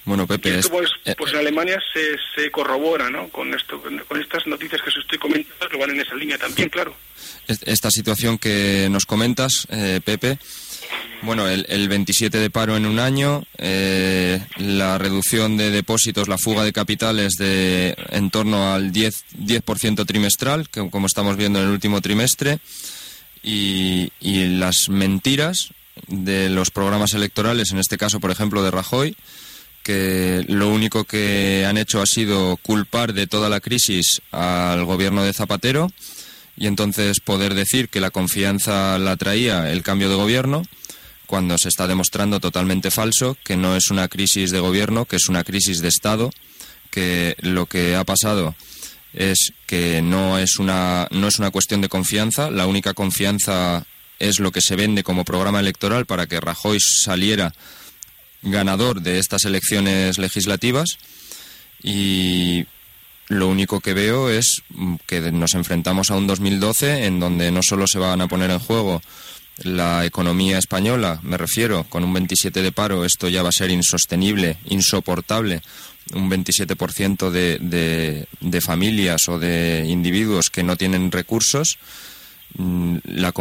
Bueno, 0.05 0.27
Pepe, 0.27 0.61
pues, 0.71 0.90
eh, 1.07 1.14
pues, 1.17 1.33
en 1.33 1.38
Alemania 1.38 1.81
se, 1.93 2.17
se 2.35 2.51
corrobora, 2.51 3.09
¿no? 3.09 3.29
Con 3.31 3.55
esto, 3.55 3.83
con 3.83 4.21
estas 4.21 4.47
noticias 4.47 4.83
que 4.83 4.90
os 4.90 4.97
estoy 4.99 5.19
comentando, 5.19 5.69
que 5.69 5.79
van 5.79 5.90
en 5.90 6.01
esa 6.01 6.14
línea 6.14 6.37
también, 6.37 6.69
claro. 6.69 6.95
Esta 7.47 7.90
situación 7.90 8.37
que 8.37 8.88
nos 8.90 9.07
comentas, 9.07 9.67
eh, 9.71 10.01
Pepe, 10.05 10.38
bueno, 11.23 11.49
el, 11.49 11.88
27 11.88 12.37
de 12.37 12.51
paro 12.51 12.77
en 12.77 12.85
un 12.85 12.99
año, 12.99 13.45
eh, 13.57 14.43
la 14.59 14.99
reducción 14.99 15.57
de 15.57 15.71
depósitos, 15.71 16.29
la 16.29 16.37
fuga 16.37 16.64
de 16.64 16.75
capitales 16.75 17.35
de 17.38 17.97
en 18.11 18.31
torno 18.31 18.75
al 18.75 18.93
10%, 18.93 19.23
10 19.33 19.62
trimestral, 20.07 20.69
que, 20.69 20.90
como 20.90 21.07
estamos 21.07 21.38
viendo 21.38 21.61
en 21.61 21.67
el 21.67 21.71
último 21.71 22.03
trimestre, 22.03 22.59
y, 23.43 24.12
y 24.21 24.59
las 24.59 24.90
mentiras 24.90 25.71
de 26.09 26.51
los 26.51 26.71
programas 26.71 27.14
electorales, 27.14 27.73
en 27.73 27.79
este 27.79 27.97
caso, 27.97 28.21
por 28.21 28.31
ejemplo, 28.31 28.62
de 28.62 28.71
Rajoy, 28.71 29.17
que 29.85 30.44
lo 30.49 30.70
único 30.70 31.05
que 31.05 31.64
han 31.68 31.77
hecho 31.77 32.03
ha 32.03 32.07
sido 32.07 32.57
culpar 32.57 33.12
de 33.12 33.29
toda 33.29 33.49
la 33.49 33.61
crisis 33.61 34.23
al 34.33 34.85
gobierno 34.85 35.23
de 35.23 35.35
Zapatero 35.35 35.92
y 36.57 36.66
entonces 36.66 37.20
poder 37.20 37.55
decir 37.55 37.88
que 37.88 38.01
la 38.01 38.11
confianza 38.11 38.99
la 38.99 39.16
traía 39.16 39.70
el 39.70 39.83
cambio 39.83 40.09
de 40.09 40.16
gobierno 40.16 40.62
cuando 41.27 41.59
se 41.59 41.68
está 41.68 41.87
demostrando 41.87 42.40
totalmente 42.40 42.90
falso 42.90 43.37
que 43.44 43.57
no 43.57 43.77
es 43.77 43.90
una 43.90 44.09
crisis 44.09 44.51
de 44.51 44.61
gobierno, 44.61 45.05
que 45.05 45.16
es 45.16 45.29
una 45.29 45.44
crisis 45.44 45.81
de 45.81 45.88
Estado, 45.88 46.31
que 46.90 47.37
lo 47.40 47.66
que 47.66 47.94
ha 47.94 48.05
pasado 48.05 48.55
es 49.12 49.53
que 49.66 50.01
no 50.03 50.38
es 50.38 50.59
una 50.59 51.09
no 51.11 51.29
es 51.29 51.38
una 51.38 51.51
cuestión 51.51 51.81
de 51.83 51.88
confianza, 51.88 52.51
la 52.51 52.66
única 52.66 52.94
confianza 52.94 53.87
es 54.18 54.40
lo 54.40 54.51
que 54.51 54.62
se 54.62 54.77
vende 54.77 55.03
como 55.03 55.25
programa 55.25 55.61
electoral 55.61 56.07
para 56.07 56.27
que 56.27 56.40
Rajoy 56.40 56.79
saliera 56.81 57.53
ganador 58.44 59.00
de 59.00 59.18
estas 59.18 59.44
elecciones 59.44 60.18
legislativas 60.18 60.98
y 61.83 62.66
lo 63.28 63.48
único 63.48 63.80
que 63.80 63.94
veo 63.94 64.30
es 64.30 64.62
que 65.07 65.33
nos 65.33 65.54
enfrentamos 65.54 66.11
a 66.11 66.16
un 66.16 66.26
2012 66.26 67.07
en 67.07 67.20
donde 67.20 67.51
no 67.51 67.62
solo 67.62 67.86
se 67.86 67.99
van 67.99 68.20
a 68.20 68.28
poner 68.28 68.51
en 68.51 68.59
juego 68.59 69.03
la 69.62 70.05
economía 70.05 70.59
española, 70.59 71.20
me 71.22 71.38
refiero, 71.38 71.84
con 71.84 72.03
un 72.03 72.12
27 72.12 72.61
de 72.61 72.72
paro, 72.72 73.05
esto 73.05 73.28
ya 73.28 73.42
va 73.42 73.51
a 73.51 73.53
ser 73.53 73.70
insostenible, 73.70 74.59
insoportable. 74.66 75.62
Un 76.12 76.28
27% 76.28 77.30
de, 77.30 77.59
de, 77.61 78.26
de 78.40 78.61
familias 78.61 79.28
o 79.28 79.38
de 79.38 79.86
individuos 79.88 80.51
que 80.51 80.62
no 80.62 80.76
tienen 80.76 81.11
recursos 81.11 81.78
Mm, 82.57 82.98
la, 83.05 83.32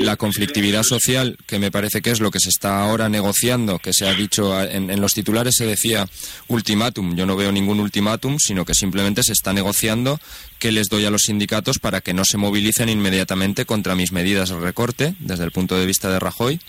la 0.00 0.16
conflictividad 0.16 0.82
social, 0.82 1.38
que 1.46 1.58
me 1.58 1.70
parece 1.70 2.02
que 2.02 2.10
es 2.10 2.20
lo 2.20 2.30
que 2.30 2.40
se 2.40 2.50
está 2.50 2.82
ahora 2.82 3.08
negociando, 3.08 3.78
que 3.78 3.94
se 3.94 4.06
ha 4.06 4.12
dicho 4.12 4.60
en, 4.62 5.00
los 5.00 5.12
titulares 5.12 5.54
se 5.56 5.64
decía 5.64 6.06
ultimátum. 6.48 7.16
Yo 7.16 7.24
no 7.24 7.36
veo 7.36 7.52
ningún 7.52 7.80
ultimátum, 7.80 8.38
sino 8.38 8.66
que 8.66 8.74
simplemente 8.74 9.22
se 9.22 9.32
está 9.32 9.54
negociando 9.54 10.20
qué 10.58 10.72
les 10.72 10.88
doy 10.88 11.06
a 11.06 11.10
los 11.10 11.22
sindicatos 11.22 11.78
para 11.78 12.02
que 12.02 12.12
no 12.12 12.26
se 12.26 12.36
movilicen 12.36 12.90
inmediatamente 12.90 13.64
contra 13.64 13.94
mis 13.94 14.12
medidas 14.12 14.50
de 14.50 14.58
recorte 14.58 15.14
desde 15.20 15.44
el 15.44 15.52
punto 15.52 15.76
de 15.76 15.86
vista 15.86 16.10
de 16.10 16.20
Rajoy. 16.20 16.60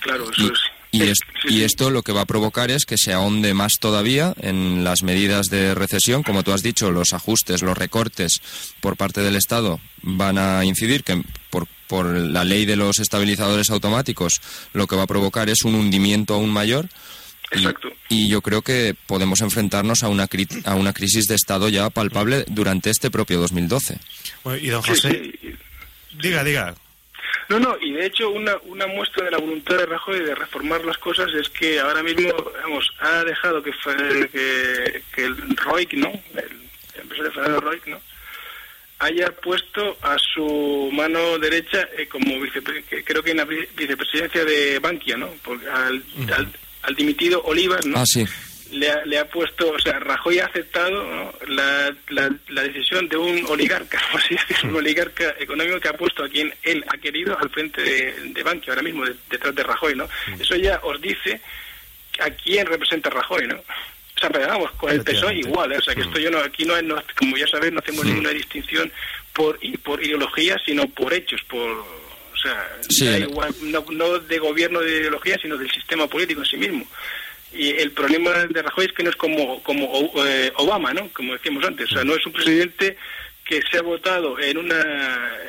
Claro, 0.00 0.28
eso 0.32 0.52
es 0.52 0.71
y, 0.92 1.62
esto 1.62 1.90
lo 1.90 2.02
que 2.02 2.12
va 2.12 2.20
a 2.20 2.26
provocar 2.26 2.70
es 2.70 2.84
que 2.84 2.98
se 2.98 3.14
ahonde 3.14 3.54
más 3.54 3.78
todavía 3.78 4.34
en 4.38 4.84
las 4.84 5.02
medidas 5.02 5.46
de 5.46 5.74
recesión. 5.74 6.22
Como 6.22 6.42
tú 6.42 6.52
has 6.52 6.62
dicho, 6.62 6.90
los 6.90 7.14
ajustes, 7.14 7.62
los 7.62 7.76
recortes 7.76 8.42
por 8.80 8.98
parte 8.98 9.22
del 9.22 9.36
Estado 9.36 9.80
van 10.02 10.36
a 10.36 10.64
incidir 10.66 11.02
que 11.02 11.22
por, 11.48 11.66
por 11.86 12.06
la 12.06 12.44
ley 12.44 12.66
de 12.66 12.76
los 12.76 12.98
estabilizadores 12.98 13.70
automáticos 13.70 14.42
lo 14.74 14.86
que 14.86 14.96
va 14.96 15.04
a 15.04 15.06
provocar 15.06 15.48
es 15.48 15.62
un 15.62 15.74
hundimiento 15.74 16.34
aún 16.34 16.50
mayor. 16.50 16.88
Exacto. 17.50 17.88
Y, 18.10 18.28
yo 18.28 18.42
creo 18.42 18.60
que 18.60 18.94
podemos 19.06 19.40
enfrentarnos 19.40 20.02
a 20.02 20.08
una, 20.08 20.28
a 20.64 20.74
una 20.74 20.92
crisis 20.92 21.26
de 21.26 21.36
Estado 21.36 21.70
ya 21.70 21.88
palpable 21.88 22.44
durante 22.48 22.90
este 22.90 23.10
propio 23.10 23.40
2012. 23.40 23.98
y 24.60 24.66
don 24.68 24.82
José, 24.82 25.32
diga, 26.20 26.44
diga. 26.44 26.74
No, 27.48 27.58
no, 27.58 27.76
y 27.80 27.92
de 27.92 28.06
hecho 28.06 28.30
una, 28.30 28.56
una 28.64 28.86
muestra 28.86 29.24
de 29.24 29.30
la 29.30 29.38
voluntad 29.38 29.76
de 29.76 29.86
Rajoy 29.86 30.20
de 30.20 30.34
reformar 30.34 30.84
las 30.84 30.98
cosas 30.98 31.28
es 31.34 31.48
que 31.50 31.80
ahora 31.80 32.02
mismo, 32.02 32.32
vamos, 32.62 32.90
ha 33.00 33.24
dejado 33.24 33.62
que, 33.62 33.72
que, 34.32 35.02
que 35.14 35.24
el 35.24 35.56
ROIC, 35.56 35.94
¿no? 35.94 36.12
El, 36.34 36.62
empresario 37.00 37.32
Fernando 37.32 37.60
ROIC, 37.60 37.86
¿no? 37.86 38.00
haya 38.98 39.32
puesto 39.32 39.96
a 40.00 40.16
su 40.16 40.88
mano 40.92 41.36
derecha 41.38 41.88
eh, 41.98 42.06
como 42.06 42.36
creo 43.04 43.20
que 43.20 43.32
en 43.32 43.38
la 43.38 43.44
vicepresidencia 43.44 44.44
de 44.44 44.78
Bankia, 44.78 45.16
¿no? 45.16 45.28
Porque 45.42 45.68
al, 45.68 46.04
al, 46.82 46.94
dimitido 46.94 47.42
Olivas, 47.42 47.84
¿no? 47.84 47.98
Ah, 47.98 48.04
sí 48.06 48.24
le 48.72 48.90
ha, 48.90 49.04
le 49.04 49.18
ha 49.18 49.28
puesto, 49.28 49.70
o 49.70 49.78
sea, 49.78 49.98
Rajoy 49.98 50.38
ha 50.40 50.46
aceptado 50.46 51.32
la, 51.48 51.94
la, 52.08 52.62
decisión 52.62 53.08
de 53.08 53.16
un 53.16 53.44
oligarca, 53.46 54.00
así 54.14 54.36
un 54.64 54.76
oligarca 54.76 55.34
económico 55.38 55.78
que 55.80 55.88
ha 55.88 55.92
puesto 55.92 56.24
a 56.24 56.28
quien 56.28 56.52
él 56.62 56.84
ha 56.88 56.98
querido 56.98 57.38
al 57.38 57.50
frente 57.50 57.82
de, 57.82 58.12
de 58.30 58.42
Bankia, 58.42 58.72
ahora 58.72 58.82
mismo 58.82 59.04
detrás 59.30 59.54
de 59.54 59.62
Rajoy, 59.62 59.94
¿no? 59.94 60.08
Eso 60.38 60.56
ya 60.56 60.80
os 60.82 61.00
dice 61.00 61.40
a 62.20 62.30
quién 62.30 62.66
representa 62.66 63.10
Rajoy, 63.10 63.46
¿no? 63.46 63.56
O 63.56 64.20
sea, 64.20 64.30
pero 64.30 64.46
vamos, 64.46 64.70
con 64.72 64.90
el 64.90 65.02
PSOE 65.02 65.38
igual, 65.38 65.72
¿eh? 65.72 65.78
o 65.78 65.82
sea, 65.82 65.94
que 65.94 66.02
esto 66.02 66.18
yo 66.18 66.30
no, 66.30 66.38
aquí 66.38 66.64
no, 66.64 66.80
no 66.82 67.02
como 67.16 67.36
ya 67.36 67.46
sabéis, 67.46 67.72
no 67.72 67.80
hacemos 67.80 68.04
ninguna 68.04 68.30
distinción 68.30 68.90
por, 69.32 69.58
por 69.82 70.02
ideología, 70.02 70.56
sino 70.64 70.86
por 70.88 71.12
hechos, 71.12 71.40
por, 71.48 71.70
o 71.70 72.36
sea, 72.36 73.18
igual, 73.18 73.54
no, 73.62 73.84
no 73.90 74.18
de 74.18 74.38
gobierno 74.38 74.80
de 74.80 75.00
ideología, 75.00 75.38
sino 75.40 75.56
del 75.56 75.70
sistema 75.70 76.06
político 76.06 76.40
en 76.40 76.46
sí 76.46 76.56
mismo. 76.56 76.86
Y 77.54 77.70
el 77.70 77.90
problema 77.92 78.30
de 78.46 78.62
Rajoy 78.62 78.86
es 78.86 78.92
que 78.92 79.02
no 79.02 79.10
es 79.10 79.16
como, 79.16 79.62
como 79.62 80.10
eh, 80.26 80.52
Obama, 80.56 80.94
¿no? 80.94 81.08
Como 81.12 81.34
decíamos 81.34 81.64
antes. 81.64 81.90
O 81.90 81.94
sea, 81.94 82.04
no 82.04 82.14
es 82.14 82.26
un 82.26 82.32
presidente 82.32 82.96
que 83.44 83.60
se 83.70 83.78
ha 83.78 83.82
votado 83.82 84.38
en, 84.38 84.56
una, 84.56 84.82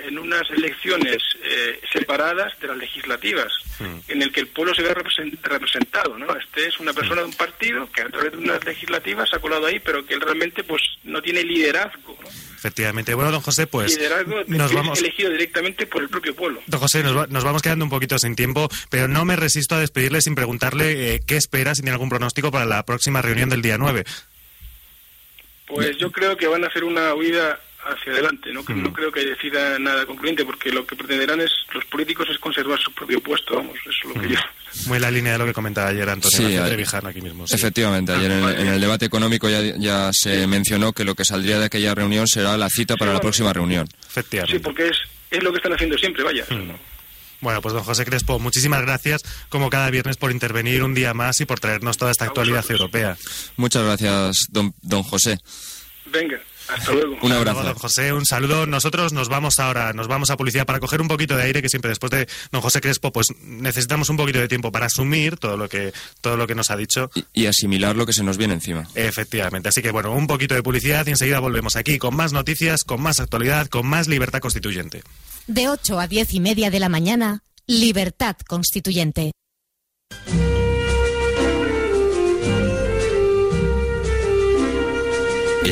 en 0.05 0.17
unas 0.17 0.49
elecciones 0.51 1.17
eh, 1.43 1.79
separadas 1.91 2.59
de 2.59 2.67
las 2.67 2.77
legislativas, 2.77 3.51
en 4.07 4.21
el 4.21 4.31
que 4.31 4.41
el 4.41 4.47
pueblo 4.47 4.73
se 4.73 4.81
ve 4.81 4.93
representado, 4.93 6.17
¿no? 6.17 6.35
Este 6.35 6.67
es 6.67 6.79
una 6.79 6.93
persona 6.93 7.21
de 7.21 7.27
un 7.27 7.33
partido 7.33 7.89
que 7.91 8.01
a 8.01 8.09
través 8.09 8.31
de 8.31 8.37
unas 8.37 8.63
legislativas 8.63 9.29
se 9.29 9.35
ha 9.35 9.39
colado 9.39 9.65
ahí, 9.65 9.79
pero 9.79 10.05
que 10.05 10.13
él 10.13 10.21
realmente 10.21 10.63
pues 10.63 10.81
no 11.03 11.21
tiene 11.21 11.43
liderazgo, 11.43 12.17
¿no? 12.21 12.29
Efectivamente. 12.63 13.13
Bueno, 13.13 13.29
don 13.29 13.41
José, 13.41 13.67
pues 13.67 13.99
nos 14.47 14.73
vamos 14.73 14.97
elegido 14.99 15.29
directamente 15.29 15.85
por 15.85 16.01
el 16.01 16.07
propio 16.07 16.33
pueblo. 16.33 16.61
Don 16.67 16.79
José, 16.79 17.03
nos, 17.03 17.43
vamos 17.43 17.61
quedando 17.61 17.83
un 17.83 17.91
poquito 17.91 18.17
sin 18.17 18.37
tiempo, 18.37 18.69
pero 18.89 19.09
no 19.09 19.25
me 19.25 19.35
resisto 19.35 19.75
a 19.75 19.79
despedirle 19.79 20.21
sin 20.21 20.33
preguntarle 20.33 21.15
eh, 21.15 21.19
qué 21.27 21.35
espera, 21.35 21.75
si 21.75 21.81
tiene 21.81 21.91
algún 21.91 22.07
pronóstico 22.07 22.51
para 22.51 22.65
la 22.65 22.85
próxima 22.85 23.21
reunión 23.21 23.49
del 23.49 23.61
día 23.61 23.77
9. 23.77 24.05
Pues 25.67 25.97
yo 25.97 26.09
creo 26.09 26.37
que 26.37 26.47
van 26.47 26.63
a 26.63 26.67
hacer 26.67 26.85
una 26.85 27.13
huida 27.13 27.59
hacia 27.85 28.13
adelante. 28.13 28.51
No, 28.53 28.63
no 28.67 28.93
creo 28.93 29.11
que 29.11 29.25
decida 29.25 29.77
nada 29.79 30.05
concluyente, 30.05 30.45
porque 30.45 30.71
lo 30.71 30.85
que 30.85 30.95
pretenderán 30.95 31.41
es 31.41 31.51
los 31.73 31.85
políticos 31.85 32.27
es 32.29 32.37
conservar 32.39 32.79
su 32.79 32.91
propio 32.91 33.21
puesto. 33.21 33.55
Vamos, 33.55 33.75
eso 33.81 33.89
es 33.89 34.15
lo 34.15 34.21
que 34.21 34.29
yo. 34.29 34.39
Muy 34.87 34.99
la 34.99 35.11
línea 35.11 35.33
de 35.33 35.37
lo 35.39 35.45
que 35.45 35.53
comentaba 35.53 35.89
ayer 35.89 36.09
Antonio 36.09 36.37
sí, 36.37 36.57
aquí 36.57 37.21
mismo. 37.21 37.45
Efectivamente, 37.45 38.11
ayer 38.11 38.31
en 38.31 38.67
el, 38.67 38.81
debate 38.81 39.05
económico 39.05 39.49
ya, 39.49 39.61
ya 39.77 40.09
se 40.11 40.47
mencionó 40.47 40.93
que 40.93 41.03
lo 41.03 41.15
que 41.15 41.25
saldría 41.25 41.59
de 41.59 41.65
aquella 41.65 41.93
reunión 41.93 42.27
será 42.27 42.57
la 42.57 42.69
cita 42.69 42.97
para 42.97 43.13
la 43.13 43.21
próxima 43.21 43.53
reunión. 43.53 43.87
Efectivamente. 44.07 44.57
Sí, 44.57 44.63
porque 44.63 44.87
es, 44.87 44.97
es 45.29 45.43
lo 45.43 45.51
que 45.51 45.57
están 45.57 45.73
haciendo 45.73 45.97
siempre, 45.97 46.23
vaya. 46.23 46.45
Bueno, 47.41 47.61
pues 47.61 47.73
don 47.73 47.83
José 47.83 48.05
Crespo, 48.05 48.39
muchísimas 48.39 48.81
gracias 48.81 49.21
como 49.49 49.69
cada 49.69 49.89
viernes 49.89 50.15
por 50.15 50.31
intervenir 50.31 50.81
un 50.81 50.93
día 50.93 51.13
más 51.13 51.41
y 51.41 51.45
por 51.45 51.59
traernos 51.59 51.97
toda 51.97 52.11
esta 52.11 52.25
actualidad 52.25 52.63
europea. 52.69 53.17
Muchas 53.57 53.83
gracias, 53.83 54.47
don, 54.49 54.73
don 54.81 55.03
José. 55.03 55.37
Venga. 56.05 56.39
Hasta 56.67 56.91
luego. 56.91 57.17
Un 57.21 57.31
abrazo. 57.31 57.63
Don 57.63 57.75
José, 57.75 58.13
un 58.13 58.25
saludo. 58.25 58.65
Nosotros 58.65 59.13
nos 59.13 59.29
vamos 59.29 59.59
ahora, 59.59 59.93
nos 59.93 60.07
vamos 60.07 60.29
a 60.29 60.37
publicidad 60.37 60.65
para 60.65 60.79
coger 60.79 61.01
un 61.01 61.07
poquito 61.07 61.35
de 61.35 61.43
aire, 61.43 61.61
que 61.61 61.69
siempre 61.69 61.89
después 61.89 62.11
de 62.11 62.27
don 62.51 62.61
José 62.61 62.81
Crespo, 62.81 63.11
pues 63.11 63.27
necesitamos 63.41 64.09
un 64.09 64.17
poquito 64.17 64.39
de 64.39 64.47
tiempo 64.47 64.71
para 64.71 64.87
asumir 64.87 65.37
todo 65.37 65.57
lo 65.57 65.69
que, 65.69 65.93
todo 66.21 66.37
lo 66.37 66.47
que 66.47 66.55
nos 66.55 66.71
ha 66.71 66.77
dicho. 66.77 67.09
Y, 67.33 67.45
asimilar 67.45 67.95
lo 67.95 68.05
que 68.05 68.13
se 68.13 68.23
nos 68.23 68.37
viene 68.37 68.53
encima. 68.53 68.87
Efectivamente. 68.95 69.69
Así 69.69 69.81
que 69.81 69.91
bueno, 69.91 70.11
un 70.11 70.27
poquito 70.27 70.55
de 70.55 70.63
publicidad 70.63 71.05
y 71.07 71.11
enseguida 71.11 71.39
volvemos 71.39 71.75
aquí 71.75 71.97
con 71.97 72.15
más 72.15 72.33
noticias, 72.33 72.83
con 72.83 73.01
más 73.01 73.19
actualidad, 73.19 73.67
con 73.67 73.85
más 73.85 74.07
libertad 74.07 74.39
constituyente. 74.39 75.03
De 75.47 75.69
8 75.69 75.99
a 75.99 76.07
10 76.07 76.33
y 76.33 76.39
media 76.39 76.71
de 76.71 76.79
la 76.79 76.89
mañana, 76.89 77.43
Libertad 77.67 78.35
Constituyente. 78.45 79.31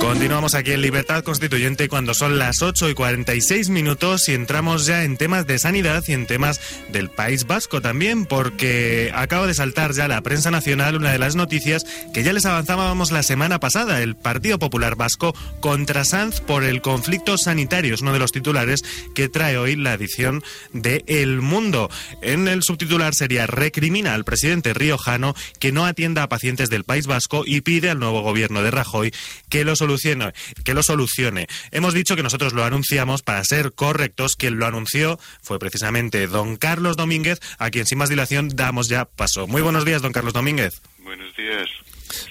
Continuamos 0.00 0.54
aquí 0.54 0.72
en 0.72 0.80
Libertad 0.80 1.24
Constituyente 1.24 1.88
cuando 1.88 2.14
son 2.14 2.38
las 2.38 2.62
8 2.62 2.90
y 2.90 2.94
46 2.94 3.68
minutos 3.68 4.28
y 4.28 4.34
entramos 4.34 4.86
ya 4.86 5.02
en 5.02 5.16
temas 5.16 5.46
de 5.46 5.58
sanidad 5.58 6.04
y 6.06 6.12
en 6.12 6.26
temas 6.26 6.60
del 6.90 7.10
País 7.10 7.46
Vasco 7.46 7.80
también, 7.80 8.24
porque 8.24 9.10
acaba 9.14 9.46
de 9.46 9.54
saltar 9.54 9.92
ya 9.92 10.06
la 10.08 10.22
prensa 10.22 10.50
nacional 10.50 10.96
una 10.96 11.12
de 11.12 11.18
las 11.18 11.34
noticias 11.34 11.84
que 12.14 12.22
ya 12.22 12.32
les 12.32 12.46
avanzábamos 12.46 13.10
la 13.10 13.22
semana 13.22 13.58
pasada. 13.58 14.00
El 14.00 14.16
Partido 14.16 14.58
Popular 14.58 14.96
Vasco 14.96 15.34
contra 15.60 16.04
Sanz 16.04 16.40
por 16.40 16.64
el 16.64 16.80
conflicto 16.80 17.36
sanitario 17.36 17.94
es 17.94 18.00
uno 18.00 18.12
de 18.12 18.20
los 18.20 18.32
titulares 18.32 18.84
que 19.14 19.28
trae 19.28 19.58
hoy 19.58 19.76
la 19.76 19.94
edición 19.94 20.42
de 20.72 21.04
El 21.06 21.40
Mundo. 21.40 21.90
En 22.22 22.46
el 22.48 22.62
subtitular 22.62 23.14
sería 23.14 23.46
recrimina 23.46 24.14
al 24.14 24.24
presidente 24.24 24.74
riojano 24.74 25.34
que 25.58 25.72
no 25.72 25.86
atienda 25.86 26.22
a 26.22 26.28
pacientes 26.28 26.70
del 26.70 26.84
País 26.84 27.06
Vasco 27.06 27.42
y 27.44 27.62
pide 27.62 27.90
al 27.90 27.98
nuevo 27.98 28.22
gobierno 28.22 28.62
de 28.62 28.70
Rajoy 28.70 29.12
que 29.48 29.64
lo 29.64 29.76
solucione 29.88 30.32
que 30.64 30.74
lo 30.74 30.82
solucione. 30.82 31.46
Hemos 31.70 31.94
dicho 31.94 32.16
que 32.16 32.22
nosotros 32.22 32.52
lo 32.52 32.64
anunciamos 32.64 33.22
para 33.22 33.42
ser 33.44 33.72
correctos. 33.72 34.36
Quien 34.36 34.58
lo 34.58 34.66
anunció 34.66 35.18
fue 35.42 35.58
precisamente 35.58 36.26
don 36.26 36.56
Carlos 36.56 36.96
Domínguez, 36.96 37.40
a 37.58 37.70
quien 37.70 37.86
sin 37.86 37.98
más 37.98 38.08
dilación 38.08 38.50
damos 38.54 38.88
ya 38.88 39.06
paso. 39.06 39.46
Muy 39.46 39.62
buenos 39.62 39.84
días, 39.84 40.02
don 40.02 40.12
Carlos 40.12 40.34
Domínguez. 40.34 40.82
Buenos 40.98 41.34
días. 41.36 41.68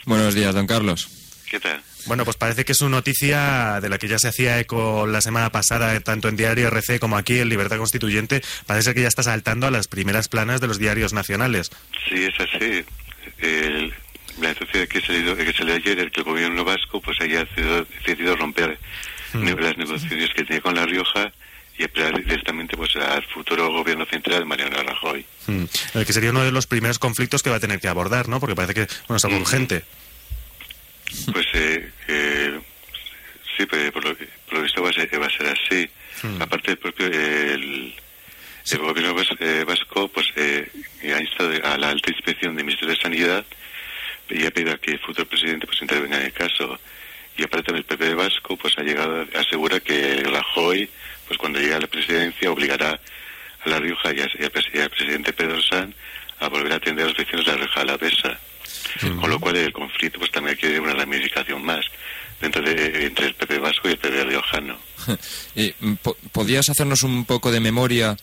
Buenos 0.05 0.35
días, 0.35 0.53
don 0.53 0.67
Carlos. 0.67 1.09
¿Qué 1.49 1.59
tal? 1.59 1.81
Bueno, 2.05 2.25
pues 2.25 2.37
parece 2.37 2.63
que 2.63 2.73
es 2.73 2.81
una 2.81 2.97
noticia 2.97 3.79
de 3.81 3.89
la 3.89 3.97
que 3.97 4.07
ya 4.07 4.19
se 4.19 4.27
hacía 4.27 4.59
eco 4.59 5.07
la 5.07 5.21
semana 5.21 5.51
pasada, 5.51 5.99
tanto 6.01 6.29
en 6.29 6.35
Diario 6.35 6.67
RC 6.67 6.99
como 6.99 7.17
aquí 7.17 7.39
en 7.39 7.49
Libertad 7.49 7.77
Constituyente. 7.77 8.41
Parece 8.65 8.93
que 8.93 9.01
ya 9.01 9.07
está 9.07 9.23
saltando 9.23 9.67
a 9.67 9.71
las 9.71 9.87
primeras 9.87 10.27
planas 10.27 10.61
de 10.61 10.67
los 10.67 10.77
diarios 10.77 11.13
nacionales. 11.13 11.71
Sí, 12.07 12.25
es 12.25 12.39
así. 12.39 12.85
El, 13.39 13.93
la 14.41 14.49
noticia 14.49 14.87
que 14.87 15.01
que 15.01 15.53
salió 15.53 15.75
ayer 15.75 15.99
es 15.99 16.11
que 16.11 16.19
el 16.21 16.25
gobierno 16.25 16.63
vasco 16.63 17.01
pues 17.01 17.19
haya 17.21 17.45
decidido, 17.45 18.35
romper 18.35 18.77
mm. 19.33 19.47
las 19.59 19.77
negociaciones 19.77 20.29
que 20.33 20.43
tenía 20.43 20.61
con 20.61 20.75
La 20.75 20.85
Rioja 20.85 21.31
y 21.77 21.83
esperar 21.83 22.17
directamente 22.17 22.75
pues 22.75 22.95
al 22.95 23.23
futuro 23.25 23.71
gobierno 23.71 24.05
central 24.05 24.39
de 24.39 24.45
Mariano 24.45 24.81
Rajoy. 24.83 25.25
Mm. 25.47 25.63
El 25.93 26.05
que 26.05 26.13
sería 26.13 26.31
uno 26.31 26.43
de 26.43 26.51
los 26.51 26.67
primeros 26.67 26.99
conflictos 26.99 27.43
que 27.43 27.49
va 27.49 27.57
a 27.57 27.59
tener 27.59 27.79
que 27.79 27.87
abordar, 27.87 28.27
¿no? 28.29 28.39
Porque 28.39 28.55
parece 28.55 28.73
que 28.73 28.87
bueno, 29.07 29.17
es 29.17 29.25
algo 29.25 29.37
mm. 29.37 29.41
urgente. 29.41 29.83
Pues 31.31 31.45
eh, 31.53 31.91
eh, 32.07 32.59
sí, 33.55 33.65
pero 33.69 33.91
por 33.91 34.03
lo, 34.03 34.15
por 34.15 34.53
lo 34.53 34.61
visto 34.61 34.81
va 34.81 34.89
a 34.89 34.93
ser, 34.93 35.21
va 35.21 35.27
a 35.27 35.29
ser 35.29 35.47
así. 35.47 35.89
Aparte, 36.39 36.71
el 36.71 36.77
propio 36.77 37.05
el, 37.05 37.93
el 38.71 38.77
gobierno 38.79 39.15
eh, 39.39 39.63
vasco 39.65 40.07
pues 40.09 40.27
eh, 40.35 40.69
ha 41.03 41.21
instado 41.21 41.51
a 41.63 41.77
la 41.77 41.89
alta 41.89 42.11
inspección 42.11 42.55
del 42.55 42.65
Ministerio 42.65 42.95
de 42.95 43.01
Sanidad 43.01 43.45
y 44.29 44.45
ha 44.45 44.51
pedido 44.51 44.73
a 44.73 44.77
que 44.77 44.91
el 44.91 44.99
futuro 44.99 45.27
presidente 45.27 45.67
pues 45.67 45.81
intervenga 45.81 46.17
en 46.17 46.25
el 46.25 46.33
caso. 46.33 46.79
Y 47.37 47.43
aparte 47.43 47.71
el 47.71 47.83
PP 47.83 48.05
de 48.05 48.15
Vasco 48.15 48.57
pues 48.57 48.77
ha 48.77 48.81
llegado, 48.81 49.25
asegura 49.35 49.79
que 49.79 50.23
Rajoy, 50.23 50.89
pues 51.27 51.37
cuando 51.37 51.59
llegue 51.59 51.75
a 51.75 51.79
la 51.79 51.87
presidencia 51.87 52.51
obligará 52.51 52.99
a 53.61 53.69
La 53.69 53.79
Rioja 53.79 54.11
y, 54.13 54.21
al 54.79 54.89
presidente 54.89 55.33
Pedro 55.33 55.61
San 55.61 55.93
a 56.39 56.49
volver 56.49 56.73
a 56.73 56.75
atender 56.75 57.05
a 57.05 57.07
los 57.09 57.17
vecinos 57.17 57.45
de 57.45 57.51
La 57.51 57.57
Rioja 57.57 57.81
a 57.81 57.85
la 57.85 57.97
Besa. 57.97 58.39
Con 59.19 59.29
lo 59.29 59.39
cual 59.39 59.55
el 59.57 59.73
conflicto 59.73 60.19
pues 60.19 60.31
también 60.31 60.57
hay 60.61 60.77
una 60.77 60.93
ramificación 60.93 61.63
más 61.63 61.85
dentro 62.41 62.61
de, 62.61 63.05
entre 63.05 63.27
el 63.27 63.35
PP 63.35 63.59
vasco 63.59 63.87
y 63.87 63.91
el 63.91 63.97
PP 63.97 64.23
riojano. 64.25 64.77
¿Podrías 66.31 66.69
hacernos 66.69 67.03
un 67.03 67.25
poco 67.25 67.51
de 67.51 67.59
memoria 67.59 68.15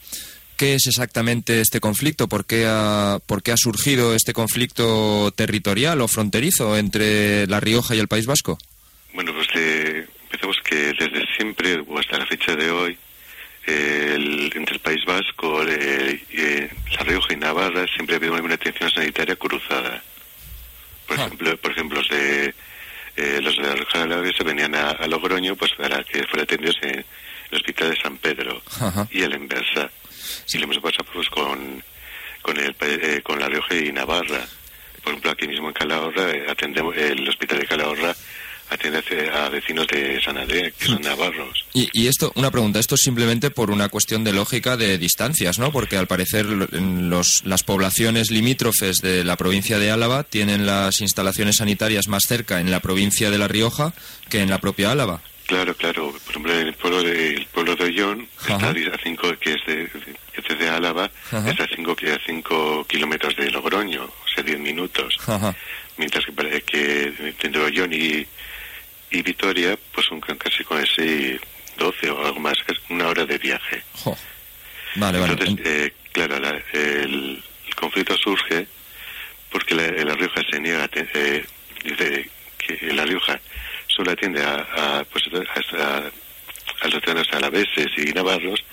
qué 0.54 0.74
es 0.74 0.86
exactamente 0.86 1.60
este 1.60 1.80
conflicto? 1.80 2.28
¿Por 2.28 2.46
qué 2.46 2.64
ha, 2.66 3.18
por 3.26 3.42
qué 3.42 3.52
ha 3.52 3.56
surgido 3.56 4.14
este 4.14 4.32
conflicto 4.32 5.32
territorial 5.32 6.00
o 6.00 6.08
fronterizo 6.08 6.76
entre 6.76 7.46
La 7.46 7.60
Rioja 7.60 7.94
y 7.94 8.00
el 8.00 8.08
País 8.08 8.26
Vasco? 8.26 8.58
Bueno, 9.12 9.32
pues 9.34 9.48
eh, 9.54 10.06
empezamos 10.24 10.56
que 10.64 10.76
desde 10.76 11.26
siempre 11.36 11.84
o 11.86 11.98
hasta 11.98 12.18
la 12.18 12.26
fecha 12.26 12.54
de 12.56 12.70
hoy 12.70 12.98
entre 13.66 14.74
el 14.74 14.80
País 14.80 15.04
Vasco, 15.06 15.62
eh, 15.62 16.22
eh, 16.32 16.70
La 16.96 17.04
Rioja 17.04 17.32
y 17.32 17.36
Navarra 17.36 17.86
siempre 17.94 18.14
ha 18.14 18.18
habido 18.18 18.34
una 18.34 18.54
atención 18.54 18.90
sanitaria 18.90 19.36
cruzada. 19.36 20.02
Por 21.06 21.18
ah. 21.18 21.24
ejemplo, 21.24 21.56
por 21.58 21.70
ejemplo, 21.72 21.98
los 21.98 22.08
de 22.08 22.54
eh, 23.16 23.40
los 23.42 23.56
de 23.56 23.62
la 23.62 23.74
Rioja 23.74 23.98
de 24.00 24.06
la 24.06 24.32
se 24.32 24.44
venían 24.44 24.74
a, 24.74 25.06
Logroño 25.06 25.56
pues 25.56 25.72
para 25.74 26.02
que 26.04 26.24
fuera 26.24 26.42
atendidos 26.42 26.76
en 26.82 27.04
el 27.50 27.56
Hospital 27.56 27.90
de 27.90 27.96
San 27.96 28.16
Pedro 28.18 28.62
y 29.10 29.22
el 29.22 29.34
inversa. 29.34 29.90
Y 30.52 30.58
lo 30.58 30.64
hemos 30.64 30.78
pasado 30.78 31.04
pues 31.12 31.28
con 31.28 31.82
con 32.42 32.58
el 32.58 32.74
eh, 32.80 33.22
con 33.22 33.40
La 33.40 33.48
Rioja 33.48 33.74
y 33.74 33.92
Navarra. 33.92 34.46
Por 35.02 35.12
ejemplo, 35.12 35.30
aquí 35.30 35.46
mismo 35.46 35.68
en 35.68 35.74
Calahorra 35.74 36.30
eh, 36.30 36.46
atendemos 36.48 36.96
el 36.96 37.28
Hospital 37.28 37.58
de 37.58 37.66
Calahorra 37.66 38.14
atiende 38.70 39.30
a 39.32 39.48
vecinos 39.48 39.86
de 39.86 40.20
Sanadé, 40.22 40.72
que 40.78 40.86
son 40.86 41.02
navarros. 41.02 41.64
Y, 41.72 42.06
esto, 42.06 42.32
una 42.34 42.50
pregunta, 42.50 42.78
esto 42.78 42.94
es 42.94 43.02
simplemente 43.02 43.50
por 43.50 43.70
una 43.70 43.88
cuestión 43.88 44.24
de 44.24 44.32
lógica 44.32 44.76
de 44.76 44.98
distancias, 44.98 45.58
¿no? 45.58 45.72
Porque 45.72 45.96
al 45.96 46.06
parecer 46.06 46.46
los, 46.46 47.44
las 47.44 47.62
poblaciones 47.62 48.30
limítrofes 48.30 49.00
de 49.00 49.24
la 49.24 49.36
provincia 49.36 49.78
de 49.78 49.90
Álava 49.90 50.24
tienen 50.24 50.66
las 50.66 51.00
instalaciones 51.00 51.56
sanitarias 51.56 52.08
más 52.08 52.24
cerca 52.24 52.60
en 52.60 52.70
la 52.70 52.80
provincia 52.80 53.30
de 53.30 53.38
La 53.38 53.48
Rioja 53.48 53.92
que 54.28 54.40
en 54.40 54.50
la 54.50 54.58
propia 54.58 54.92
Álava. 54.92 55.20
Claro, 55.46 55.74
claro. 55.74 56.12
Por 56.12 56.30
ejemplo, 56.30 56.52
el 56.54 56.72
pueblo 56.74 57.02
de, 57.02 57.34
el 57.34 57.46
pueblo 57.46 57.76
de 57.76 57.84
Ollón, 57.84 58.28
está 58.40 58.70
a 58.70 58.98
cinco, 59.02 59.28
que 59.38 59.52
es 59.52 59.66
de, 59.66 59.90
que 60.42 60.54
de 60.54 60.68
Álava, 60.68 61.10
está 61.46 61.64
a 61.64 61.68
5 61.68 61.96
cinco 62.26 62.84
kilómetros 62.86 63.36
de 63.36 63.50
Logroño, 63.50 64.04
o 64.04 64.28
sea, 64.28 64.42
10 64.42 64.58
minutos. 64.58 65.16
Mientras 65.96 66.24
que, 66.26 67.34
que 67.38 67.46
entre 67.46 67.62
Ollón 67.62 67.92
y, 67.92 68.26
y 69.10 69.22
Vitoria, 69.22 69.78
pues 69.92 70.06
son 70.06 70.20
casi 70.20 70.64
con 70.64 70.80
ese 70.80 71.38
12 71.76 72.10
o 72.10 72.26
algo 72.26 72.40
más, 72.40 72.56
una 72.88 73.08
hora 73.08 73.24
de 73.24 73.38
viaje. 73.38 73.82
Vale, 74.96 75.18
Entonces, 75.18 75.56
Eh, 75.64 75.92
claro, 76.12 76.36
el, 76.72 77.42
conflicto 77.76 78.16
surge 78.16 78.66
porque 79.50 79.74
la, 79.74 80.14
Rioja 80.14 80.40
se 80.50 80.60
niega, 80.60 80.88
eh, 80.94 81.44
dice 81.84 82.30
que 82.58 82.92
La 82.92 83.04
Rioja 83.04 83.38
solo 83.88 84.12
atiende 84.12 84.42
a, 84.44 85.04
pues, 85.10 85.24
a, 85.32 85.98
a 85.98 86.10
los 86.82 87.02
ciudadanos 87.02 87.28
alaveses 87.32 87.86
y 87.96 88.12
navarros 88.12 88.64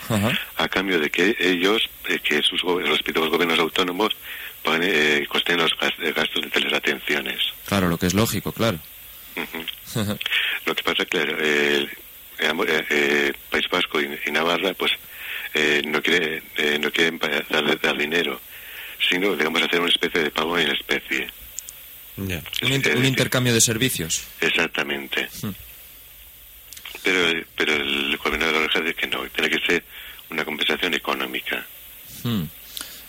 a 0.58 0.68
cambio 0.68 1.00
de 1.00 1.10
que 1.10 1.36
ellos, 1.40 1.90
eh, 2.08 2.20
que 2.20 2.42
sus 2.42 2.64
los 2.64 2.90
respectivos 2.90 3.30
gobiernos 3.30 3.60
autónomos, 3.60 4.16
paguen, 4.64 4.84
eh, 4.84 5.26
costen 5.28 5.58
los 5.58 5.72
gastos 5.80 6.42
de 6.44 6.50
teleatenciones. 6.50 7.54
Claro, 7.66 7.88
lo 7.88 7.98
que 7.98 8.08
es 8.08 8.14
lógico, 8.14 8.52
claro. 8.52 8.80
Lo 10.66 10.76
que 10.76 10.84
pasa, 10.84 11.06
claro, 11.06 11.38
el 11.38 11.90
eh, 12.42 12.86
eh, 12.90 13.34
País 13.50 13.66
Vasco 13.72 14.00
y, 14.02 14.32
Navarra, 14.32 14.74
pues 14.74 14.92
eh, 15.54 15.82
no 15.86 16.02
quiere, 16.02 16.42
no 16.80 16.92
quieren 16.92 17.20
dar 17.20 17.98
dinero, 17.98 18.40
sino, 19.10 19.36
digamos, 19.36 19.62
hacer 19.62 19.80
una 19.80 19.90
especie 19.90 20.24
de 20.24 20.32
pago 20.32 20.58
en 20.58 20.70
especie. 20.72 21.28
Un, 22.18 23.06
intercambio 23.06 23.54
de 23.54 23.62
servicios. 23.62 24.24
Exactamente. 24.40 25.30
Hmm. 25.42 25.52
Pero, 27.04 27.44
pero 27.56 27.74
el 27.74 28.18
gobierno 28.18 28.46
de 28.46 28.52
la 28.52 28.60
Oreja 28.60 28.80
dice 28.82 28.94
que 28.94 29.08
no, 29.08 29.24
tiene 29.30 29.50
que 29.50 29.66
ser 29.66 29.84
una 30.30 30.46
compensación 30.46 30.94
económica. 30.94 31.66
Hmm. 32.24 32.44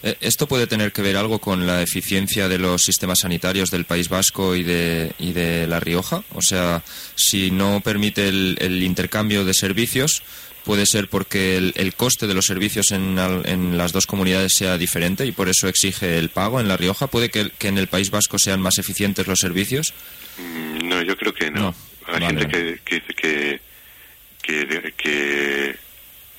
Eh, 0.02 0.16
¿Esto 0.20 0.46
puede 0.46 0.66
tener 0.66 0.92
que 0.92 1.02
ver 1.02 1.16
algo 1.16 1.38
con 1.38 1.66
la 1.66 1.82
eficiencia 1.82 2.48
de 2.48 2.58
los 2.58 2.82
sistemas 2.82 3.20
sanitarios 3.20 3.70
del 3.70 3.84
País 3.84 4.08
Vasco 4.08 4.56
y 4.56 4.64
de, 4.64 5.12
y 5.18 5.32
de 5.32 5.66
La 5.66 5.80
Rioja? 5.80 6.24
O 6.34 6.42
sea, 6.42 6.82
si 7.14 7.50
no 7.50 7.80
permite 7.80 8.28
el, 8.28 8.82
intercambio 8.82 9.44
de 9.44 9.54
servicios, 9.54 10.22
puede 10.64 10.86
ser 10.86 11.08
porque 11.08 11.56
el, 11.56 11.94
coste 11.94 12.26
de 12.26 12.34
los 12.34 12.46
servicios 12.46 12.90
en, 12.90 13.16
en, 13.44 13.78
las 13.78 13.92
dos 13.92 14.06
comunidades 14.06 14.54
sea 14.56 14.76
diferente 14.76 15.24
y 15.24 15.32
por 15.32 15.48
eso 15.48 15.68
exige 15.68 16.18
el 16.18 16.30
pago 16.30 16.60
en 16.60 16.66
La 16.66 16.76
Rioja. 16.76 17.06
¿Puede 17.06 17.30
que, 17.30 17.52
en 17.60 17.78
el 17.78 17.86
País 17.86 18.10
Vasco 18.10 18.38
sean 18.38 18.60
más 18.60 18.78
eficientes 18.78 19.28
los 19.28 19.38
servicios? 19.38 19.94
Mm, 20.38 20.88
no, 20.88 21.02
yo 21.02 21.16
creo 21.16 21.32
que 21.32 21.50
no. 21.50 21.74
Hay 22.08 22.26
gente 22.26 22.48
que, 22.48 22.80
que, 22.84 23.00
que, 23.14 23.60
que 24.42 25.74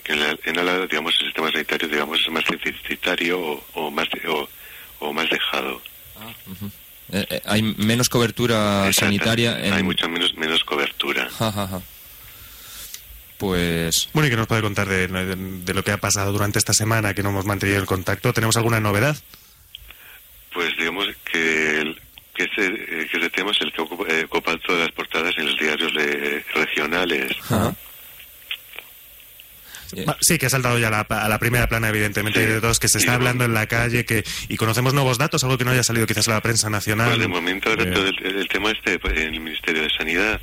que 0.03 0.13
en 0.13 0.65
la, 0.65 0.85
digamos, 0.85 1.15
el 1.19 1.27
sistema 1.27 1.51
sanitario, 1.51 1.87
digamos, 1.87 2.19
es 2.19 2.29
más 2.29 2.43
deficitario 2.45 3.63
o, 3.73 3.91
más, 3.91 4.07
o, 4.99 5.13
más 5.13 5.29
dejado. 5.29 5.81
Ah, 6.19 6.33
eh, 7.11 7.25
eh, 7.29 7.41
hay 7.45 7.61
menos 7.61 8.09
cobertura 8.09 8.91
sanitaria. 8.91 9.55
Hay 9.55 9.83
mucha 9.83 10.07
menos, 10.07 10.35
menos 10.35 10.63
cobertura. 10.63 11.29
Pues... 13.37 14.09
Bueno, 14.13 14.27
¿y 14.27 14.29
qué 14.29 14.37
nos 14.37 14.47
puede 14.47 14.61
contar 14.61 14.87
de, 14.87 15.07
de, 15.07 15.73
lo 15.73 15.83
que 15.83 15.91
ha 15.91 15.97
pasado 15.97 16.31
durante 16.31 16.59
esta 16.59 16.73
semana, 16.73 17.13
que 17.13 17.23
no 17.23 17.29
hemos 17.29 17.45
mantenido 17.45 17.79
el 17.79 17.85
contacto? 17.85 18.31
¿Tenemos 18.33 18.55
alguna 18.57 18.79
novedad? 18.79 19.17
Pues 20.53 20.75
digamos 20.77 21.07
que, 21.29 21.79
el, 21.79 21.99
que, 22.35 22.43
ese, 22.43 22.67
eh, 22.67 23.07
que 23.11 23.17
ese 23.17 23.29
tema 23.31 23.51
es 23.51 23.61
el 23.61 23.71
que 23.73 23.81
ocupa, 23.81 24.57
todas 24.57 24.81
las 24.81 24.91
portadas 24.91 25.33
en 25.37 25.47
los 25.47 25.57
diarios 25.57 25.91
regionales. 26.53 27.35
Sí, 30.21 30.37
que 30.37 30.47
ha 30.47 30.49
saltado 30.49 30.77
ya 30.79 30.87
a 30.87 31.29
la 31.29 31.39
primera 31.39 31.67
plana, 31.67 31.89
evidentemente, 31.89 32.45
de 32.45 32.59
dos, 32.59 32.79
que 32.79 32.87
se 32.87 32.97
está 32.97 33.15
hablando 33.15 33.45
en 33.45 33.53
la 33.53 33.67
calle 33.67 34.05
que 34.05 34.23
y 34.47 34.57
conocemos 34.57 34.93
nuevos 34.93 35.17
datos, 35.17 35.43
algo 35.43 35.57
que 35.57 35.65
no 35.65 35.71
haya 35.71 35.83
salido 35.83 36.05
quizás 36.07 36.27
a 36.27 36.31
la 36.31 36.41
prensa 36.41 36.69
nacional. 36.69 37.09
Pues 37.09 37.19
de 37.19 37.27
momento 37.27 37.69
ahora 37.69 37.91
todo 37.91 38.07
el, 38.07 38.47
tema 38.47 38.71
este 38.71 38.99
pues, 38.99 39.13
en 39.17 39.33
el 39.33 39.39
Ministerio 39.39 39.83
de 39.83 39.89
Sanidad, 39.89 40.41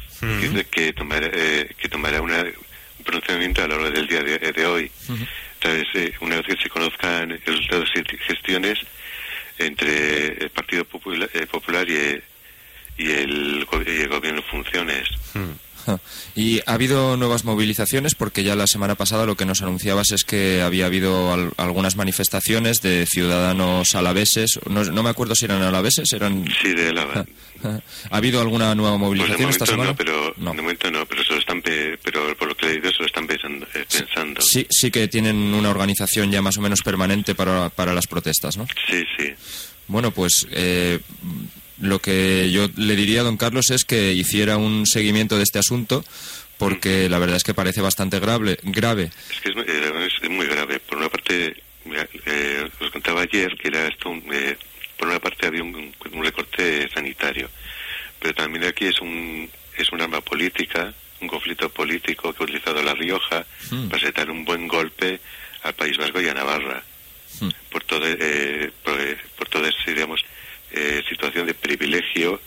que 0.70 0.92
tomará, 0.92 1.28
eh, 1.32 1.74
que 1.76 1.88
tomará 1.88 2.20
una, 2.20 2.42
un 2.42 3.04
pronunciamiento 3.04 3.62
a 3.62 3.68
lo 3.68 3.78
largo 3.78 3.90
del 3.90 4.06
día 4.06 4.22
de, 4.22 4.66
hoy. 4.66 4.90
Entonces, 5.54 5.86
eh, 5.94 6.12
una 6.20 6.36
vez 6.36 6.46
que 6.46 6.62
se 6.62 6.68
conozcan 6.68 7.28
los 7.28 7.44
resultados 7.44 7.88
y 7.94 8.16
gestiones 8.18 8.78
entre 9.58 10.44
el 10.44 10.50
Partido 10.50 10.84
Popular, 10.84 11.28
eh, 11.34 11.46
Popular 11.46 11.86
y, 11.88 12.22
y, 12.96 13.10
el, 13.10 13.66
y 13.86 14.00
el 14.00 14.08
Gobierno 14.08 14.40
en 14.40 14.44
funciones. 14.44 15.08
Y 16.34 16.60
ha 16.66 16.74
habido 16.74 17.16
nuevas 17.16 17.44
movilizaciones 17.44 18.14
porque 18.14 18.42
ya 18.42 18.54
la 18.54 18.66
semana 18.66 18.94
pasada 18.94 19.26
lo 19.26 19.36
que 19.36 19.44
nos 19.44 19.62
anunciabas 19.62 20.10
es 20.12 20.24
que 20.24 20.62
había 20.62 20.86
habido 20.86 21.32
algunas 21.56 21.96
manifestaciones 21.96 22.80
de 22.82 23.06
ciudadanos 23.06 23.94
alaveses. 23.94 24.60
No, 24.68 25.02
me 25.02 25.10
acuerdo 25.10 25.34
si 25.34 25.44
eran 25.46 25.62
alaveses, 25.62 26.12
eran... 26.12 26.44
Sí, 26.62 26.72
de 26.72 26.88
Álava. 26.88 27.26
¿Ha 28.10 28.16
habido 28.16 28.40
alguna 28.40 28.74
nueva 28.74 28.92
pues 28.92 29.00
movilización 29.00 29.50
esta 29.50 29.66
semana? 29.66 29.90
No, 29.90 29.96
pero 29.96 30.32
de 30.36 30.62
momento 30.62 30.90
no, 30.90 31.04
pero, 31.06 31.22
están 31.22 31.62
pero 31.62 32.36
por 32.36 32.48
lo 32.48 32.56
que 32.56 32.66
he 32.66 32.68
leído 32.70 32.90
se 32.90 33.00
lo 33.00 33.06
están 33.06 33.26
eh, 33.30 33.84
pensando. 33.90 34.40
Sí, 34.40 34.66
sí 34.70 34.90
que 34.90 35.08
tienen 35.08 35.36
una 35.36 35.70
organización 35.70 36.30
ya 36.30 36.40
más 36.42 36.56
o 36.56 36.60
menos 36.60 36.80
permanente 36.82 37.34
para, 37.34 37.68
para 37.70 37.92
las 37.92 38.06
protestas, 38.06 38.56
¿no? 38.56 38.66
Sí, 38.88 39.04
sí. 39.18 39.32
Bueno, 39.88 40.12
pues 40.12 40.46
eh, 40.52 41.00
lo 41.80 41.98
que 42.00 42.50
yo 42.50 42.68
le 42.76 42.96
diría 42.96 43.20
a 43.20 43.24
don 43.24 43.36
Carlos 43.36 43.70
es 43.70 43.84
que 43.84 44.12
hiciera 44.12 44.56
un 44.56 44.86
seguimiento 44.86 45.36
de 45.36 45.42
este 45.42 45.58
asunto 45.58 46.04
porque 46.60 47.08
la 47.08 47.18
verdad 47.18 47.36
es 47.36 47.42
que 47.42 47.54
parece 47.54 47.80
bastante 47.80 48.20
grave. 48.20 48.58
grave. 48.62 49.10
Es 49.30 49.40
que 49.40 49.48
es, 49.48 49.56
eh, 49.56 50.28
muy 50.28 50.46
grave. 50.46 50.78
Por 50.78 50.98
una 50.98 51.08
parte, 51.08 51.56
eh, 52.26 52.68
os 52.78 52.90
contaba 52.90 53.22
ayer 53.22 53.56
que 53.56 53.68
era 53.68 53.86
esto, 53.86 54.12
eh, 54.30 54.58
por 54.98 55.08
una 55.08 55.18
parte 55.18 55.46
había 55.46 55.62
un, 55.62 55.94
recorte 56.22 56.86
sanitario, 56.90 57.48
pero 58.20 58.34
también 58.34 58.64
aquí 58.64 58.84
es 58.84 59.00
un, 59.00 59.48
es 59.78 59.90
un 59.90 60.02
arma 60.02 60.20
política, 60.20 60.92
un 61.22 61.28
conflicto 61.28 61.70
político 61.70 62.34
que 62.34 62.42
ha 62.42 62.44
utilizado 62.44 62.82
La 62.82 62.92
Rioja 62.92 63.46
hmm. 63.70 63.88
para 63.88 64.02
setar 64.02 64.30
un 64.30 64.44
buen 64.44 64.68
golpe 64.68 65.18
al 65.62 65.72
País 65.72 65.96
Vasco 65.96 66.20
y 66.20 66.28
a 66.28 66.34
Navarra. 66.34 66.82
Hmm. 67.40 67.48
Por 67.70 67.84
todo, 67.84 68.02
eh, 68.04 68.70
por, 68.84 68.98
por 69.38 69.48
todo 69.48 69.66
ese, 69.66 69.94
digamos, 69.94 70.22
eh, 70.72 71.02
situación 71.08 71.46
de 71.46 71.54
privilegio 71.54 72.40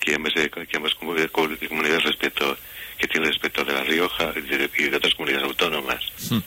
que 0.00 0.14
ambas, 0.14 0.34
de, 0.34 0.50
que 0.50 0.76
ambas 0.76 0.94
comunidades 0.94 2.04
respecto 2.04 2.56
que 2.98 3.06
tiene 3.08 3.26
respecto 3.26 3.64
de 3.64 3.72
La 3.72 3.84
Rioja 3.84 4.32
y 4.36 4.88
de, 4.88 4.96
otras 4.96 5.14
comunidades 5.14 5.46
autónomas. 5.46 6.00
Hmm. 6.30 6.38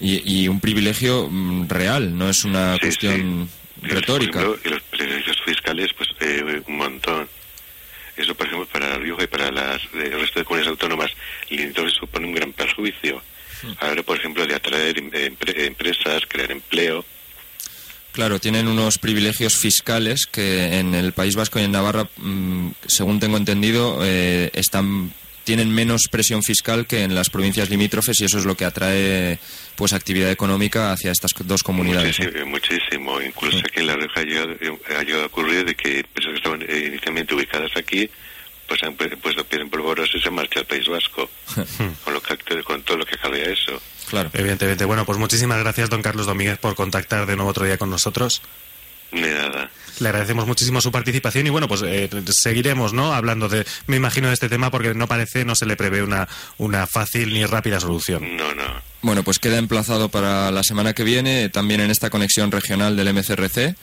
Y, 0.00 0.48
un 0.48 0.60
privilegio 0.60 1.28
mm, 1.30 1.68
real, 1.68 2.16
no 2.16 2.28
es 2.28 2.44
una 2.44 2.76
cuestión 2.80 3.48
retórica. 3.82 4.42
y 4.64 4.68
los 4.68 4.82
privilegios 4.82 5.40
fiscales, 5.44 5.90
pues 5.96 6.08
eh, 6.20 6.62
un 6.66 6.76
montón. 6.76 7.28
Eso, 8.16 8.34
por 8.34 8.46
ejemplo, 8.46 8.68
para 8.68 8.90
La 8.90 8.98
Rioja 8.98 9.24
y 9.24 9.26
para 9.26 9.50
las, 9.50 9.80
el 9.94 10.20
resto 10.20 10.40
de 10.40 10.44
comunidades 10.44 10.70
autónomas 10.70 11.10
limítrofes 11.50 11.94
supone 11.94 12.26
un 12.26 12.34
gran 12.34 12.52
perjuicio. 12.52 13.22
Hmm. 13.62 13.72
Ahora, 13.80 14.02
por 14.02 14.18
ejemplo, 14.18 14.46
de 14.46 14.54
atraer 14.54 14.96
empresas, 14.98 16.22
crear 16.28 16.50
empleo. 16.50 17.04
Claro, 18.12 18.38
tienen 18.38 18.68
unos 18.68 18.98
privilegios 18.98 19.56
fiscales 19.56 20.26
que 20.26 20.78
en 20.78 20.94
el 20.94 21.12
País 21.12 21.34
Vasco 21.34 21.58
y 21.58 21.62
en 21.62 21.72
Navarra, 21.72 22.08
mm, 22.18 22.68
según 22.86 23.20
tengo 23.20 23.38
entendido, 23.38 24.00
eh, 24.02 24.50
están 24.52 25.12
tienen 25.44 25.74
menos 25.74 26.02
presión 26.10 26.42
fiscal 26.42 26.86
que 26.86 27.02
en 27.02 27.14
las 27.14 27.30
provincias 27.30 27.68
limítrofes 27.68 28.20
y 28.20 28.24
eso 28.24 28.38
es 28.38 28.44
lo 28.44 28.56
que 28.56 28.64
atrae 28.64 29.38
pues 29.74 29.92
actividad 29.92 30.30
económica 30.30 30.92
hacia 30.92 31.10
estas 31.10 31.32
dos 31.44 31.62
comunidades. 31.62 32.18
Muchísimo, 32.18 32.46
muchísimo. 32.46 33.20
incluso 33.20 33.58
aquí 33.58 33.80
en 33.80 33.86
La 33.86 33.96
Rioja 33.96 34.20
ha 34.20 35.02
llegado, 35.02 35.22
a 35.22 35.26
ocurrir 35.26 35.64
de 35.64 35.74
que 35.74 36.04
personas 36.04 36.40
que 36.40 36.48
estaban 36.48 36.62
eh, 36.62 36.86
inicialmente 36.88 37.34
ubicadas 37.34 37.70
aquí 37.76 38.08
pues 38.68 38.82
han 38.84 38.94
puesto 38.94 39.44
pie 39.44 39.60
en 39.60 39.68
polvorosa 39.68 40.16
y 40.16 40.20
se 40.20 40.30
marcha 40.30 40.60
al 40.60 40.66
País 40.66 40.86
Vasco 40.86 41.28
con, 42.04 42.14
lo 42.14 42.22
que, 42.22 42.62
con 42.62 42.82
todo 42.82 42.98
lo 42.98 43.04
que 43.04 43.16
cabía 43.16 43.44
eso. 43.44 43.80
Claro. 44.12 44.28
Evidentemente. 44.34 44.84
Bueno, 44.84 45.06
pues 45.06 45.16
muchísimas 45.16 45.58
gracias, 45.60 45.88
don 45.88 46.02
Carlos 46.02 46.26
Domínguez, 46.26 46.58
por 46.58 46.74
contactar 46.74 47.24
de 47.24 47.34
nuevo 47.34 47.50
otro 47.50 47.64
día 47.64 47.78
con 47.78 47.88
nosotros. 47.88 48.42
De 49.10 49.32
nada. 49.32 49.70
Le 50.00 50.08
agradecemos 50.10 50.46
muchísimo 50.46 50.82
su 50.82 50.92
participación 50.92 51.46
y 51.46 51.50
bueno, 51.50 51.66
pues 51.66 51.80
eh, 51.80 52.10
seguiremos, 52.26 52.92
¿no? 52.92 53.14
Hablando 53.14 53.48
de, 53.48 53.64
me 53.86 53.96
imagino, 53.96 54.28
de 54.28 54.34
este 54.34 54.50
tema 54.50 54.70
porque 54.70 54.92
no 54.92 55.06
parece, 55.06 55.46
no 55.46 55.54
se 55.54 55.64
le 55.64 55.76
prevé 55.76 56.02
una, 56.02 56.28
una 56.58 56.86
fácil 56.86 57.32
ni 57.32 57.46
rápida 57.46 57.80
solución. 57.80 58.36
No, 58.36 58.54
no. 58.54 58.82
Bueno, 59.00 59.22
pues 59.22 59.38
queda 59.38 59.56
emplazado 59.56 60.10
para 60.10 60.50
la 60.50 60.62
semana 60.62 60.92
que 60.92 61.04
viene, 61.04 61.48
también 61.48 61.80
en 61.80 61.90
esta 61.90 62.10
conexión 62.10 62.50
regional 62.50 62.98
del 62.98 63.14
MCRC. 63.14 63.74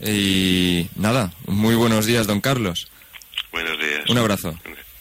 Y 0.00 0.88
nada, 0.96 1.30
muy 1.46 1.76
buenos 1.76 2.04
días, 2.04 2.26
don 2.26 2.40
Carlos. 2.40 2.88
Buenos 3.52 3.78
días. 3.78 4.10
Un 4.10 4.18
abrazo. 4.18 4.58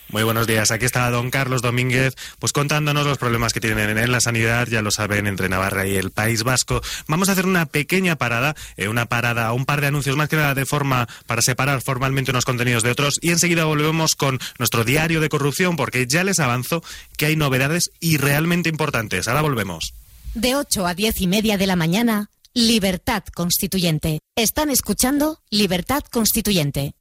Muy 0.09 0.23
buenos 0.23 0.47
días. 0.47 0.71
Aquí 0.71 0.85
está 0.85 1.09
don 1.09 1.29
Carlos 1.29 1.61
Domínguez, 1.61 2.15
pues 2.39 2.53
contándonos 2.53 3.05
los 3.05 3.17
problemas 3.17 3.51
que 3.51 3.59
tienen 3.59 3.97
en 3.97 4.11
la 4.11 4.21
sanidad, 4.21 4.67
ya 4.67 4.81
lo 4.81 4.91
saben, 4.91 5.27
entre 5.27 5.49
Navarra 5.49 5.85
y 5.85 5.95
el 5.95 6.11
País 6.11 6.43
Vasco. 6.43 6.81
Vamos 7.07 7.27
a 7.27 7.33
hacer 7.33 7.45
una 7.45 7.65
pequeña 7.65 8.15
parada, 8.15 8.55
eh, 8.77 8.87
una 8.87 9.07
parada, 9.07 9.51
un 9.51 9.65
par 9.65 9.81
de 9.81 9.87
anuncios 9.87 10.15
más 10.15 10.29
que 10.29 10.37
nada 10.37 10.55
de 10.55 10.65
forma 10.65 11.07
para 11.25 11.41
separar 11.41 11.81
formalmente 11.81 12.31
unos 12.31 12.45
contenidos 12.45 12.83
de 12.83 12.91
otros 12.91 13.19
y 13.21 13.31
enseguida 13.31 13.65
volvemos 13.65 14.15
con 14.15 14.39
nuestro 14.59 14.85
diario 14.85 15.19
de 15.19 15.29
corrupción 15.29 15.75
porque 15.75 16.07
ya 16.07 16.23
les 16.23 16.39
avanzo 16.39 16.83
que 17.17 17.25
hay 17.25 17.35
novedades 17.35 17.91
y 17.99 18.17
realmente 18.17 18.69
importantes. 18.69 19.27
Ahora 19.27 19.41
volvemos. 19.41 19.93
De 20.33 20.55
8 20.55 20.87
a 20.87 20.93
10 20.93 21.21
y 21.21 21.27
media 21.27 21.57
de 21.57 21.67
la 21.67 21.75
mañana, 21.75 22.29
Libertad 22.53 23.23
Constituyente. 23.33 24.19
Están 24.35 24.69
escuchando 24.69 25.41
Libertad 25.49 26.03
Constituyente. 26.09 26.93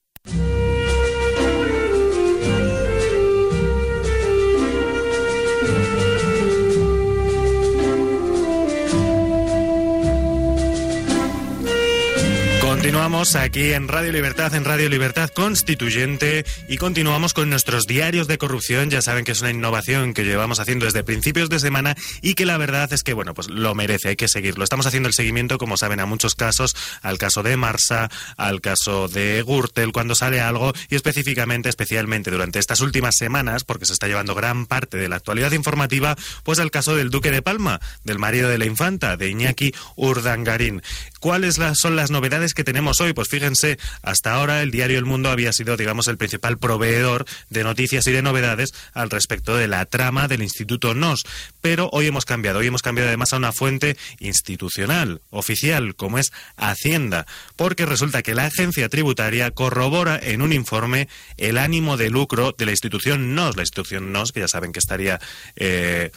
Continuamos 12.97 13.37
aquí 13.37 13.75
en 13.75 13.89
Radio 13.89 14.11
Libertad, 14.11 14.55
en 14.55 14.65
Radio 14.65 14.89
Libertad 14.89 15.29
Constituyente 15.29 16.47
y 16.67 16.79
continuamos 16.79 17.35
con 17.35 17.51
nuestros 17.51 17.87
diarios 17.87 18.27
de 18.27 18.39
corrupción. 18.39 18.89
Ya 18.89 19.03
saben 19.03 19.27
que 19.27 19.33
es 19.33 19.43
una 19.43 19.51
innovación 19.51 20.15
que 20.15 20.25
llevamos 20.25 20.61
haciendo 20.61 20.87
desde 20.87 21.05
principios 21.05 21.51
de 21.51 21.61
semana 21.61 21.95
y 22.23 22.33
que 22.33 22.47
la 22.47 22.57
verdad 22.57 22.91
es 22.95 23.03
que, 23.03 23.13
bueno, 23.13 23.35
pues 23.35 23.51
lo 23.51 23.75
merece, 23.75 24.09
hay 24.09 24.17
que 24.17 24.29
seguirlo. 24.29 24.65
Estamos 24.65 24.87
haciendo 24.87 25.11
el 25.11 25.15
seguimiento, 25.15 25.59
como 25.59 25.77
saben, 25.77 26.01
a 26.01 26.07
muchos 26.07 26.35
casos, 26.35 26.75
al 27.03 27.19
caso 27.19 27.43
de 27.43 27.59
Marsa, 27.59 28.11
al 28.39 28.63
caso 28.63 29.09
de 29.09 29.45
Gürtel, 29.47 29.93
cuando 29.93 30.15
sale 30.15 30.41
algo 30.41 30.73
y 30.89 30.95
específicamente, 30.95 31.69
especialmente 31.69 32.31
durante 32.31 32.59
estas 32.59 32.81
últimas 32.81 33.17
semanas, 33.19 33.65
porque 33.65 33.85
se 33.85 33.93
está 33.93 34.09
llevando 34.09 34.35
gran 34.35 34.65
parte 34.65 34.97
de 34.97 35.11
la 35.11 35.17
actualidad 35.17 35.53
informativa, 35.53 36.17
pues 36.45 36.59
al 36.61 36.71
caso 36.71 36.97
del 36.97 37.11
Duque 37.11 37.31
de 37.31 37.43
Palma, 37.43 37.79
del 38.05 38.19
marido 38.19 38.49
de 38.49 38.57
la 38.57 38.65
infanta, 38.65 39.19
de 39.19 39.29
Iñaki 39.29 39.75
Urdangarín. 39.97 40.83
¿Cuáles 41.21 41.59
son 41.75 41.97
las 41.97 42.11
novedades 42.11 42.55
que 42.55 42.65
tenemos 42.65 42.86
hoy? 43.01 43.13
Pues 43.13 43.29
fíjense, 43.29 43.79
hasta 44.03 44.35
ahora 44.35 44.63
el 44.63 44.71
diario 44.71 44.99
El 44.99 45.05
Mundo 45.05 45.31
había 45.31 45.53
sido, 45.53 45.77
digamos, 45.77 46.07
el 46.09 46.17
principal 46.17 46.59
proveedor 46.59 47.25
de 47.51 47.65
noticias 47.65 48.07
y 48.07 48.13
de 48.13 48.23
novedades 48.23 48.73
al 48.93 49.11
respecto 49.11 49.57
de 49.57 49.69
la 49.69 49.85
trama 49.87 50.29
del 50.29 50.43
Instituto 50.43 50.95
NOS. 50.95 51.25
Pero 51.61 51.89
hoy 51.93 52.07
hemos 52.07 52.25
cambiado, 52.25 52.61
hoy 52.61 52.67
hemos 52.67 52.83
cambiado 52.83 53.09
además 53.09 53.33
a 53.33 53.37
una 53.37 53.53
fuente 53.53 53.97
institucional, 54.21 55.21
oficial, 55.31 55.95
como 55.97 56.19
es 56.19 56.33
Hacienda, 56.57 57.27
porque 57.57 57.87
resulta 57.87 58.23
que 58.23 58.35
la 58.35 58.47
agencia 58.47 58.89
tributaria 58.89 59.51
corrobora 59.51 60.19
en 60.23 60.43
un 60.43 60.53
informe 60.53 61.09
el 61.37 61.59
ánimo 61.59 61.97
de 61.97 62.11
lucro 62.11 62.55
de 62.57 62.67
la 62.67 62.71
institución 62.71 63.35
NOS, 63.35 63.57
la 63.57 63.63
institución 63.63 64.13
NOS, 64.13 64.33
que 64.33 64.41
ya 64.41 64.49
saben 64.49 64.73
que 64.73 64.79
estaría... 64.79 65.21
Eh, 65.57 66.11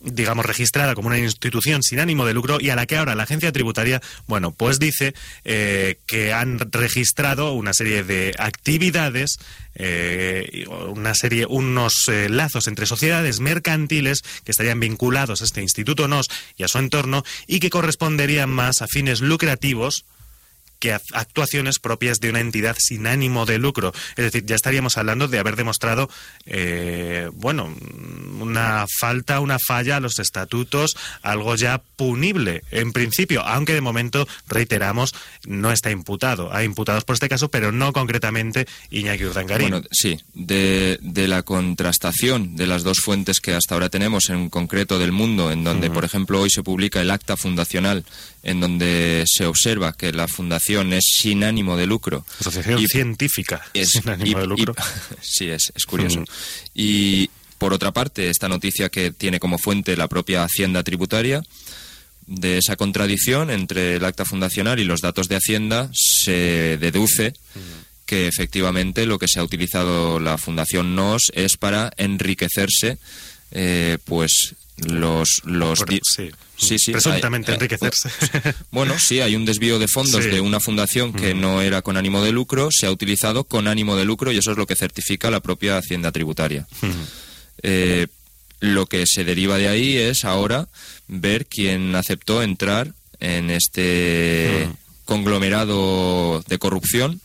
digamos, 0.00 0.44
registrada 0.44 0.94
como 0.94 1.08
una 1.08 1.18
institución 1.18 1.82
sin 1.82 2.00
ánimo 2.00 2.26
de 2.26 2.34
lucro 2.34 2.58
y 2.60 2.70
a 2.70 2.76
la 2.76 2.86
que 2.86 2.96
ahora 2.96 3.14
la 3.14 3.24
agencia 3.24 3.52
tributaria, 3.52 4.02
bueno, 4.26 4.52
pues 4.52 4.78
dice 4.78 5.14
eh, 5.44 5.98
que 6.06 6.32
han 6.32 6.58
registrado 6.72 7.52
una 7.52 7.72
serie 7.72 8.04
de 8.04 8.34
actividades, 8.38 9.38
eh, 9.74 10.66
una 10.88 11.14
serie, 11.14 11.46
unos 11.46 12.08
eh, 12.08 12.28
lazos 12.28 12.66
entre 12.66 12.86
sociedades 12.86 13.40
mercantiles 13.40 14.22
que 14.44 14.50
estarían 14.50 14.80
vinculados 14.80 15.40
a 15.40 15.44
este 15.44 15.62
Instituto 15.62 16.08
NOS 16.08 16.28
y 16.56 16.64
a 16.64 16.68
su 16.68 16.78
entorno 16.78 17.24
y 17.46 17.60
que 17.60 17.70
corresponderían 17.70 18.50
más 18.50 18.82
a 18.82 18.86
fines 18.86 19.20
lucrativos 19.20 20.04
que 20.78 20.92
actuaciones 20.92 21.78
propias 21.78 22.20
de 22.20 22.30
una 22.30 22.40
entidad 22.40 22.76
sin 22.78 23.06
ánimo 23.06 23.46
de 23.46 23.58
lucro. 23.58 23.92
Es 24.16 24.24
decir, 24.24 24.44
ya 24.46 24.56
estaríamos 24.56 24.96
hablando 24.98 25.28
de 25.28 25.38
haber 25.38 25.56
demostrado, 25.56 26.08
eh, 26.44 27.30
bueno, 27.34 27.74
una 28.40 28.86
falta, 29.00 29.40
una 29.40 29.58
falla 29.58 29.96
a 29.96 30.00
los 30.00 30.18
estatutos, 30.18 30.96
algo 31.22 31.54
ya 31.56 31.82
punible 31.96 32.62
en 32.70 32.92
principio, 32.92 33.42
aunque 33.42 33.74
de 33.74 33.80
momento, 33.80 34.28
reiteramos, 34.48 35.14
no 35.46 35.72
está 35.72 35.90
imputado. 35.90 36.52
Hay 36.54 36.66
imputados 36.66 37.04
por 37.04 37.14
este 37.14 37.28
caso, 37.28 37.48
pero 37.48 37.72
no 37.72 37.92
concretamente 37.92 38.66
Iñaki 38.90 39.24
Urdangarín. 39.24 39.70
Bueno, 39.70 39.86
sí, 39.90 40.18
de, 40.34 40.98
la 41.28 41.42
contrastación 41.42 42.56
de 42.56 42.66
las 42.66 42.82
dos 42.82 42.98
fuentes 43.00 43.40
que 43.40 43.54
hasta 43.54 43.74
ahora 43.74 43.88
tenemos, 43.88 44.28
en 44.28 44.50
concreto 44.50 44.98
del 44.98 45.12
mundo, 45.12 45.50
en 45.50 45.64
donde, 45.64 45.90
por 45.90 46.04
ejemplo, 46.04 46.40
hoy 46.40 46.50
se 46.50 46.62
publica 46.62 47.00
el 47.00 47.10
acta 47.10 47.36
fundacional, 47.36 48.04
en 48.42 48.60
donde 48.60 49.24
se 49.26 49.46
observa 49.46 49.92
que 49.92 50.12
la 50.12 50.28
fundación 50.28 50.65
es 50.70 51.04
sin 51.10 51.44
ánimo 51.44 51.76
de 51.76 51.86
lucro. 51.86 52.24
Asociación 52.40 52.86
científica 52.88 53.62
es, 53.74 53.90
sin 53.90 54.08
ánimo 54.08 54.40
de 54.40 54.46
lucro. 54.46 54.74
sí, 55.20 55.48
es, 55.48 55.72
es 55.74 55.86
curioso. 55.86 56.24
Y 56.74 57.30
por 57.58 57.72
otra 57.72 57.92
parte, 57.92 58.30
esta 58.30 58.48
noticia 58.48 58.88
que 58.88 59.10
tiene 59.10 59.40
como 59.40 59.58
fuente 59.58 59.96
la 59.96 60.08
propia 60.08 60.44
Hacienda 60.44 60.82
Tributaria, 60.82 61.42
de 62.26 62.58
esa 62.58 62.76
contradicción 62.76 63.50
entre 63.50 63.96
el 63.96 64.04
acta 64.04 64.24
fundacional 64.24 64.80
y 64.80 64.84
los 64.84 65.00
datos 65.00 65.28
de 65.28 65.36
Hacienda 65.36 65.90
se 65.92 66.76
deduce 66.78 67.34
que 68.04 68.28
efectivamente 68.28 69.06
lo 69.06 69.18
que 69.18 69.28
se 69.28 69.40
ha 69.40 69.44
utilizado 69.44 70.20
la 70.20 70.38
Fundación 70.38 70.94
NOS 70.94 71.32
es 71.34 71.56
para 71.56 71.92
enriquecerse 71.96 72.98
eh, 73.52 73.98
pues 74.04 74.54
los 74.78 75.42
los 75.44 75.84
sí. 76.02 76.30
Sí, 76.58 76.78
sí, 76.78 76.92
presuntamente 76.92 77.52
enriquecerse. 77.52 78.10
bueno, 78.70 78.98
sí, 78.98 79.20
hay 79.20 79.36
un 79.36 79.44
desvío 79.44 79.78
de 79.78 79.88
fondos 79.88 80.24
de 80.24 80.40
una 80.40 80.58
fundación 80.58 81.12
que 81.12 81.34
no 81.34 81.60
era 81.60 81.82
con 81.82 81.98
ánimo 81.98 82.22
de 82.22 82.32
lucro, 82.32 82.68
se 82.70 82.86
ha 82.86 82.90
utilizado 82.90 83.44
con 83.44 83.68
ánimo 83.68 83.94
de 83.94 84.06
lucro 84.06 84.32
y 84.32 84.38
eso 84.38 84.52
es 84.52 84.56
lo 84.56 84.66
que 84.66 84.74
certifica 84.74 85.30
la 85.30 85.40
propia 85.40 85.76
Hacienda 85.76 86.12
Tributaria. 86.12 86.66
Eh, 87.62 88.06
lo 88.60 88.86
que 88.86 89.06
se 89.06 89.24
deriva 89.24 89.58
de 89.58 89.68
ahí 89.68 89.98
es 89.98 90.24
ahora 90.24 90.68
ver 91.08 91.46
quién 91.46 91.94
aceptó 91.94 92.42
entrar 92.42 92.94
en 93.20 93.50
este 93.50 94.68
conglomerado 95.04 96.42
de 96.48 96.58
corrupción 96.58 97.20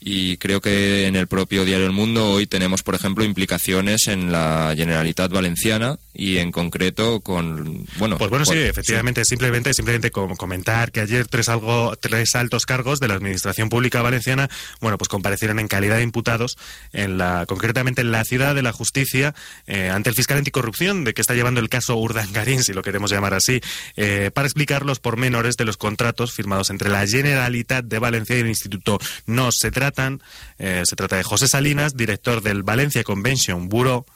y 0.00 0.36
creo 0.36 0.60
que 0.60 1.06
en 1.06 1.16
el 1.16 1.28
propio 1.28 1.64
diario 1.64 1.86
El 1.86 1.92
Mundo 1.92 2.28
hoy 2.30 2.46
tenemos, 2.46 2.82
por 2.82 2.94
ejemplo, 2.94 3.24
implicaciones 3.24 4.08
en 4.08 4.32
la 4.32 4.74
Generalitat 4.76 5.30
Valenciana 5.32 5.96
y 6.14 6.38
en 6.38 6.52
concreto 6.52 7.20
con 7.20 7.86
bueno 7.98 8.18
pues 8.18 8.30
bueno 8.30 8.44
sí 8.44 8.58
efectivamente 8.58 9.24
simplemente 9.24 9.74
simplemente 9.74 10.10
comentar 10.10 10.92
que 10.92 11.00
ayer 11.00 11.26
tres 11.26 11.48
algo 11.48 11.94
tres 11.96 12.34
altos 12.34 12.66
cargos 12.66 13.00
de 13.00 13.08
la 13.08 13.14
administración 13.14 13.68
pública 13.68 14.00
valenciana 14.00 14.48
bueno 14.80 14.96
pues 14.96 15.08
comparecieron 15.08 15.58
en 15.58 15.68
calidad 15.68 15.96
de 15.96 16.02
imputados 16.02 16.56
en 16.92 17.18
la 17.18 17.46
concretamente 17.46 18.00
en 18.00 18.12
la 18.12 18.24
ciudad 18.24 18.54
de 18.54 18.62
la 18.62 18.72
justicia 18.72 19.34
eh, 19.66 19.90
ante 19.90 20.10
el 20.10 20.14
fiscal 20.14 20.38
anticorrupción 20.38 21.04
de 21.04 21.14
que 21.14 21.20
está 21.20 21.34
llevando 21.34 21.60
el 21.60 21.68
caso 21.68 21.96
Urdangarín 21.96 22.62
si 22.62 22.72
lo 22.72 22.82
queremos 22.82 23.10
llamar 23.10 23.34
así 23.34 23.60
eh, 23.96 24.30
para 24.32 24.46
explicar 24.46 24.84
los 24.84 25.00
pormenores 25.00 25.56
de 25.56 25.64
los 25.64 25.76
contratos 25.76 26.32
firmados 26.32 26.70
entre 26.70 26.90
la 26.90 27.06
Generalitat 27.06 27.84
de 27.84 27.98
Valencia 27.98 28.36
y 28.36 28.40
el 28.40 28.48
Instituto 28.48 28.98
NOS 29.26 29.56
se 29.58 29.70
tratan. 29.70 30.22
Eh, 30.58 30.82
se 30.84 30.96
trata 30.96 31.16
de 31.16 31.22
José 31.22 31.48
Salinas 31.48 31.96
director 31.96 32.42
del 32.42 32.62
Valencia 32.62 33.04
Convention 33.04 33.68
Bureau 33.68 34.06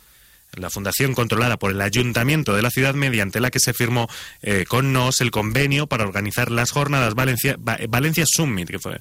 la 0.55 0.71
fundación 0.71 1.15
controlada 1.15 1.57
por 1.57 1.71
el 1.71 1.81
ayuntamiento 1.81 2.55
de 2.55 2.63
la 2.63 2.71
ciudad 2.71 2.95
mediante 2.95 3.41
la 3.41 3.51
que 3.51 3.61
se 3.61 3.75
firmó 3.75 4.09
eh, 4.43 4.65
con 4.69 4.93
NOS 4.93 5.21
el 5.21 5.31
convenio 5.31 5.87
para 5.87 6.05
organizar 6.05 6.51
las 6.51 6.71
jornadas 6.71 7.15
Valencia, 7.15 7.57
Valencia 7.59 8.25
Summit, 8.27 8.69
que 8.69 8.79
fue 8.79 9.01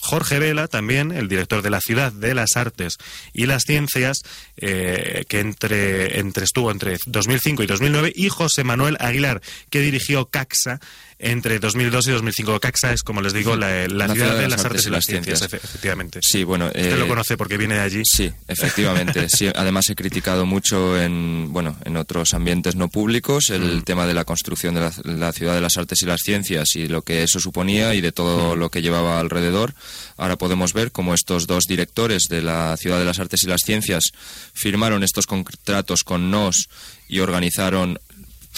Jorge 0.00 0.38
Vela, 0.38 0.68
también, 0.68 1.12
el 1.12 1.28
director 1.28 1.62
de 1.62 1.70
la 1.70 1.80
Ciudad 1.80 2.12
de 2.12 2.34
las 2.34 2.56
Artes 2.56 2.96
y 3.32 3.46
las 3.46 3.64
Ciencias, 3.64 4.22
eh, 4.56 5.24
que 5.28 5.40
entre, 5.40 6.20
entre, 6.20 6.44
estuvo 6.44 6.70
entre 6.70 6.98
2005 7.06 7.62
y 7.62 7.66
2009, 7.66 8.12
y 8.14 8.28
José 8.28 8.64
Manuel 8.64 8.96
Aguilar, 9.00 9.40
que 9.70 9.80
dirigió 9.80 10.26
CAXA 10.26 10.80
entre 11.18 11.58
2002 11.58 12.08
y 12.08 12.10
2005. 12.12 12.60
CAXA 12.60 12.92
es, 12.92 13.02
como 13.02 13.22
les 13.22 13.32
digo, 13.32 13.56
la, 13.56 13.68
ciudad, 13.68 14.38
de, 14.38 14.48
las, 14.48 14.64
artes, 14.64 14.86
y 14.86 14.90
las 14.90 15.04
ciencias, 15.04 15.40
efectivamente. 15.42 16.20
Sí, 16.22 16.44
bueno. 16.44 16.66
Usted 16.66 16.98
lo 16.98 17.06
eh, 17.06 17.08
conoce 17.08 17.36
porque 17.36 17.56
viene 17.56 17.76
de 17.76 17.80
allí. 17.80 18.02
Sí, 18.04 18.30
efectivamente. 18.48 19.28
sí, 19.28 19.48
además 19.54 19.88
he 19.88 19.94
criticado 19.94 20.44
mucho 20.44 21.00
en, 21.00 21.52
bueno, 21.52 21.76
en 21.84 21.96
otros 21.96 22.34
ambientes 22.34 22.76
no 22.76 22.88
públicos 22.88 23.50
el 23.50 23.78
mm. 23.78 23.82
tema 23.82 24.06
de 24.06 24.14
la 24.14 24.24
construcción 24.24 24.74
de 24.74 24.90
la, 25.04 25.32
ciudad 25.32 25.54
de 25.54 25.60
las 25.60 25.76
artes 25.76 26.02
y 26.02 26.06
las 26.06 26.20
ciencias 26.20 26.76
y 26.76 26.88
lo 26.88 27.02
que 27.02 27.22
eso 27.22 27.40
suponía 27.40 27.94
y 27.94 28.00
de 28.00 28.12
todo 28.12 28.54
mm. 28.54 28.58
lo 28.58 28.70
que 28.70 28.82
llevaba 28.82 29.18
alrededor. 29.20 29.74
Ahora 30.16 30.36
podemos 30.36 30.72
ver 30.72 30.92
cómo 30.92 31.14
estos 31.14 31.46
dos 31.46 31.64
directores 31.64 32.24
de 32.28 32.42
la 32.42 32.76
ciudad 32.76 32.98
de 32.98 33.04
las 33.04 33.18
artes 33.18 33.42
y 33.42 33.46
las 33.46 33.62
ciencias 33.64 34.04
firmaron 34.52 35.02
estos 35.02 35.26
contratos 35.26 36.02
con 36.04 36.30
NOS 36.30 36.68
y 37.08 37.20
organizaron 37.20 37.98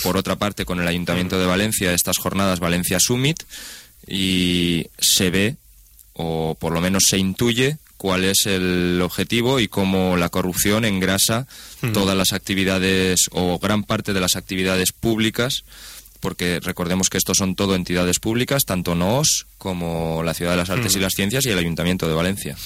por 0.03 0.17
otra 0.17 0.37
parte, 0.37 0.65
con 0.65 0.81
el 0.81 0.89
Ayuntamiento 0.89 1.39
de 1.39 1.47
Valencia, 1.47 1.93
estas 1.93 2.19
jornadas 2.19 2.61
Valencia 2.61 2.99
Summit, 3.01 3.43
y 4.07 4.87
se 4.99 5.31
ve, 5.31 5.57
o 6.15 6.57
por 6.59 6.73
lo 6.73 6.81
menos 6.81 7.05
se 7.09 7.19
intuye, 7.19 7.79
cuál 7.97 8.25
es 8.25 8.47
el 8.47 9.01
objetivo 9.03 9.61
y 9.61 9.69
cómo 9.69 10.17
la 10.17 10.29
corrupción 10.29 10.85
engrasa 10.85 11.47
todas 11.93 12.17
las 12.17 12.33
actividades 12.33 13.27
o 13.33 13.59
gran 13.59 13.83
parte 13.83 14.13
de 14.13 14.21
las 14.21 14.37
actividades 14.37 14.93
públicas 14.93 15.65
porque 16.21 16.61
recordemos 16.61 17.09
que 17.09 17.19
estos 17.19 17.39
son 17.39 17.55
todo 17.55 17.75
entidades 17.75 18.19
públicas, 18.21 18.65
tanto 18.65 18.95
NOS 18.95 19.47
como 19.59 20.23
la 20.23 20.35
Ciudad 20.35 20.53
de 20.53 20.59
las 20.59 20.71
Artes 20.71 20.95
y 20.97 21.01
las 21.01 21.15
Ciencias 21.15 21.47
y 21.47 21.51
el 21.51 21.59
Ayuntamiento 21.59 22.09
de 22.09 22.15
Valencia. 22.15 22.57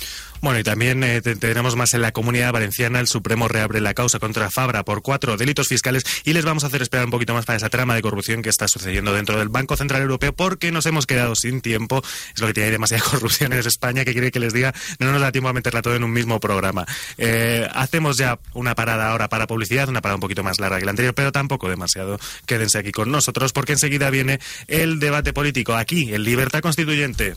Bueno, 0.42 0.58
y 0.58 0.64
también 0.64 1.04
eh, 1.04 1.22
tenemos 1.22 1.76
más 1.76 1.94
en 1.94 2.02
la 2.02 2.10
comunidad 2.10 2.52
valenciana. 2.52 2.98
El 2.98 3.06
Supremo 3.06 3.46
reabre 3.46 3.80
la 3.80 3.94
causa 3.94 4.18
contra 4.18 4.50
Fabra 4.50 4.82
por 4.84 5.00
cuatro 5.00 5.36
delitos 5.36 5.68
fiscales 5.68 6.02
y 6.24 6.32
les 6.32 6.44
vamos 6.44 6.64
a 6.64 6.66
hacer 6.66 6.82
esperar 6.82 7.04
un 7.04 7.12
poquito 7.12 7.32
más 7.32 7.44
para 7.44 7.58
esa 7.58 7.70
trama 7.70 7.94
de 7.94 8.02
corrupción 8.02 8.42
que 8.42 8.48
está 8.48 8.66
sucediendo 8.66 9.12
dentro 9.12 9.38
del 9.38 9.50
Banco 9.50 9.76
Central 9.76 10.02
Europeo 10.02 10.32
porque 10.32 10.72
nos 10.72 10.84
hemos 10.86 11.06
quedado 11.06 11.36
sin 11.36 11.60
tiempo. 11.60 12.02
Es 12.34 12.40
lo 12.40 12.48
que 12.48 12.54
tiene 12.54 12.72
demasiada 12.72 13.04
corrupción 13.10 13.52
en 13.52 13.60
España 13.60 14.04
que 14.04 14.14
quiere 14.14 14.32
que 14.32 14.40
les 14.40 14.52
diga. 14.52 14.74
No 14.98 15.12
nos 15.12 15.20
da 15.20 15.30
tiempo 15.30 15.48
a 15.48 15.52
meterla 15.52 15.80
todo 15.80 15.94
en 15.94 16.02
un 16.02 16.12
mismo 16.12 16.40
programa. 16.40 16.86
Eh, 17.18 17.68
hacemos 17.72 18.16
ya 18.16 18.40
una 18.52 18.74
parada 18.74 19.12
ahora 19.12 19.28
para 19.28 19.46
publicidad, 19.46 19.88
una 19.88 20.00
parada 20.02 20.16
un 20.16 20.22
poquito 20.22 20.42
más 20.42 20.58
larga 20.58 20.80
que 20.80 20.84
la 20.84 20.90
anterior, 20.90 21.14
pero 21.14 21.30
tampoco 21.30 21.68
demasiado. 21.68 22.18
Quédense 22.46 22.78
aquí 22.78 22.90
con 22.90 23.12
nosotros 23.12 23.52
porque 23.52 23.74
enseguida 23.74 24.10
viene 24.10 24.40
el 24.66 24.98
debate 24.98 25.32
político 25.32 25.74
aquí, 25.74 26.12
en 26.12 26.24
Libertad 26.24 26.62
Constituyente. 26.62 27.36